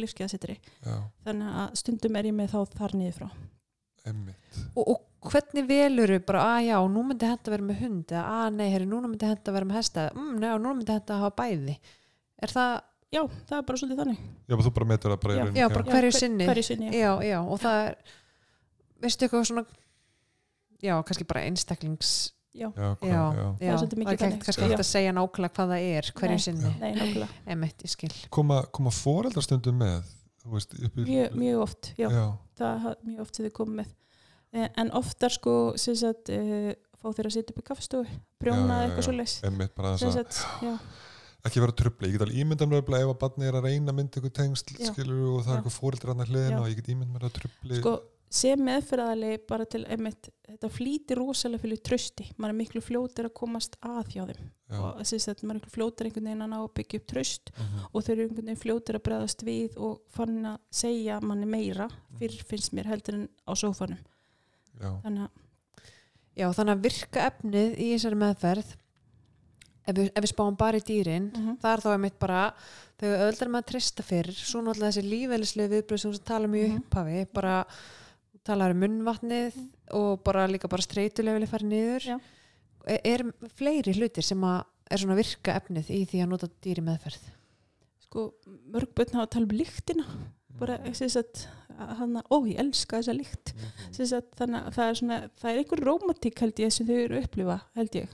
lífskeiðasettri 0.04 0.58
þannig 1.26 1.56
að 1.64 1.80
stundum 1.82 2.20
er 2.20 2.28
ég 2.30 2.36
með 2.38 2.52
þá 2.54 2.60
þar 2.76 2.98
niður 3.00 3.18
frá. 3.22 3.30
Og, 4.76 4.84
og 4.84 5.00
hvernig 5.22 5.68
veluru 5.70 6.20
bara 6.26 6.46
að 6.56 6.68
já, 6.70 6.78
nú 6.90 7.04
myndi 7.06 7.28
að 7.30 7.52
vera 7.54 7.68
með 7.68 7.82
hund 7.84 8.14
eða 8.16 8.24
að 8.42 8.56
nei, 8.58 8.70
herri, 8.74 8.88
núna 8.90 9.10
myndi 9.12 9.28
að 9.30 9.52
vera 9.54 9.68
með 9.70 9.78
hesta 9.82 10.08
mm, 10.16 10.32
nei, 10.42 10.48
núna 10.56 10.74
myndi 10.80 10.96
að 10.98 11.14
hafa 11.22 11.36
bæði. 11.44 11.78
Er 12.42 12.54
það, 12.56 12.80
Já, 13.12 13.26
það 13.44 13.58
er 13.58 13.64
bara 13.68 13.80
svolítið 13.82 13.98
þannig. 14.00 14.20
Já, 14.48 14.54
bara 14.56 14.64
þú 14.64 14.72
bara 14.76 14.86
metur 14.88 15.12
það 15.12 15.18
bara 15.26 15.34
í 15.34 15.38
Já. 15.38 15.48
já, 15.60 15.66
bara 15.74 15.84
hverju 15.84 16.12
hver- 16.12 16.16
sinni. 16.16 16.46
hverju 16.48 16.64
sinni, 16.64 16.92
já. 16.96 17.00
já, 17.02 17.10
já, 17.28 17.40
og 17.44 17.58
það 17.60 17.80
er 17.88 17.98
veistu 19.04 19.26
eitthvað 19.28 19.44
svona 19.50 19.64
já, 20.82 20.94
kannski 21.10 21.28
bara 21.28 21.44
einstaklings 21.50 22.14
Já, 22.52 22.68
Já, 22.76 22.88
hvað, 23.00 23.08
já, 23.08 23.20
já. 23.36 23.44
já, 23.64 23.68
er 23.72 23.78
svolítið 23.80 24.00
mikið 24.02 24.08
það 24.08 24.12
er 24.12 24.12
ekki 24.12 24.24
þannig, 24.24 24.42
kannski 24.46 24.66
hægt 24.68 24.82
að 24.84 24.88
segja 24.90 25.12
nákvæmlega 25.16 25.54
hvað 25.56 25.70
það 25.72 25.84
er 25.92 26.08
hverju 26.18 26.36
Nei. 26.36 26.42
sinni, 26.46 26.72
nei, 26.82 26.90
nákvæmlega. 26.98 27.36
Emitt, 27.54 27.86
ég 27.86 27.92
skil. 27.94 28.10
Koma, 28.36 28.58
koma 28.76 28.92
foreldrastundum 28.92 29.78
með 29.80 30.10
þú 30.44 30.52
veist, 30.58 30.76
í 30.76 30.90
mjög, 30.98 31.38
mjög 31.40 31.62
oft, 31.64 31.92
já, 31.96 32.08
já, 32.12 32.26
það 32.60 32.88
er 32.92 32.98
mjög 33.08 33.22
oft 33.24 33.40
sem 33.40 33.48
þið 33.48 33.54
komum 33.60 33.80
með 33.80 33.94
en, 34.54 34.68
en 34.84 34.92
oftar 35.00 35.34
sko 35.34 35.56
sagt, 35.80 36.32
uh, 36.34 36.72
fá 37.02 37.08
þeir 37.12 37.30
að 37.30 37.38
sitja 37.38 37.56
upp 37.56 37.64
í 37.64 37.68
kaffstofu 37.72 38.20
brjóna 38.42 38.84
eitthvað 38.86 39.04
já. 39.04 39.08
svo 39.08 39.16
leis 39.18 39.38
emmitt 39.48 39.76
bara 39.78 39.96
sem 39.98 40.12
þess 40.12 40.22
að 40.22 40.30
sagt, 40.32 40.68
já, 40.68 40.74
ekki 41.48 41.66
vera 41.66 41.78
trubli, 41.82 42.10
ég 42.10 42.18
get 42.18 42.26
alveg 42.28 42.42
ímynda 42.44 42.70
mér 42.70 42.82
örugglega 42.82 43.08
ef 43.08 43.14
að 43.16 43.22
barni 43.26 43.50
er 43.50 43.60
að 43.60 43.70
reyna 43.70 43.94
að 43.94 44.00
mynda 44.00 44.22
ykkur 44.22 44.36
tengsl 44.42 44.74
skilur 44.78 45.28
og 45.36 45.46
það 45.46 45.54
er 45.54 45.62
eitthvað 45.62 45.78
að 46.16 46.34
hliðina 46.34 46.58
Já. 46.58 46.64
og 46.64 46.72
ég 46.72 46.82
get 46.82 46.92
ímynda 46.96 47.16
mér 47.16 47.30
að 47.30 47.38
trubli 47.40 47.82
sko 47.82 47.96
sem 48.32 48.62
meðferðali 48.64 49.34
bara 49.48 49.66
til 49.68 49.82
einmitt, 49.92 50.30
þetta 50.48 50.70
flýtir 50.72 51.20
rosalega 51.20 51.66
fyrir 51.66 51.82
trösti, 51.84 52.30
maður 52.38 52.54
er 52.54 52.58
miklu 52.62 52.84
fljótir 52.84 53.28
að 53.28 53.34
komast 53.42 53.76
að 53.84 54.14
hjá 54.14 54.22
þeim. 54.30 54.46
Já, 54.72 54.78
og 54.80 55.02
þess 55.02 55.28
að 55.28 55.42
maður 55.42 55.52
er 55.52 55.58
miklu 55.60 55.74
fljótir 55.74 56.08
einhvern 56.08 56.30
veginn 56.30 56.46
að 56.46 56.52
ná 56.54 56.58
að 56.62 56.70
byggja 56.80 57.02
upp 57.02 57.10
tröst 57.12 57.52
mhm, 57.58 57.82
og 57.90 58.06
þau 58.06 58.12
eru 58.14 58.24
einhvern 58.24 58.48
veginn 58.48 58.62
fljótir 58.62 59.00
að 59.00 59.06
bregðast 59.10 59.44
við 59.48 59.76
og 59.84 59.98
fann 60.16 60.38
að 60.54 60.62
segja 60.80 61.20
manni 61.26 61.50
meira 61.52 61.90
fyrr 62.22 62.38
finnst 62.48 62.76
mér 62.78 62.88
heldur 62.94 63.20
en 63.20 63.28
á 63.44 63.52
sófanum 63.60 64.00
já, 64.82 64.92
þannig 65.06 65.24
að 65.26 65.32
já, 66.42 66.48
þannig 66.58 66.76
að 66.78 66.86
virka 66.88 67.26
efnið 67.32 67.74
í 67.78 67.90
þessari 67.96 68.20
meðferð 68.22 68.70
ef 69.88 69.96
við, 69.98 70.12
ef 70.16 70.24
við 70.24 70.32
spáum 70.34 70.58
bara 70.58 70.78
í 70.78 70.86
dýrin 70.88 71.32
Mhm. 71.34 71.58
það 71.62 71.74
er 71.74 71.84
þá 71.86 71.90
einmitt 71.96 72.20
bara 72.20 72.42
þegar 73.02 73.26
öldar 73.32 73.50
maður 73.50 73.64
að 73.66 73.72
trista 73.72 74.04
fyrir 74.06 74.36
svo 74.38 74.62
náttúrulega 74.62 74.92
þessi 74.94 75.10
lífælislega 75.10 75.74
viðbröð 75.76 76.00
sem 76.04 76.12
við 76.12 76.24
tala 76.30 76.46
um 76.48 76.54
í 76.56 76.68
Mhm. 76.68 76.78
upphafi 76.84 77.26
bara 77.34 77.66
talar 78.44 78.72
um 78.72 78.80
munnvatnið 78.82 79.58
og 79.94 80.24
bara 80.24 80.48
líka 80.48 80.70
bara 80.70 80.82
streytulega 80.82 81.38
vilja 81.40 81.50
fara 81.52 81.68
niður 81.68 82.06
Já. 82.06 82.20
er, 82.88 83.00
er 83.06 83.24
fleiri 83.58 83.94
hlutir 83.94 84.24
sem 84.24 84.42
að 84.42 84.64
er 84.92 84.98
svona 84.98 85.16
virka 85.16 85.54
efnið 85.60 85.90
í 85.90 86.06
því 86.10 86.24
að 86.24 86.30
nota 86.30 86.48
dýri 86.62 86.82
meðferð 86.84 87.22
sko 88.02 88.34
mörg 88.72 88.94
börn 88.96 89.14
hafa 89.14 89.26
að 89.28 89.30
tala 89.36 89.46
um 89.46 89.58
lyktina 89.58 90.06
bara 90.62 90.78
þess 90.88 91.20
að 91.22 91.46
hann 91.98 92.18
ó 92.22 92.36
ég 92.46 92.60
elska 92.62 93.00
þessa 93.02 93.16
lykt. 93.18 93.54
Mhm, 93.58 93.94
Sem 93.98 94.10
sagt, 94.12 94.32
þannig 94.38 94.68
að 94.68 94.76
það 94.78 94.90
er 94.92 95.00
svona 95.02 95.20
það 95.42 95.52
er 95.56 95.62
einhver 95.64 95.84
rómatík 95.88 96.42
held 96.46 96.60
ég 96.62 96.74
sem 96.76 96.88
þau 96.90 96.98
eru 97.04 97.18
að 97.18 97.26
upplifa 97.26 97.58
held 97.80 97.98
ég. 98.02 98.14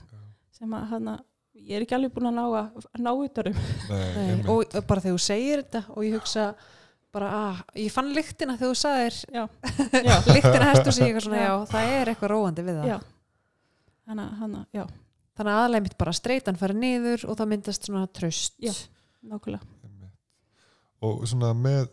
Sem 0.58 0.72
að 0.78 0.86
hann 0.94 1.10
ég 1.58 1.76
er 1.76 1.84
ekki 1.84 1.96
alveg 1.98 2.14
búin 2.16 2.30
að 2.30 2.36
ná 2.38 2.44
að 2.48 2.88
að 2.88 3.02
ná 3.04 3.10
utanum 3.12 3.58
og 4.48 4.76
bara 4.88 5.02
þegar 5.04 5.14
þú 5.18 5.22
segir 5.26 5.62
þetta 5.66 5.82
og 5.92 6.04
ég 6.06 6.14
hugsa 6.16 6.46
bara 7.12 7.28
að 7.34 7.60
ég 7.82 7.92
fann 7.92 8.08
lyktina 8.16 8.54
þegar 8.60 8.72
þú 8.72 8.78
sagðir 8.78 9.18
lyktina 10.36 10.70
hestu 10.70 10.92
sig 10.92 11.08
eitthvað 11.08 11.26
svona 11.26 11.42
Já. 11.42 11.48
já, 11.48 11.54
það 11.72 11.92
er 11.98 12.10
eitthvað 12.12 12.32
róandi 12.34 12.64
við 12.66 12.78
það. 12.80 12.88
Já. 12.92 12.98
Þannig 14.08 14.24
að 14.24 14.40
hann 14.42 14.56
já, 14.78 14.84
þannig 15.36 15.52
að 15.52 15.62
aðlega 15.66 15.84
mitt 15.88 15.98
bara 16.00 16.16
streytan 16.16 16.60
fara 16.60 16.76
niður 16.76 17.26
og 17.28 17.36
það 17.40 17.50
myndast 17.52 17.88
svona 17.90 18.06
tröst 18.08 18.56
Já. 18.64 18.72
nákvæmlega. 19.28 19.64
Og 21.08 21.22
svona 21.30 21.52
með 21.54 21.90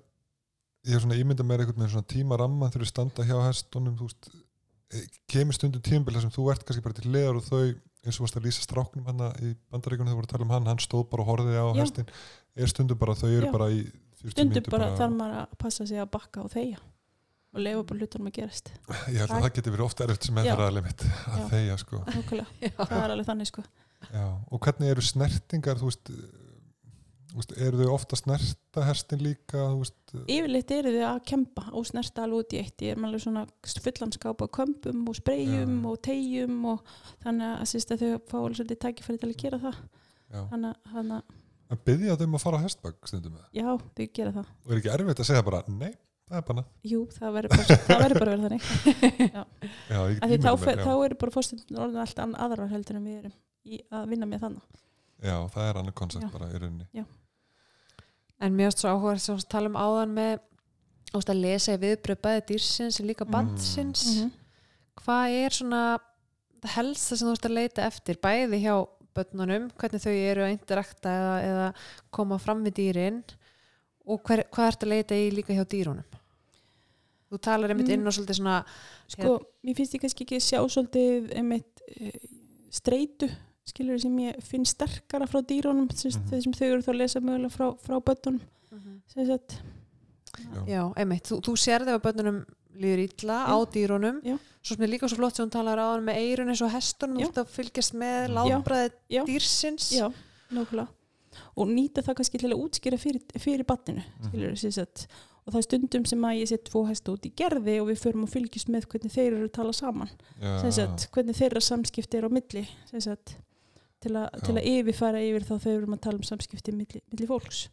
ég 0.85 0.95
er 0.97 1.03
svona 1.03 1.17
ímynda 1.19 1.45
mér 1.45 1.63
einhvern 1.63 1.81
veginn 1.81 1.93
svona 1.95 2.11
tíma 2.11 2.37
ramma 2.39 2.69
þegar 2.69 2.85
þú 2.85 2.91
standa 2.91 3.25
hjá 3.27 3.35
hestunum 3.47 3.97
þú 3.99 4.07
veist, 4.09 4.29
eh, 4.93 5.05
kemur 5.31 5.57
stundum 5.57 5.83
tímabil 5.85 6.17
þar 6.17 6.25
sem 6.27 6.33
þú 6.35 6.47
ert 6.53 6.65
kannski 6.65 6.85
bara 6.85 6.97
til 6.99 7.11
leðar 7.13 7.39
og 7.41 7.45
þau 7.47 7.61
eins 8.05 8.19
og 8.19 8.25
varst 8.25 8.37
að 8.37 8.45
lýsa 8.45 8.65
stráknum 8.65 9.07
hann 9.09 9.23
í 9.41 9.53
bandaríkunum 9.73 10.11
þegar 10.11 10.19
voru 10.19 10.27
að 10.29 10.33
tala 10.33 10.45
um 10.45 10.53
hann, 10.53 10.67
hann 10.69 10.83
stóð 10.83 11.07
bara 11.09 11.25
og 11.25 11.31
horfið 11.31 11.57
á 11.57 11.65
Já. 11.65 11.79
hestin 11.81 12.11
er 12.55 12.69
stundum 12.71 12.99
bara, 13.01 13.15
þau 13.17 13.29
eru 13.31 13.47
Já. 13.49 13.53
bara 13.55 13.69
í 13.73 13.79
40 14.21 14.35
stundum 14.35 14.51
mínútur 14.53 14.75
bara 14.75 14.91
þarf 14.99 15.15
maður 15.15 15.39
að 15.41 15.57
passa 15.63 15.87
sig 15.89 16.01
að 16.01 16.11
bakka 16.13 16.43
og 16.45 16.53
þegja 16.53 16.81
og 17.55 17.63
lefa 17.63 17.83
bara 17.89 18.03
hlutunum 18.03 18.29
að 18.29 18.37
gerast 18.37 18.71
ég 19.09 19.19
held 19.23 19.31
að 19.31 19.45
það 19.47 19.53
geti 19.57 19.73
verið 19.73 19.87
ofta 19.87 20.05
erfitt 20.05 20.27
sem 20.27 20.37
Já. 20.37 20.41
meðfæraðlega 20.43 20.85
mitt 20.85 21.05
að 21.09 21.41
Já. 21.41 21.47
þeia 21.55 21.77
sko 21.81 22.01
það 22.77 22.97
er 23.01 23.15
alveg 23.15 23.29
þannig 23.31 23.49
sko 23.51 23.65
Já. 24.11 24.25
og 24.51 24.61
hvernig 24.61 24.93
eru 24.93 25.05
snertingar 25.05 25.81
þú 25.81 25.85
þú 25.85 25.91
veist 25.91 26.13
eru 27.57 27.81
þau 27.81 27.93
ofta 27.95 28.17
snerta 28.19 28.83
hestin 28.87 29.23
líka 29.23 29.63
yfirleitt 30.25 30.71
eru 30.71 30.93
þið 30.95 31.05
að 31.09 31.21
kempa 31.31 31.65
og 31.75 31.87
snerta 31.89 32.23
alveg 32.23 32.43
út 32.45 32.55
í 32.55 32.61
eitt. 32.61 32.83
Ég 32.85 32.95
er 32.95 33.07
alveg 33.07 33.23
svona 33.23 33.45
fullanskáp 33.85 34.43
á 34.43 34.47
kömpum 34.59 35.01
og 35.11 35.17
spreyjum 35.19 35.73
Já. 35.81 35.87
og 35.91 36.01
tegjum 36.07 36.59
og 36.71 36.93
þannig 37.25 37.51
að, 37.51 37.75
að 37.95 38.03
þau 38.03 38.11
fá 38.31 38.37
alveg 38.39 38.59
svolítið 38.59 38.81
tækifæri 38.85 39.21
til 39.21 39.31
að 39.31 39.41
gera 39.43 39.61
það. 39.65 39.81
Já. 40.25 40.41
þannig 40.51 40.71
að, 40.71 40.93
þannig 40.95 41.19
að 41.19 41.43
að 41.75 41.83
byggja 41.89 42.15
þau 42.19 42.25
um 42.25 42.35
að 42.37 42.43
fara 42.43 42.57
á 42.61 42.65
hestbak 42.65 43.07
stundum 43.09 43.35
með 43.35 43.45
já, 43.57 43.69
þau 43.97 44.07
gera 44.19 44.33
það. 44.35 44.49
Og 44.65 44.73
er 44.73 44.81
ekki 44.81 44.91
erfitt 44.93 45.21
að 45.23 45.29
segja 45.29 45.45
bara, 45.45 45.61
nei, 45.69 45.91
það 46.29 46.39
er 46.39 46.45
bara 46.49 46.63
jú, 46.85 47.01
það 47.17 47.37
verður 47.39 47.55
bara, 47.55 47.77
að 47.95 48.19
vera 48.21 48.43
þannig. 48.45 48.69
Já, 49.25 49.99
Af 49.99 50.29
get 50.29 50.29
því 50.29 50.39
þá, 50.45 50.51
já. 50.85 50.95
eru 51.07 51.19
bara 51.23 51.35
fórstundur 51.35 51.83
orðin 51.85 52.01
allt 52.05 52.23
aðrar 52.25 52.73
heldur 52.73 52.99
en 52.99 53.07
við 53.09 53.19
erum 53.23 53.35
í 53.65 53.81
að 53.89 54.09
vinna 54.13 54.29
með 54.29 54.45
þannig 54.45 54.81
já, 55.25 55.37
það 55.53 55.69
er 55.69 55.79
annar 55.81 55.95
koncept 55.97 56.25
Já. 56.27 56.31
bara 56.33 56.49
í 56.51 56.59
rauninni 56.59 56.87
en 58.45 58.55
mér 58.57 58.69
erst 58.71 58.83
svo 58.83 58.91
áhuga 58.93 59.15
sem 59.21 59.37
við 59.39 59.47
tala 59.51 59.71
um 59.71 59.77
áðan 59.79 60.13
með 60.15 60.39
að 61.15 61.39
lesa 61.39 61.75
í 61.75 61.79
viðbröð 61.79 62.19
bæði 62.25 62.41
dýrsins 62.49 62.99
en 62.99 63.07
líka 63.07 63.25
Mm. 63.25 63.31
bandsins 63.31 64.03
Mhm. 64.05 64.31
hvað 64.99 65.35
er 65.45 65.49
svona 65.55 65.81
það 66.61 66.73
helsta 66.75 67.15
sem 67.17 67.27
þú 67.27 67.31
ert 67.37 67.45
að 67.49 67.55
leita 67.59 67.85
eftir 67.85 68.15
bæði 68.19 68.59
hjá 68.65 68.75
börnunum, 69.15 69.69
hvernig 69.79 70.01
þau 70.03 70.11
eru 70.11 70.41
að 70.43 70.51
interakta 70.57 71.09
eða, 71.09 71.35
eða 71.49 71.67
koma 72.11 72.37
fram 72.37 72.63
við 72.65 72.73
dýrin 72.81 73.23
og 74.05 74.21
hver, 74.27 74.43
hvað 74.51 74.67
ert 74.67 74.83
að 74.83 74.89
leita 74.91 75.15
í 75.15 75.31
líka 75.31 75.53
hjá 75.55 75.63
dýrunum 75.65 76.03
þú 77.31 77.39
talar 77.41 77.69
einmitt 77.71 77.87
Mm. 77.87 77.93
inn 77.93 78.07
og 78.07 78.13
svolítið 78.13 78.37
svona 78.41 78.65
sko, 79.07 79.39
mér 79.63 79.75
finnst 79.75 79.93
ég 79.95 80.01
kannski 80.01 80.25
ekki 80.25 80.41
sjá 80.43 80.59
svolítið 80.67 81.31
einmitt 81.37 81.81
uh, 82.01 82.11
streitu 82.71 83.29
skilur 83.65 83.99
sem 84.01 84.15
ég 84.19 84.41
finn 84.45 84.65
sterkara 84.65 85.25
frá 85.27 85.41
dýrónum 85.41 85.87
Mhm. 85.89 86.29
þeir 86.29 86.43
sem 86.43 86.53
þau 86.53 86.67
eru 86.73 86.81
þá 86.81 86.91
að 86.93 86.97
lesa 86.97 87.19
mögulega 87.19 87.51
frá, 87.51 87.77
frá 87.81 87.99
bönnunum 88.01 88.41
sem 89.07 89.25
sagt, 89.27 89.61
Já, 90.67 90.91
einmitt, 90.99 91.23
þú, 91.29 91.39
þú 91.41 91.53
sér 91.55 91.85
þegar 91.85 92.01
börnunum 92.03 92.41
líður 92.75 93.01
illa 93.07 93.37
á 93.47 93.55
Já. 93.55 93.71
dýrunum 93.71 94.17
Já. 94.23 94.37
svo 94.61 94.75
sem 94.75 94.83
er 94.83 94.89
líka 94.91 95.07
svo 95.07 95.15
flott 95.17 95.35
sem 95.35 95.45
hún 95.45 95.51
talar 95.53 95.79
á 95.79 95.87
með 96.03 96.17
eirun 96.19 96.49
eins 96.51 96.61
og 96.61 96.71
hestunum, 96.73 97.19
Já. 97.21 97.27
þú 97.27 97.29
ert 97.29 97.39
að 97.45 97.53
fylgjast 97.55 97.93
með 97.95 98.27
Já. 98.27 98.33
látbræði 98.35 98.91
Já. 99.09 99.23
dýrsins 99.25 99.91
já, 99.95 100.11
nákvæmlega 100.51 100.87
og 101.57 101.67
nýta 101.67 102.03
það 102.03 102.15
kannski 102.15 102.39
til 102.39 102.51
að 102.51 102.59
útskýra 102.63 102.99
fyrir, 102.99 103.21
fyrir 103.39 103.63
battinu, 103.65 104.03
Mhm. 104.03 104.27
skilur 104.29 104.51
mm 104.51 104.71
sagt, 104.73 105.07
og 105.47 105.53
það 105.53 105.57
er 105.57 105.61
stundum 105.63 106.05
sem 106.05 106.19
að 106.21 106.41
ég 106.41 106.47
set 106.47 106.63
tvo 106.65 106.85
hesta 106.87 107.11
út 107.11 107.21
í 107.25 107.31
gerði 107.33 107.79
og 107.81 107.87
við 107.87 107.99
förum 108.03 108.23
og 108.23 108.29
fylgjast 108.29 108.67
með 108.67 108.85
hvernig 108.87 109.11
þeir 109.11 109.33
eru 109.33 109.47
að 109.47 109.53
tala 109.53 109.71
saman 109.71 110.09
Já. 110.41 110.61
sem 110.61 110.71
sagt, 110.71 111.07
hvernig 111.11 111.35
þeirra 111.35 111.61
samskipti 111.61 112.17
er 112.17 112.27
á 112.27 112.29
milli 112.29 112.67
sem 112.91 112.99
sagt, 112.99 113.37
til, 114.05 114.13
a, 114.21 114.27
Já. 114.29 114.43
til 114.45 114.55
að 114.55 114.69
yfirfæra 114.71 115.23
yfir 115.25 115.47
þá 115.47 115.53
þegar 115.55 115.73
við 115.73 115.81
erum 115.81 115.97
að 115.97 116.03
tala 116.05 116.21
um 116.21 116.29
samskipti 116.29 116.75
milli, 116.75 117.01
milli 117.11 117.29
fólks. 117.29 117.65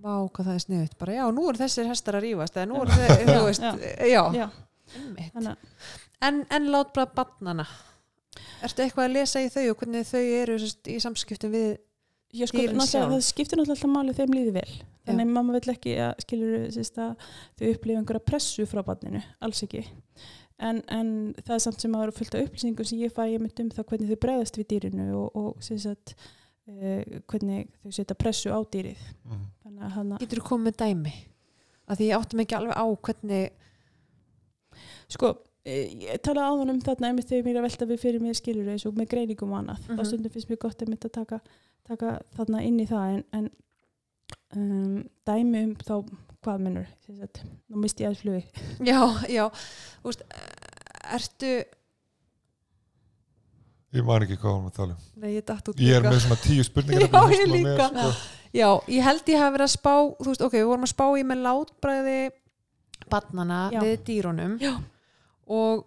Vá, 0.00 0.14
hvað 0.32 0.46
það 0.48 0.54
er 0.56 0.64
sniðut, 0.64 0.96
bara 1.02 1.18
já, 1.18 1.24
nú 1.36 1.44
eru 1.50 1.60
þessir 1.60 1.90
hestar 1.90 2.16
að 2.16 2.24
rífast 2.24 2.56
eða 2.56 2.70
nú 2.70 2.80
eru 2.80 2.96
þeir, 2.96 3.14
þú 3.20 3.34
Já, 3.36 3.42
veist, 3.44 3.66
já. 3.66 3.72
já, 4.08 4.22
já, 4.38 4.46
að 5.36 5.50
En, 6.20 6.42
en 6.52 6.66
látbræð 6.68 7.14
barnana 7.16 7.64
Ertu 8.64 8.84
eitthvað 8.84 9.06
að 9.06 9.14
lesa 9.14 9.40
í 9.40 9.48
þau 9.52 9.62
og 9.72 9.78
hvernig 9.80 10.08
þau 10.08 10.20
eru 10.20 10.56
í 10.60 10.96
samskiptum 11.00 11.52
við 11.54 11.70
Já, 12.30 12.46
sko, 12.46 12.62
það 12.62 13.16
skiptir 13.26 13.58
náttúrulega 13.58 13.74
alltaf 13.74 13.90
máli 13.90 14.12
þeim 14.14 14.34
líði 14.36 14.52
vel. 14.54 14.74
Þannig 15.08 15.24
að 15.26 15.32
mamma 15.34 15.54
vill 15.56 15.72
ekki 15.72 15.94
að 15.98 16.20
skilur 16.22 16.52
að 16.68 17.24
þau 17.58 17.64
upplifa 17.72 17.98
einhverja 17.98 18.22
pressu 18.22 18.66
frá 18.70 18.84
barninu, 18.86 19.22
alls 19.42 19.64
ekki 19.66 19.82
en, 20.60 20.82
en 20.92 21.10
það 21.40 21.54
er 21.56 21.62
samt 21.64 21.80
sem 21.80 21.94
að 21.96 22.02
vera 22.04 22.12
fullt 22.18 22.34
af 22.36 22.44
upplýsingum 22.46 22.86
sem 22.90 22.98
ég 23.00 23.12
fæ 23.16 23.22
ég 23.32 23.40
mynd 23.40 23.60
um 23.64 23.70
það 23.76 23.86
hvernig 23.90 24.10
þau 24.12 24.20
bregðast 24.24 24.58
við 24.60 24.66
dýrinu 24.74 25.06
og, 25.16 25.36
og 25.36 25.62
sem 25.64 25.78
sagt, 25.80 26.14
uh, 26.68 27.02
hvernig 27.32 27.68
þau 27.82 27.92
setja 27.96 28.16
pressu 28.20 28.52
á 28.52 28.60
dýrið 28.72 29.00
Mhm. 29.24 29.44
þannig 29.64 29.84
að 29.88 29.94
hana, 29.96 30.18
Getur 30.20 30.40
þú 30.42 30.48
komið 30.50 30.66
með 30.70 30.76
dæmi? 30.84 31.14
Að 31.90 31.96
því 31.98 32.08
ég 32.10 32.18
áttum 32.20 32.40
ekki 32.44 32.56
alveg 32.60 32.76
á 32.76 32.86
hvernig 33.06 33.50
sko 35.10 35.30
eh, 35.64 35.90
ég 36.06 36.20
talaði 36.24 36.46
áðan 36.52 36.70
um 36.74 36.80
þarna 36.84 37.08
einmitt 37.10 37.28
þegar 37.28 37.44
mér 37.46 37.56
er 37.56 37.60
að 37.60 37.66
velta 37.68 37.88
við 37.90 38.00
fyrir 38.04 38.22
mér 38.24 38.36
skilur 38.38 38.68
eins 38.72 38.86
og 38.88 38.94
með 38.96 39.10
greiningum 39.14 39.52
og 39.52 39.58
annað 39.62 39.88
Mhm. 39.88 39.98
þá 39.98 40.04
stundum 40.06 40.30
finnst 40.36 40.48
mér 40.50 40.58
gott 40.62 40.82
einmitt 40.82 41.04
að 41.04 41.12
taka, 41.18 41.40
taka 41.88 42.12
þarna 42.36 42.62
inn 42.64 42.78
í 42.80 42.86
það 42.86 43.14
en, 43.16 43.24
en 43.32 43.50
um, 44.56 45.04
dæmi 45.26 45.64
um 45.64 45.74
þá 45.76 45.94
hvað 46.44 46.62
minnur, 46.64 46.86
nú 47.68 47.82
misti 47.82 48.04
ég 48.04 48.10
aðeins 48.10 48.22
flugi 48.24 48.44
Já, 48.90 49.00
já, 49.28 49.44
þú 50.00 50.12
veist 50.12 50.24
Ertu, 51.10 51.52
Ég 53.90 54.04
man 54.06 54.22
ekki 54.22 54.36
hvað 54.38 54.52
hún 54.54 54.66
að 54.68 54.74
tala 54.76 54.94
um. 54.94 55.06
nei 55.18 55.32
ég 55.34 55.46
datt 55.48 55.68
út 55.72 55.80
Ég 55.82 55.96
er 55.98 56.04
með 56.06 56.20
svona 56.22 56.38
tíu 56.44 56.62
spurningar 56.66 57.08
Já, 57.10 57.22
í 57.34 57.38
ég 57.40 57.48
líka. 57.50 57.88
sko. 57.90 58.10
Já, 58.54 58.68
ég 58.94 59.02
held 59.06 59.30
ég 59.32 59.40
hafi 59.42 59.54
verið 59.56 59.66
að 59.66 59.72
spá 59.74 59.94
þú 60.20 60.28
veist, 60.28 60.44
ok, 60.46 60.54
við 60.60 60.68
vorum 60.70 60.86
að 60.86 60.92
spá 60.92 61.06
í 61.18 61.24
með 61.26 61.42
látbræði 61.46 62.18
barnana 63.10 63.58
Já. 63.74 63.80
við 63.82 63.96
dýrunum 64.06 64.54
Já. 64.62 64.72
og 65.50 65.86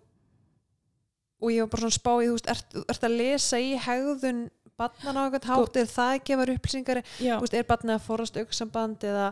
og 1.44 1.52
ég 1.52 1.64
var 1.66 1.72
bara 1.74 1.84
svona 1.84 1.92
að 1.92 2.00
spá 2.00 2.12
í, 2.24 2.28
þú 2.28 2.36
veist, 2.38 2.52
ert, 2.54 2.76
ert 2.94 3.08
að 3.08 3.16
lesa 3.20 3.60
í 3.60 3.72
hegðun 3.88 4.44
barnana 4.80 5.24
á 5.24 5.26
eitthvað 5.28 5.44
Sko- 5.48 5.58
hátt, 5.64 5.80
er 5.84 5.90
það 5.92 6.14
gefur 6.30 6.52
upplýsingar 6.58 7.02
Já, 7.24 7.34
þú 7.38 7.42
veist, 7.48 7.58
er 7.60 7.68
barnið 7.72 7.96
að 7.98 8.06
forast 8.10 8.40
auksamband 8.44 9.04
eða, 9.08 9.26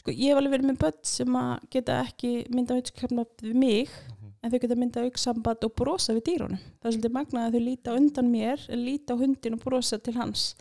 sko 0.00 0.14
ég 0.16 0.32
hef 0.32 0.40
alveg 0.40 0.54
verið 0.56 0.70
með 0.72 0.80
börn 0.84 0.98
sem 1.10 1.36
að 1.42 1.68
geta 1.76 2.00
ekki 2.06 2.32
mynda 2.54 2.78
auðskapna 2.80 3.26
við 3.44 3.54
mig 3.54 3.88
Mhm. 3.90 4.32
en 4.42 4.50
þau 4.52 4.58
geta 4.64 4.76
mynda 4.80 5.02
auksamband 5.04 5.64
og 5.68 5.72
brosa 5.76 6.14
við 6.16 6.24
dýrunum 6.30 6.58
það 6.80 6.88
er 6.88 6.92
svolítið 6.96 7.16
magnað 7.16 7.46
að 7.46 7.54
þau 7.56 7.64
líta 7.68 7.96
undan 8.00 8.30
mér 8.32 8.66
líta 8.80 9.16
hundin 9.20 9.56
og 9.58 9.64
brosa 9.64 9.98
til 10.00 10.14
hans 10.16 10.54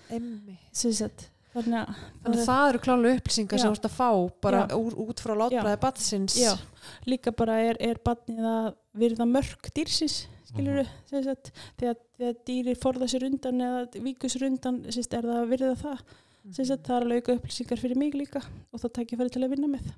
sagt, 0.72 1.30
þannig 1.54 1.80
að 1.80 1.94
þannig 2.24 2.42
að 2.42 2.46
það 2.50 2.66
eru 2.70 2.82
klálega 2.86 3.20
upplýsingar 3.20 3.58
Já. 3.58 3.62
sem 3.64 3.72
þú 3.72 3.78
ert 3.80 3.88
að 3.90 3.96
fá 3.98 4.10
bara 4.42 4.60
Já. 4.68 4.76
úr, 4.78 4.98
út 5.06 5.24
frá 5.24 5.34
látbræði 5.40 5.80
batsins 5.82 6.36
Já, 6.40 6.54
líka 7.10 7.32
bara 7.36 7.56
er, 7.70 7.78
er 7.80 7.96
barnið 8.06 8.46
að 8.52 8.68
virða 9.00 9.26
mörg 9.30 9.72
dýrsins 9.76 10.26
Mhm. 10.50 10.66
við, 10.66 11.24
sagt, 11.24 11.52
þegar, 11.78 11.96
þegar 12.18 12.36
dýri 12.48 12.74
forða 12.76 13.06
sér 13.08 13.26
undan 13.28 13.60
eða 13.62 14.02
víku 14.02 14.26
sér 14.30 14.48
undan 14.48 14.80
sést, 14.92 15.14
er 15.14 15.22
það 15.22 15.44
að 15.44 15.50
virða 15.52 15.76
það 15.78 16.00
sem 16.56 16.66
sagt, 16.66 16.86
það 16.88 16.96
er 16.96 17.06
alveg 17.08 17.24
auka 17.24 17.36
upplýsingar 17.40 17.82
fyrir 17.82 18.00
mig 18.00 18.16
líka 18.18 18.42
og 18.74 18.82
það 18.82 19.04
ég 19.06 19.20
farið 19.20 19.36
til 19.36 19.44
að 19.46 19.54
vinna 19.56 19.70
með 19.72 19.90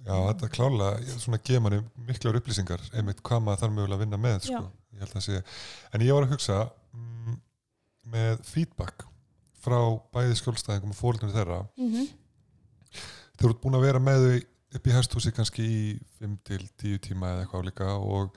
Já, 0.00 0.14
þetta 0.16 0.46
er 0.46 0.52
klálega, 0.54 1.00
ég- 1.04 1.20
svona 1.20 1.38
gefa 1.44 1.60
manni 1.60 1.80
miklar 2.08 2.36
upplýsingar, 2.38 2.80
einmitt 2.96 3.20
hvað 3.20 3.42
maður 3.44 3.60
þarf 3.60 3.74
mögulega 3.76 3.98
að 3.98 4.04
vinna 4.04 4.16
með, 4.16 4.38
sko. 4.46 4.52
Já. 4.52 4.70
Ég 4.94 5.02
held 5.04 5.16
að 5.16 5.24
sé, 5.26 5.42
en 5.92 6.04
ég 6.06 6.14
var 6.16 6.24
að 6.24 6.32
hugsa 6.32 6.56
mm, 6.96 7.34
með 8.14 8.40
feedback 8.48 9.04
frá 9.60 9.76
bæði 10.14 10.38
skjólstæðingum 10.40 10.94
og 10.94 10.96
fóröldunum 10.96 11.34
þeirra, 11.34 11.58
mm 11.76 11.90
-hmm. 11.92 12.08
þeir 13.36 13.50
eru 13.50 13.58
búin 13.60 13.76
að 13.76 13.84
vera 13.84 14.00
með 14.00 14.24
þau 14.24 14.40
upp 14.78 14.86
í 14.86 14.94
hesthúsi 14.94 15.32
kannski 15.36 15.66
í 15.66 16.00
5 16.20 16.38
til 16.48 16.62
10 16.80 16.98
tíma 17.04 17.34
eða 17.34 17.44
eitthvað 17.44 17.68
líka 17.68 17.92
og 17.98 18.32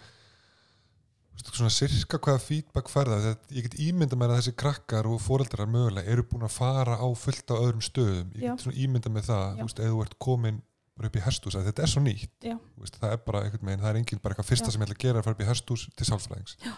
svona 1.44 1.72
sirka 1.74 2.20
hvaða 2.22 2.42
feedback 2.42 2.92
færða 2.92 3.22
þetta 3.24 3.58
ég 3.58 3.66
get 3.68 3.80
ímynda 3.82 4.18
mér 4.20 4.34
að 4.34 4.40
þessi 4.42 4.54
krakkar 4.64 5.10
og 5.10 5.22
fóreldrar 5.22 5.70
mögulega 5.70 6.12
eru 6.14 6.26
búin 6.30 6.46
að 6.48 6.56
fara 6.56 7.00
á 7.02 7.08
fullt 7.18 7.54
á 7.54 7.56
öðrum 7.58 7.84
stöðum, 7.84 8.30
ég 8.38 8.46
get 8.46 8.64
svona 8.66 8.78
ímynda 8.86 9.12
með 9.14 9.28
það 9.32 9.58
þú 9.58 9.68
veist, 9.68 9.82
eða 9.82 9.96
þú 9.96 10.06
ert 10.06 10.16
komin 10.28 10.62
bara 10.94 11.10
upp 11.10 11.18
í 11.18 11.24
hesthús 11.26 11.58
að 11.58 11.68
þetta 11.72 11.84
er 11.84 11.90
svo 11.90 12.02
nýtt. 12.06 12.48
Veist, 12.78 12.98
það 13.02 13.16
er 13.16 13.22
bara 13.26 13.40
einhvern 13.48 13.70
veginn, 13.70 13.82
það 13.82 13.90
er 13.90 14.00
engin 14.00 14.20
bara 14.22 14.36
eitthvað 14.36 14.50
fyrsta 14.52 14.70
Já. 14.70 14.74
sem 14.74 14.84
ég 14.84 14.88
ætla 14.88 14.98
að 14.98 15.04
gera 15.04 15.22
að 15.22 15.26
fara 15.28 15.38
upp 15.38 15.42
í 15.42 15.48
hesthús 15.48 15.86
til 15.98 16.08
sálfræðings. 16.10 16.58
Já. 16.62 16.74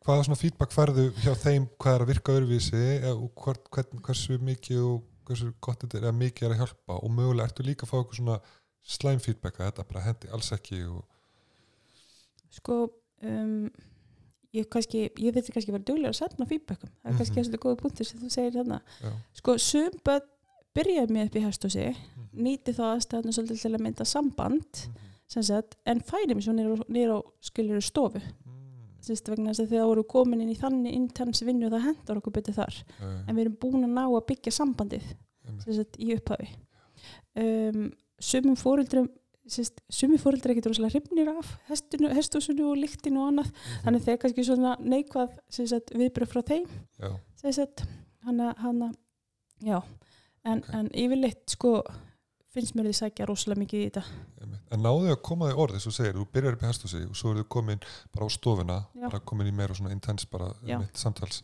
hvaða 0.00 0.24
svona 0.26 0.40
feedback 0.40 0.72
færðu 0.72 1.02
hjá 1.20 1.34
þeim 1.36 1.66
hvað 1.76 1.96
er 1.98 2.04
að 2.06 2.10
virka 2.10 2.36
öðruvísi 2.38 2.84
og 3.10 3.26
hvort, 3.36 3.66
hvern, 3.74 4.00
hversu 4.06 4.38
mikið 4.40 4.80
og 4.80 5.02
hversu 5.28 5.50
gott 5.60 5.84
þetta 5.84 5.98
er 5.98 6.06
eða 6.08 6.16
mikið 6.16 6.46
er 6.46 6.54
að 6.54 6.62
hjálpa? 6.62 6.96
Og 6.96 7.12
mögulega 7.12 7.50
ertu 7.50 7.66
líka 7.66 7.84
að 7.84 7.90
fá 7.92 7.98
eitthvað 7.98 8.20
svona 8.22 8.38
slæm 8.96 9.20
feedback 9.20 9.60
að 9.60 9.68
þetta 9.68 9.86
bara 9.90 10.06
hendi 10.06 10.32
alls 10.32 10.48
ekki 10.56 10.80
og 10.88 11.04
sko 12.56 12.78
um, 13.28 13.68
ég 14.52 14.68
kannski, 14.68 15.10
ég 15.18 15.34
veit 15.34 15.50
kannski 15.54 15.72
vera 15.72 15.84
duglega 15.86 16.10
að 16.10 16.18
senda 16.20 16.46
feedbackum, 16.50 16.90
það 17.02 17.12
er 17.12 17.16
kannski 17.18 17.36
mm 17.40 17.44
-hmm. 17.44 17.62
góða 17.64 17.80
punktur 17.82 18.06
sem 18.06 18.20
þú 18.20 18.30
segir 18.30 18.52
þarna, 18.52 18.80
sko 19.32 19.58
sum 19.58 19.90
börn 20.04 20.26
byrjaði 20.74 21.12
með 21.14 21.26
upp 21.26 21.36
í 21.36 21.44
hesthúsi 21.44 21.86
Mhm. 21.96 22.42
nýti 22.44 22.72
þá 22.74 22.82
aðstæðinu 22.94 23.32
svolítið 23.34 23.62
til 23.62 23.74
að 23.74 23.80
mynda 23.80 24.04
samband 24.04 24.86
Mhm. 24.86 24.94
sem 25.26 25.42
sagt, 25.42 25.76
en 25.86 26.00
færi 26.00 26.34
mér 26.34 26.42
svo 26.42 26.52
nýra 26.88 27.18
á 27.18 27.20
skilur 27.40 27.80
stofu. 27.80 28.18
Mm, 28.18 28.98
vegna 29.28 29.50
þess 29.50 29.60
að 29.60 29.68
þegar 29.70 29.86
voru 29.86 30.02
komin 30.04 30.40
inn 30.40 30.50
í 30.50 30.58
þannig 30.58 30.92
intens 30.92 31.42
vinnu 31.42 31.70
það 31.70 31.84
hendar 31.84 32.16
okkur 32.16 32.32
betur 32.32 32.54
þar. 32.54 32.82
En 33.28 33.36
við 33.36 33.40
erum 33.40 33.56
búin 33.56 33.84
að 33.84 33.94
ná 33.94 34.04
að 34.06 34.26
byggja 34.26 34.52
sambandið 34.52 35.02
sagt, 35.76 35.96
í 35.98 36.14
upphafi. 36.14 36.48
Um, 37.36 37.92
sumum 38.20 38.56
fóreldrum 38.56 39.08
sist, 39.50 39.80
sumum 39.90 40.18
fóreldrar 40.22 40.52
ekkert 40.54 40.70
rosalega 40.70 40.94
hrifnir 40.98 41.30
af 41.32 41.48
hesthúsinu 41.68 42.70
og 42.70 42.76
lyktinu 42.78 43.20
og 43.24 43.32
annað 43.32 43.50
Mhm. 43.50 43.80
þannig 43.84 44.04
þegar 44.06 44.20
kannski 44.24 44.44
svona 44.46 44.76
neikvað 44.80 45.34
viðbröð 46.00 46.30
frá 46.32 46.42
þeim 46.42 46.66
hana, 48.26 48.54
hana 48.58 48.92
já, 49.62 49.82
en, 50.44 50.58
Ok. 50.62 50.74
en 50.74 50.88
yfirleitt 50.94 51.50
sko 51.50 51.82
finnst 52.54 52.74
mér 52.74 52.88
því 52.90 52.94
sækja 52.98 53.26
rosalega 53.28 53.60
mikið 53.62 53.80
í 53.84 53.90
þetta 53.90 54.04
en 54.72 54.82
náðu 54.82 55.10
að 55.12 55.22
koma 55.22 55.48
þig 55.50 55.58
orð 55.58 55.74
þess 55.76 55.86
að 55.90 55.96
segir, 55.98 56.14
þú 56.18 56.26
byrjar 56.34 56.52
upp 56.56 56.62
í 56.62 56.68
hesthúsi 56.70 57.02
og 57.08 57.16
svo 57.16 57.30
eru 57.32 57.42
þau 57.44 57.48
komin 57.56 57.80
bara 58.14 58.26
á 58.26 58.30
stofuna 58.30 58.78
Já. 58.94 59.08
bara 59.10 59.20
komin 59.20 59.46
í 59.50 59.54
meira 59.54 59.74
svona 59.74 59.92
intens 59.94 60.24
bara 60.30 60.52
Já. 60.66 60.76
einmitt, 60.78 60.94
samtals 60.98 61.42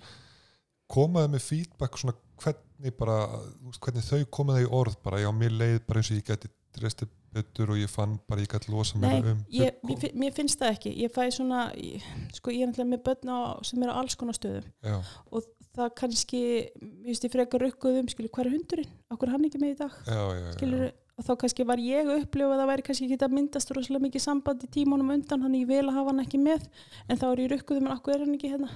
komaðu 0.90 1.30
með 1.34 1.42
feedback 1.42 1.96
svona 1.98 2.14
hvernig 2.42 2.96
bara, 2.98 3.26
þú 3.62 3.78
hvernig 3.80 4.04
þau 4.06 4.24
komaðu 4.30 4.66
í 4.66 4.70
orð 4.70 4.96
bara, 5.02 5.18
já, 5.18 5.30
mér 5.32 5.50
leið 5.58 5.80
bara 5.86 6.00
eins 6.00 6.10
og 6.10 6.18
ég 6.18 6.24
geti 6.28 6.48
dresti 6.76 7.06
betur 7.36 7.72
og 7.74 7.78
ég 7.80 7.90
fann 7.92 8.16
bara 8.28 8.42
ég 8.44 8.50
gæti 8.52 8.72
losa 8.72 8.98
mér 9.02 9.28
um 9.34 9.42
ég, 9.52 9.76
mér, 9.86 10.00
fin- 10.02 10.16
mér 10.24 10.34
finnst 10.36 10.58
það 10.60 10.72
ekki. 10.74 10.92
Ég 11.04 11.12
fæ 11.14 11.26
svona, 11.36 11.66
ég, 11.76 12.04
sko 12.36 12.54
ég 12.54 12.64
er 12.64 12.70
náttúrulega 12.72 12.92
með 12.94 13.04
börn 13.10 13.32
á, 13.36 13.38
sem 13.68 13.82
eru 13.86 13.94
á 13.94 14.00
alls 14.00 14.16
konar 14.18 14.36
stöðum. 14.38 14.66
Já, 14.82 14.96
og 15.30 15.48
það 15.76 15.94
kannski 16.00 16.42
ég 16.42 16.84
veist 17.06 17.24
ég 17.28 17.32
frekar 17.36 17.60
rukkuðum, 17.66 18.08
skilur, 18.12 18.32
hvað 18.32 18.46
er 18.48 18.54
hundurinn? 18.56 18.92
Okkur 19.12 19.28
er 19.28 19.34
hann 19.36 19.48
ekki 19.50 19.60
með 19.62 19.74
í 19.74 19.80
dag, 19.82 19.98
já, 20.08 20.16
já, 20.16 20.38
já, 20.46 20.52
skilur 20.56 20.86
og 21.16 21.24
þá 21.24 21.32
kannski 21.40 21.64
var 21.64 21.80
ég 21.80 22.08
að 22.10 22.22
upplifa 22.26 22.52
að 22.52 22.58
það 22.60 22.70
væri 22.74 22.82
kannski 22.90 23.06
ekki 23.08 23.24
að 23.24 23.34
myndast 23.38 23.70
rosalega 23.72 24.04
mikið 24.04 24.22
samband 24.26 24.64
í 24.66 24.68
tímunum 24.74 25.12
undan 25.14 25.44
hann 25.46 25.54
ég 25.56 25.68
vil 25.70 25.84
að 25.88 25.94
hafa 25.96 26.12
hann 26.12 26.20
ekki 26.26 26.40
með. 26.42 26.66
En 27.08 27.16
þá 27.20 27.26
er 27.30 27.40
ég 27.46 27.52
rukkuðum 27.54 27.86
en 27.88 27.94
okkur 27.96 28.14
er 28.18 28.24
hann 28.26 28.34
ekki 28.36 28.52
hérna? 28.52 28.68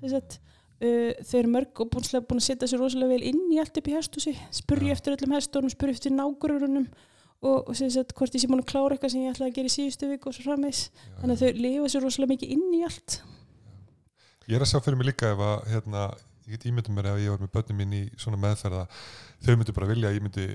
Sem 0.00 0.10
sagt 0.16 0.40
Uh, 0.76 1.14
þau 1.24 1.38
eru 1.38 1.48
mörg 1.54 1.78
og 1.80 1.86
búin, 1.88 2.04
að 2.36 2.42
setja 2.44 2.66
sér 2.68 2.82
rosalega 2.82 3.14
vel 3.14 3.22
inn 3.30 3.46
í 3.48 3.56
allt 3.62 3.78
upp 3.80 3.86
í 3.88 3.94
hestúsi 3.96 4.34
spurja 4.52 4.90
Já. 4.90 4.96
eftir 4.98 5.14
öllum 5.14 5.32
hestunum, 5.32 5.70
spurja 5.72 5.94
eftir 5.96 6.12
nágrunum 6.12 6.84
og, 7.44 7.68
og 7.68 7.72
sem 7.76 7.90
sagt 7.92 8.14
hvort 8.16 8.36
ég 8.36 8.42
sé 8.42 8.50
búin 8.50 8.62
að 8.62 8.70
klára 8.70 8.96
eitthvað 8.96 9.12
sem 9.14 9.24
ég 9.24 9.34
ætlaði 9.34 9.50
að 9.50 9.58
gera 9.58 9.70
í 9.70 9.74
síðustu 9.74 10.10
viku 10.12 10.30
og 10.30 10.36
svo 10.36 10.46
frammeins 10.46 10.84
þannig 11.20 11.34
að 11.34 11.42
þau 11.42 11.64
lifa 11.64 11.90
sér 11.92 12.06
rosalega 12.06 12.32
mikið 12.34 12.54
inn 12.56 12.78
í 12.78 12.84
allt. 12.86 13.18
Ég 14.46 14.56
er 14.56 14.64
að 14.64 14.70
sjá 14.70 14.78
fyrir 14.80 15.00
mig 15.00 15.10
líka 15.10 15.32
ef 15.34 15.42
að 15.42 15.56
hérna, 15.72 16.06
ég 16.46 16.56
get 16.56 16.68
ímyndum 16.70 16.96
mér 16.96 17.10
ef 17.12 17.20
ég 17.24 17.34
var 17.34 17.42
með 17.42 17.52
börnum 17.58 17.82
mín 17.82 17.98
í 17.98 18.06
svona 18.16 18.40
meðferða 18.40 18.86
þau 19.42 19.52
myndu 19.52 19.76
bara 19.76 19.90
vilja 19.90 20.10
að 20.12 20.18
ég 20.18 20.26
myndi 20.26 20.48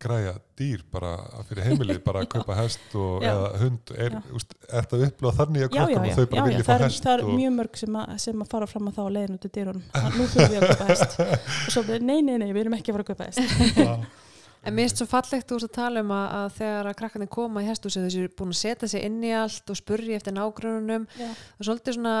græja 0.00 0.34
dýr 0.58 0.82
bara 0.92 1.14
fyrir 1.48 1.70
heimilið 1.70 2.02
bara 2.08 2.24
að 2.24 2.28
kaupa 2.34 2.58
hest 2.58 2.96
og, 2.98 3.24
eða 3.24 3.48
hund. 3.62 3.94
Er, 3.96 4.18
úst, 4.36 4.52
er 4.68 4.84
þetta 4.84 5.08
upplöð 5.08 5.40
þannig 5.40 5.66
að 5.66 5.78
já, 5.78 5.84
og 5.86 6.10
þau 6.18 6.28
bara 6.34 6.46
vilja 6.50 6.66
það, 6.66 6.68
fá 6.68 6.84
hest 6.84 7.06
það 7.06 7.16
er 7.16 7.24
og, 7.24 7.32
mjög 7.40 7.56
mörg 7.60 7.80
sem 7.80 7.98
að, 8.02 8.12
sem 8.26 8.44
að 8.44 8.52
fara 8.52 8.68
fram 8.70 8.90
að 8.90 8.98
þá 8.98 9.02
að 9.06 9.10
leiðin 9.16 9.38
út 9.38 9.48
í 9.48 9.52
dyrunum. 9.56 9.88
Nú 10.18 10.28
þurfum 10.34 10.52
við 10.52 10.60
að 10.60 10.68
kaupa 10.72 10.90
hest. 10.92 11.18
Og 11.22 11.74
svo 11.76 11.86
nei, 11.96 12.20
nei, 12.20 12.36
nei, 12.42 12.48
við 12.50 12.62
erum 12.66 12.76
ekki 12.76 12.92
að 12.92 12.98
fara 12.98 13.06
að 13.06 13.12
kaupa 13.14 13.30
hest. 13.30 14.22
En 14.66 14.74
mér 14.74 14.88
finnst 14.88 14.98
svo 14.98 15.06
fallegt 15.06 15.52
veist 15.54 15.68
að 15.68 15.76
tala 15.76 16.02
um 16.02 16.08
að, 16.10 16.24
að 16.40 16.48
þegar 16.56 16.88
að 16.90 16.96
krakkarnir 16.98 17.28
koma 17.30 17.62
í 17.62 17.68
hestúsi 17.68 18.00
þessu 18.02 18.24
er 18.26 18.32
búin 18.34 18.50
að 18.50 18.58
setja 18.58 18.88
sig 18.90 19.04
inn 19.06 19.20
í 19.22 19.30
allt 19.38 19.70
og 19.70 19.78
spurja 19.78 20.18
eftir 20.18 20.34
nágrunum 20.34 21.04
Já. 21.14 21.28
og 21.30 21.68
svolítið 21.68 21.98
svona, 22.00 22.14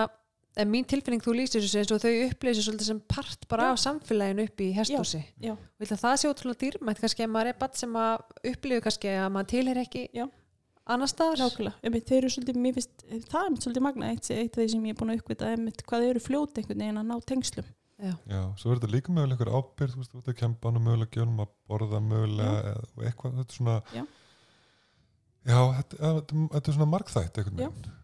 en 0.62 0.70
mín 0.70 0.86
tilfinning 0.86 1.24
þú 1.24 1.34
lýsir 1.40 1.64
þessu 1.64 1.80
eins 1.80 1.94
og 1.96 2.04
þau 2.04 2.12
upplýsir 2.28 2.68
svolítið 2.68 2.90
sem 2.92 3.00
part 3.10 3.48
bara 3.50 3.66
Já. 3.66 3.72
af 3.72 3.82
samfélaginu 3.82 4.46
upp 4.46 4.62
í 4.62 4.68
held 4.78 5.94
að 5.96 6.04
það 6.04 6.14
sé 6.22 6.30
ótrúlega 6.30 6.60
dýrmætt 6.62 7.02
kannski 7.02 7.26
að 7.26 7.32
maður 7.34 7.50
er 7.50 7.58
bara 7.64 7.80
sem 7.82 7.98
að 8.04 8.52
upplýðu 8.52 8.84
kannski 8.86 9.14
að 9.16 9.30
maður 9.34 9.50
tilher 9.56 9.80
ekki 9.82 10.04
Já. 10.14 10.26
annar 10.86 11.10
staðar 11.10 11.42
Nákvæmlega, 11.42 12.04
þeir 12.12 12.20
eru 12.20 12.30
svolítið, 12.36 12.60
mér 12.62 12.78
finnst, 12.78 13.08
það 13.26 13.42
er 13.42 13.58
svolítið 13.66 13.86
magna 13.88 14.12
eitt, 14.14 14.30
eitt 14.30 14.54
af 14.54 14.62
því 14.62 14.68
sem 14.76 14.86
ég 14.86 14.94
er 14.94 15.02
búin 15.02 15.16
að 15.16 15.24
uppvita, 15.24 15.50
hvað 15.82 16.06
þeir 16.06 16.14
eru 16.14 16.24
fljót 16.30 16.62
einhvern 16.62 16.86
veginn 16.86 17.02
að 17.02 17.10
ná 17.10 17.18
tengslum. 17.26 17.74
Já. 17.96 18.12
Já, 18.28 18.40
svo 18.60 18.70
er 18.72 18.76
þetta 18.80 18.92
líka 18.92 19.12
mögulega 19.14 19.38
einhver 19.38 19.52
ábyrð, 19.56 19.92
þú 19.94 20.00
veist, 20.02 20.16
út 20.18 20.26
að 20.28 20.34
kempa 20.36 20.68
hann 20.68 20.76
og 20.80 20.82
mögulega 20.84 21.14
gjónum 21.16 21.38
að 21.46 21.52
borða 21.70 22.00
mögulega 22.04 22.56
eða 22.72 22.82
og 22.92 23.04
eitthvað, 23.08 23.36
þetta 23.38 23.54
er 23.54 23.60
svona 23.60 23.76
Já. 23.96 24.02
Já, 25.46 25.60
þetta, 25.78 26.00
þetta, 26.02 26.42
þetta 26.56 26.70
er 26.72 26.76
svona 26.76 26.90
margþætt 26.92 27.40
einhvern 27.40 27.62
veginn 27.62 27.94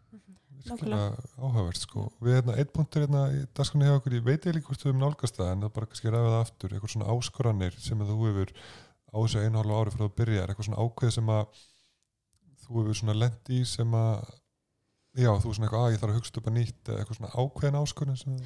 Nákvæmlega. 0.62 1.03
virkilega 1.03 1.43
áhugavert 1.43 1.82
sko 1.82 2.05
við 2.22 2.36
hérna, 2.38 2.55
eitt 2.62 2.72
punktur 2.72 3.03
hérna 3.05 3.22
í 3.34 3.43
dagskunni 3.59 3.88
hefur 3.88 3.99
okkur, 4.01 4.16
ég 4.16 4.26
veit 4.30 4.47
ég 4.47 4.55
líka 4.57 4.70
hvort 4.70 4.84
við 4.86 4.93
um 4.95 5.01
nálgast 5.03 5.36
það 5.40 5.51
en 5.53 5.64
það 5.64 5.68
er 5.68 5.74
bara 5.76 5.90
kannski 5.90 6.12
ræða 6.14 6.30
það 6.32 6.40
aftur, 6.47 6.74
eitthvað 6.76 6.93
svona 6.95 7.11
áskoranir 7.16 7.78
sem 7.82 8.05
þú 8.07 8.18
hefur 8.28 8.53
á 9.12 9.16
þessu 9.18 9.43
einu 9.43 9.59
hálfu 9.61 9.78
ári 9.82 9.95
frá 9.97 10.05
að 10.07 10.14
byrja, 10.22 10.45
eitthvað 10.47 10.68
svona 10.70 10.84
ákveð 10.86 11.14
sem 11.18 11.32
að 11.34 11.62
þú 12.62 12.76
hefur 12.78 13.01
svona 13.03 13.18
lent 13.18 13.51
í 13.53 13.61
sem 13.68 13.97
að 13.99 14.14
já, 15.18 15.32
þú 15.43 15.51
er 15.51 15.57
svona 15.59 15.66
eitthvað, 15.68 15.82
að 15.82 15.97
ég 15.97 16.03
þarf 16.05 16.14
að 16.14 16.20
hugsa 16.22 16.38
upp 16.40 16.49
að 16.53 16.57
nýtt 16.61 16.93
eitthvað 16.95 17.18
svona 17.18 17.34
ákveðin 17.43 17.80
áskorun 17.82 18.22
sem 18.22 18.38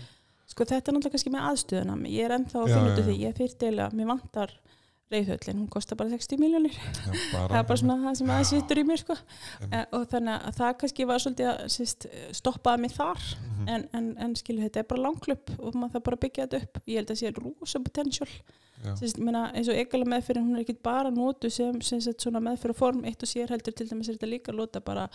Sko 0.47 0.65
þetta 0.65 0.91
er 0.93 0.95
náttúrulega 0.95 1.17
kannski 1.17 1.35
með 1.35 1.47
aðstöðuna, 1.51 1.97
ég 2.13 2.25
er 2.29 2.37
ennþá 2.39 2.61
að 2.63 2.71
finna 2.71 2.93
út 2.93 3.01
af 3.03 3.07
því, 3.09 3.17
ég 3.25 3.37
fyrir 3.41 3.81
að 3.87 3.97
mér 3.99 4.11
vantar 4.13 4.53
reyðhöllin, 5.11 5.59
hún 5.61 5.69
kostar 5.71 5.95
bara 6.01 6.11
60 6.11 6.39
miljónir, 6.43 6.75
það 7.31 7.53
er 7.55 7.67
bara 7.69 7.77
svona 7.79 7.95
það 8.03 8.17
sem 8.19 8.31
aðeins 8.35 8.49
sittur 8.51 8.81
í 8.81 8.85
mér 8.89 8.99
sko, 8.99 9.15
e, 9.71 9.83
og 9.95 10.07
þannig 10.11 10.47
að 10.49 10.57
það 10.59 10.73
kannski 10.81 11.07
var 11.07 11.23
svolítið 11.23 11.51
að 11.53 11.61
síst, 11.77 12.07
stoppaði 12.35 12.83
mig 12.83 12.95
þar, 12.97 13.23
Mhm. 13.47 13.69
en, 13.75 13.85
en, 13.99 14.09
en 14.27 14.35
skilu 14.39 14.63
þetta 14.65 14.83
er 14.83 14.89
bara 14.91 15.05
langklöp 15.07 15.53
og 15.61 15.75
maður 15.79 15.95
það 15.95 16.05
bara 16.09 16.21
byggja 16.25 16.47
þetta 16.49 16.63
upp, 16.63 16.81
ég 16.91 16.97
held 17.01 17.13
að 17.15 17.21
sé 17.23 17.31
rosa 17.39 17.79
potential, 17.87 18.29
já, 18.85 18.97
Sist, 18.99 19.19
meina, 19.19 19.45
eins 19.55 19.71
og 19.71 19.79
egala 19.79 20.05
meðferðin 20.11 20.45
hún 20.51 20.59
er 20.59 20.65
ekki 20.67 20.77
bara 20.83 21.11
notu 21.11 21.51
sem, 21.51 21.79
sem 21.87 22.01
sett, 22.05 22.19
svona 22.21 22.43
meðferð 22.43 22.77
form 22.77 23.05
eitt 23.05 23.23
og 23.23 23.31
sér 23.31 23.49
heldur 23.55 23.75
til 23.79 23.87
dæmis 23.89 24.09
er 24.11 24.19
þetta 24.19 24.29
líka 24.35 24.53
að 24.53 24.59
lota 24.61 24.81
bara 24.85 25.07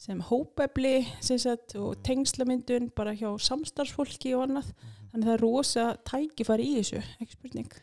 sem 0.00 0.20
hópefli 0.28 1.00
sem 1.24 1.38
sett, 1.40 1.74
og 1.80 1.96
tengslamyndun 2.06 2.90
bara 2.96 3.14
hjá 3.16 3.30
samstarfsfólki 3.48 4.34
og 4.36 4.46
annað. 4.46 4.70
Þannig 5.12 5.28
það 5.28 5.34
er 5.34 5.44
rosa 5.44 5.86
tækifæri 6.08 6.68
í 6.68 6.78
þessu 6.80 7.02
ekki 7.22 7.38
spurning. 7.38 7.76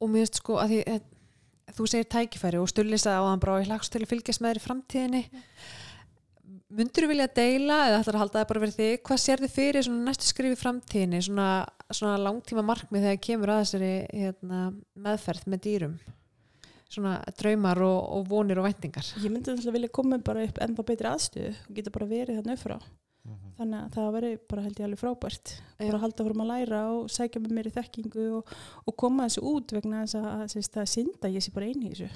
Og 0.00 0.10
mér 0.10 0.24
finnst 0.24 0.40
sko 0.40 0.58
að 0.62 0.72
því 0.72 0.80
að, 0.94 1.06
þú 1.76 1.88
segir 1.92 2.10
tækifæri 2.16 2.60
og 2.62 2.70
stullisa 2.72 3.18
á 3.20 3.22
hann 3.28 3.42
bara 3.42 3.58
og 3.58 3.64
ég 3.64 3.70
hlagst 3.70 3.92
til 3.92 4.02
að 4.02 4.12
fylgjast 4.14 4.42
með 4.42 4.54
þér 4.54 4.60
í 4.60 4.66
framtíðinni. 4.66 5.22
Myndur 6.72 7.04
þú 7.04 7.10
vilja 7.10 7.28
deila 7.36 7.78
eða 7.90 8.00
ætlar 8.00 8.16
að 8.16 8.22
halda 8.22 8.38
það 8.38 8.48
bara 8.48 8.62
verið 8.62 8.78
þig? 8.80 9.02
Hvað 9.04 9.20
sér 9.20 9.44
þið 9.44 9.54
fyrir 9.58 9.92
næstu 9.92 10.28
skrif 10.30 10.54
í 10.56 10.60
framtíðinni 10.62 11.20
svona, 11.26 11.50
svona 11.92 12.16
langtíma 12.24 12.64
markmið 12.64 13.06
þegar 13.10 13.22
kemur 13.28 13.52
að 13.52 13.62
þessari 13.66 13.92
hérna, 14.08 14.64
meðferð 14.96 15.48
með 15.52 15.64
dýrum 15.68 15.96
svona 16.92 17.14
draumar 17.40 17.80
og, 17.84 18.00
og 18.18 18.26
vonir 18.30 18.60
og 18.60 18.66
væntingar. 18.68 19.06
Ég 19.22 19.32
myndi 19.32 19.52
alltaf 19.54 19.72
vilja 19.74 19.88
koma 19.92 20.18
bara 20.24 20.44
upp 20.48 20.58
ennþá 20.60 20.84
betri 20.90 21.08
aðstöðu 21.12 21.54
og 21.54 21.78
geta 21.78 21.94
bara 21.94 22.10
verið 22.10 22.42
þarna 22.42 22.58
upp 22.58 22.66
frá 22.66 22.76
Mhm. 23.22 23.50
þannig 23.54 23.78
að 23.78 23.90
það 23.94 24.06
veri 24.16 24.30
bara 24.50 24.62
held 24.64 24.78
ég 24.80 24.84
alveg 24.88 24.98
frábært. 24.98 25.50
Bara 25.78 25.94
að 25.94 26.00
halda 26.02 26.24
fórum 26.26 26.40
að 26.42 26.48
læra 26.50 26.78
og 26.90 27.04
sækja 27.14 27.38
með 27.44 27.52
mér 27.54 27.68
í 27.68 27.72
þekkingu 27.76 28.24
og, 28.40 28.48
og 28.90 28.96
koma 28.98 29.28
þessu 29.28 29.44
út 29.46 29.74
vegna 29.76 30.00
þess 30.02 30.16
að, 30.18 30.26
að, 30.26 30.42
að, 30.58 30.78
að 30.82 30.88
synda 30.90 31.30
ég 31.30 31.44
sé 31.46 31.52
bara 31.54 31.68
eini 31.70 31.86
í 31.86 31.92
þessu. 31.92 32.08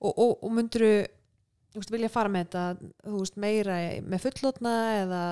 Og, 0.00 0.10
og, 0.18 0.32
og 0.42 0.50
myndur 0.56 0.82
þú 1.70 1.78
veist, 1.78 1.92
vilja 1.94 2.10
fara 2.10 2.32
með 2.34 2.48
þetta 2.48 2.64
þú 3.06 3.20
veist, 3.20 3.36
meira 3.46 3.78
með 4.02 4.24
fullotna 4.26 4.74
eða, 5.04 5.22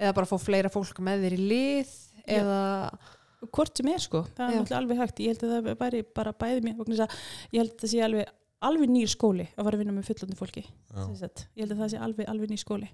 eða 0.00 0.16
bara 0.16 0.30
fá 0.32 0.36
fleira 0.40 0.72
fólk 0.72 1.04
með 1.04 1.26
þér 1.26 1.36
í 1.36 1.42
lið 1.52 1.92
Já. 2.24 2.40
Hvort 3.48 3.80
sem 3.80 3.88
er 3.90 4.02
sko, 4.02 4.22
það 4.36 4.56
er 4.58 4.76
alveg 4.76 5.00
hægt. 5.00 5.22
Ég 5.24 5.34
held 5.34 5.44
að 5.46 5.54
það 5.54 5.80
væri 5.80 6.02
bara 6.16 6.34
bæði 6.36 6.62
mér 6.66 6.76
ég 6.76 7.60
held 7.60 7.72
að 7.72 7.82
það 7.82 7.92
sé 7.92 8.02
alveg, 8.04 8.32
alveg 8.70 8.92
nýr 8.92 9.10
skóli 9.10 9.46
að 9.54 9.66
fara 9.66 9.78
að 9.78 9.82
vinna 9.84 9.96
með 9.96 10.08
fullandi 10.10 10.38
fólki 10.38 10.64
já, 10.64 11.02
sem 11.02 11.18
sagt. 11.22 11.46
ég 11.56 11.64
held 11.64 11.76
að 11.76 11.84
það 11.84 11.92
sé 11.92 12.00
alveg, 12.06 12.30
alveg 12.32 12.52
nýr 12.52 12.62
skóli. 12.62 12.90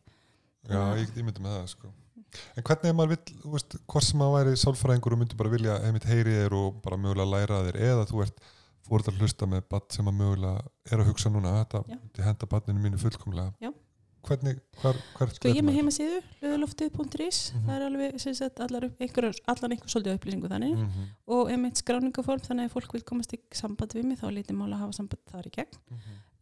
Já, 0.66 0.82
ég 0.98 1.08
get 1.08 1.22
ímyndið 1.22 1.46
með 1.46 1.56
það 1.56 1.70
sko. 1.74 1.94
en 2.56 2.66
hvernig 2.66 2.90
ef 2.90 2.98
maður 2.98 3.14
vill, 3.14 3.38
þú 3.42 3.54
veist, 3.54 3.78
hvort 3.86 4.06
sem 4.06 4.20
maður 4.20 4.36
væri 4.36 4.60
sálfræðingur 4.62 5.16
og 5.16 5.20
myndi 5.22 5.38
bara 5.38 5.52
vilja 5.52 5.78
heimitt 5.84 6.06
heyri 6.10 6.36
þér 6.36 6.56
og 6.58 6.78
bara 6.84 6.98
mögulega 7.00 7.32
læra 7.32 7.60
þér 7.68 7.80
eða 7.90 8.06
þú 8.10 8.22
ert 8.26 8.46
fórt 8.86 9.10
að 9.10 9.22
hlusta 9.22 9.48
með 9.50 9.66
badd 9.72 9.94
sem 9.94 10.10
að 10.10 10.18
mögulega 10.20 10.66
er 10.90 11.02
að 11.02 11.10
hugsa 11.10 11.32
núna 11.32 11.54
þetta 11.60 11.82
myndi 11.88 12.26
henda 12.26 12.48
baddinu 12.50 12.82
mínu 12.82 13.00
fullkomlega. 13.02 13.54
Já. 13.62 13.72
Hvernig, 14.26 14.58
hvar, 14.82 14.96
hvar 15.16 15.30
sko 15.34 15.48
ég 15.48 15.56
er 15.60 15.64
með 15.66 15.76
heimasíðu, 15.78 16.20
löðuloftið.is 16.42 17.38
Mhm. 17.54 17.66
það 17.66 17.74
er 17.76 17.84
alveg 17.86 18.20
sem 18.20 18.34
sagt, 18.34 18.60
allar, 18.60 18.84
upp- 18.88 19.00
einhverjar, 19.00 19.34
allan 19.48 19.72
einhver 19.76 19.88
svolítið 19.92 20.16
upplýsingu 20.18 20.48
þannig. 20.52 20.74
Mm 20.76 20.86
-hmm, 20.86 21.08
og 21.28 21.50
einmitt 21.50 21.76
skráningaform 21.82 22.40
þannig 22.40 22.62
að 22.62 22.66
ef 22.66 22.72
fólk 22.72 22.92
vil 22.92 23.02
komast 23.02 23.32
í 23.34 23.38
samband 23.52 23.92
við 23.94 24.04
mig 24.04 24.18
þá 24.18 24.24
er 24.28 24.36
lítið 24.42 24.56
mál 24.56 24.72
að 24.72 24.78
hafa 24.78 24.92
samband 24.92 25.20
þar 25.30 25.46
í 25.46 25.50
gegn. 25.50 25.78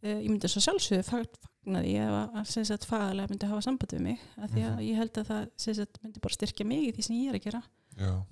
Uh, 0.03 0.21
ég 0.21 0.29
myndi 0.29 0.47
svo 0.47 0.61
sjálfsögðu 0.61 1.03
fag- 1.03 1.37
fagna 1.65 1.81
því 1.81 1.93
ef 1.97 2.11
að- 2.35 2.45
sem 2.47 2.63
sagt 2.65 2.85
fagalega 2.85 3.27
myndi 3.29 3.47
hafa 3.47 3.61
samband 3.61 3.91
við 3.93 3.99
mig 4.01 4.19
af 4.37 4.49
því 4.51 4.61
að 4.61 4.75
Mhm. 4.75 4.85
ég 4.89 4.95
held 4.95 5.13
að 5.17 5.25
það 5.27 5.49
sem 5.57 5.73
sagt 5.73 5.97
myndi 6.03 6.19
bara 6.21 6.33
styrkja 6.33 6.65
mig 6.65 6.77
í 6.87 6.91
því 6.95 7.03
sem 7.03 7.15
ég 7.15 7.29
er 7.29 7.35
að 7.39 7.43
gera. 7.43 7.63
Já, 7.97 8.25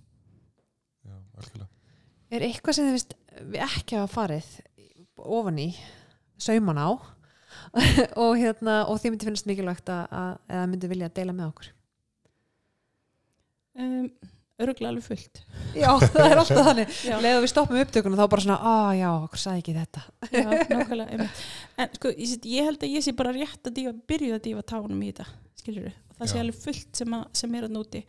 já, 1.06 1.14
algjörlega. 1.38 1.68
Er 2.32 2.39
eitthvað 2.41 2.74
sem 2.74 2.86
þið 2.86 2.91
veist 2.91 3.14
og, 8.24 8.34
hérna, 8.39 8.80
og 8.89 8.99
þið 9.01 9.14
myndi 9.16 9.30
finnast 9.30 9.49
mikilvægt 9.49 9.89
að, 9.93 10.04
að 10.24 10.36
eða 10.58 10.68
myndi 10.74 10.91
vilja 10.91 11.10
deila 11.18 11.36
með 11.38 11.49
okkur. 11.51 11.72
Um, 13.74 14.10
öruglega 14.62 14.91
alveg 14.91 15.06
fullt. 15.08 15.39
Já, 15.74 15.89
það 16.14 16.28
er 16.28 16.41
alltaf 16.43 16.68
þannig. 16.68 16.97
Leða 17.26 17.39
við 17.43 17.51
stoppum 17.51 17.80
upptökuna 17.82 18.20
þá 18.20 18.26
bara 18.36 18.45
svona, 18.45 18.58
að 18.74 18.91
já, 18.99 19.08
okkur 19.26 19.41
sagði 19.43 19.64
ekki 19.64 19.76
þetta. 19.80 20.04
Já 20.30 20.45
nákvæmlega 20.51 21.08
einmitt. 21.16 21.41
en 21.82 21.95
sko 21.97 22.12
ég, 22.14 22.28
set- 22.36 22.49
ég 22.51 22.68
held 22.70 22.86
að 22.86 22.93
ég 22.93 23.06
sé 23.08 23.16
bara 23.18 23.34
rétt 23.36 23.70
að 23.72 23.76
dífa, 23.80 23.95
byrjuð 24.14 24.38
að 24.38 24.43
dífa 24.49 24.66
tánum 24.74 25.01
í 25.01 25.10
þetta 25.10 25.26
skilur 25.64 25.89
og 25.89 26.18
það 26.20 26.30
sé 26.30 26.39
alveg 26.43 26.58
fullt 26.62 26.99
sem, 26.99 27.14
að, 27.18 27.24
sem 27.39 27.54
er 27.58 27.66
að 27.66 27.72
núti 27.74 27.99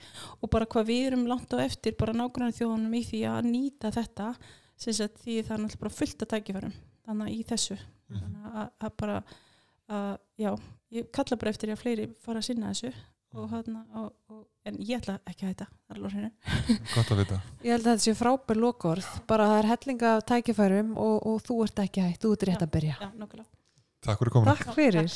og 0.43 0.51
bara 0.53 0.67
hvað 0.69 0.89
við 0.91 1.05
erum 1.09 1.23
langt 1.31 1.55
á 1.55 1.59
eftir 1.65 1.95
bara 1.97 2.13
nákvæmlega 2.19 2.57
þjóðunum 2.59 2.97
í 2.99 3.03
því 3.09 3.21
að 3.31 3.47
nýta 3.49 3.93
þetta 3.95 4.27
sem 4.85 4.97
sagt 4.99 5.21
því 5.23 5.37
það 5.47 5.55
er 5.57 5.63
náttúrulega 5.63 5.97
fullt 6.03 6.25
að 6.27 6.31
tækifærum 6.35 6.75
þannig 7.07 7.31
að 7.31 7.33
í 7.39 7.45
þessu. 7.49 7.77
Þannig 8.11 8.45
að, 8.53 8.69
að 8.81 8.93
bara 9.01 9.17
að, 9.89 10.15
já, 10.41 10.51
ég 10.99 11.11
kalla 11.15 11.41
bara 11.41 11.53
eftir 11.55 11.73
að 11.75 11.83
fleiri 11.83 12.07
fara 12.25 12.39
að 12.43 12.49
sinna 12.49 12.73
þessu 12.73 12.93
og, 13.35 13.49
hana, 13.51 13.81
og, 13.99 14.09
og, 14.31 14.43
en 14.69 14.75
ég 14.81 15.01
ætla 15.01 15.15
ekki 15.29 15.45
að 15.45 15.51
hætta 15.53 15.67
er 15.91 15.99
gott 16.95 17.11
að 17.11 17.19
vita. 17.23 17.37
Ég 17.65 17.71
held 17.75 17.85
að 17.87 17.91
þetta 17.91 18.05
sé 18.07 18.13
frábær 18.19 18.59
lokorð, 18.61 19.07
bara 19.31 19.49
það 19.51 19.59
er 19.63 19.71
hellinga 19.73 20.09
af 20.15 20.23
tækifærum 20.31 20.91
og, 20.97 21.17
og 21.27 21.37
þú 21.47 21.55
ert 21.67 21.79
ekki 21.85 22.01
hægt, 22.07 22.21
þú 22.23 22.29
ert 22.37 22.47
rétt 22.51 22.63
Já. 22.63 22.67
að 22.69 22.75
byrja. 22.79 22.95
já, 23.01 23.09
nákvæmlega. 23.19 23.51
Takk 24.05 24.19
fyrir 24.21 24.33
komin 24.37 24.49
Takk 24.53 24.69
fyrir. 24.77 25.09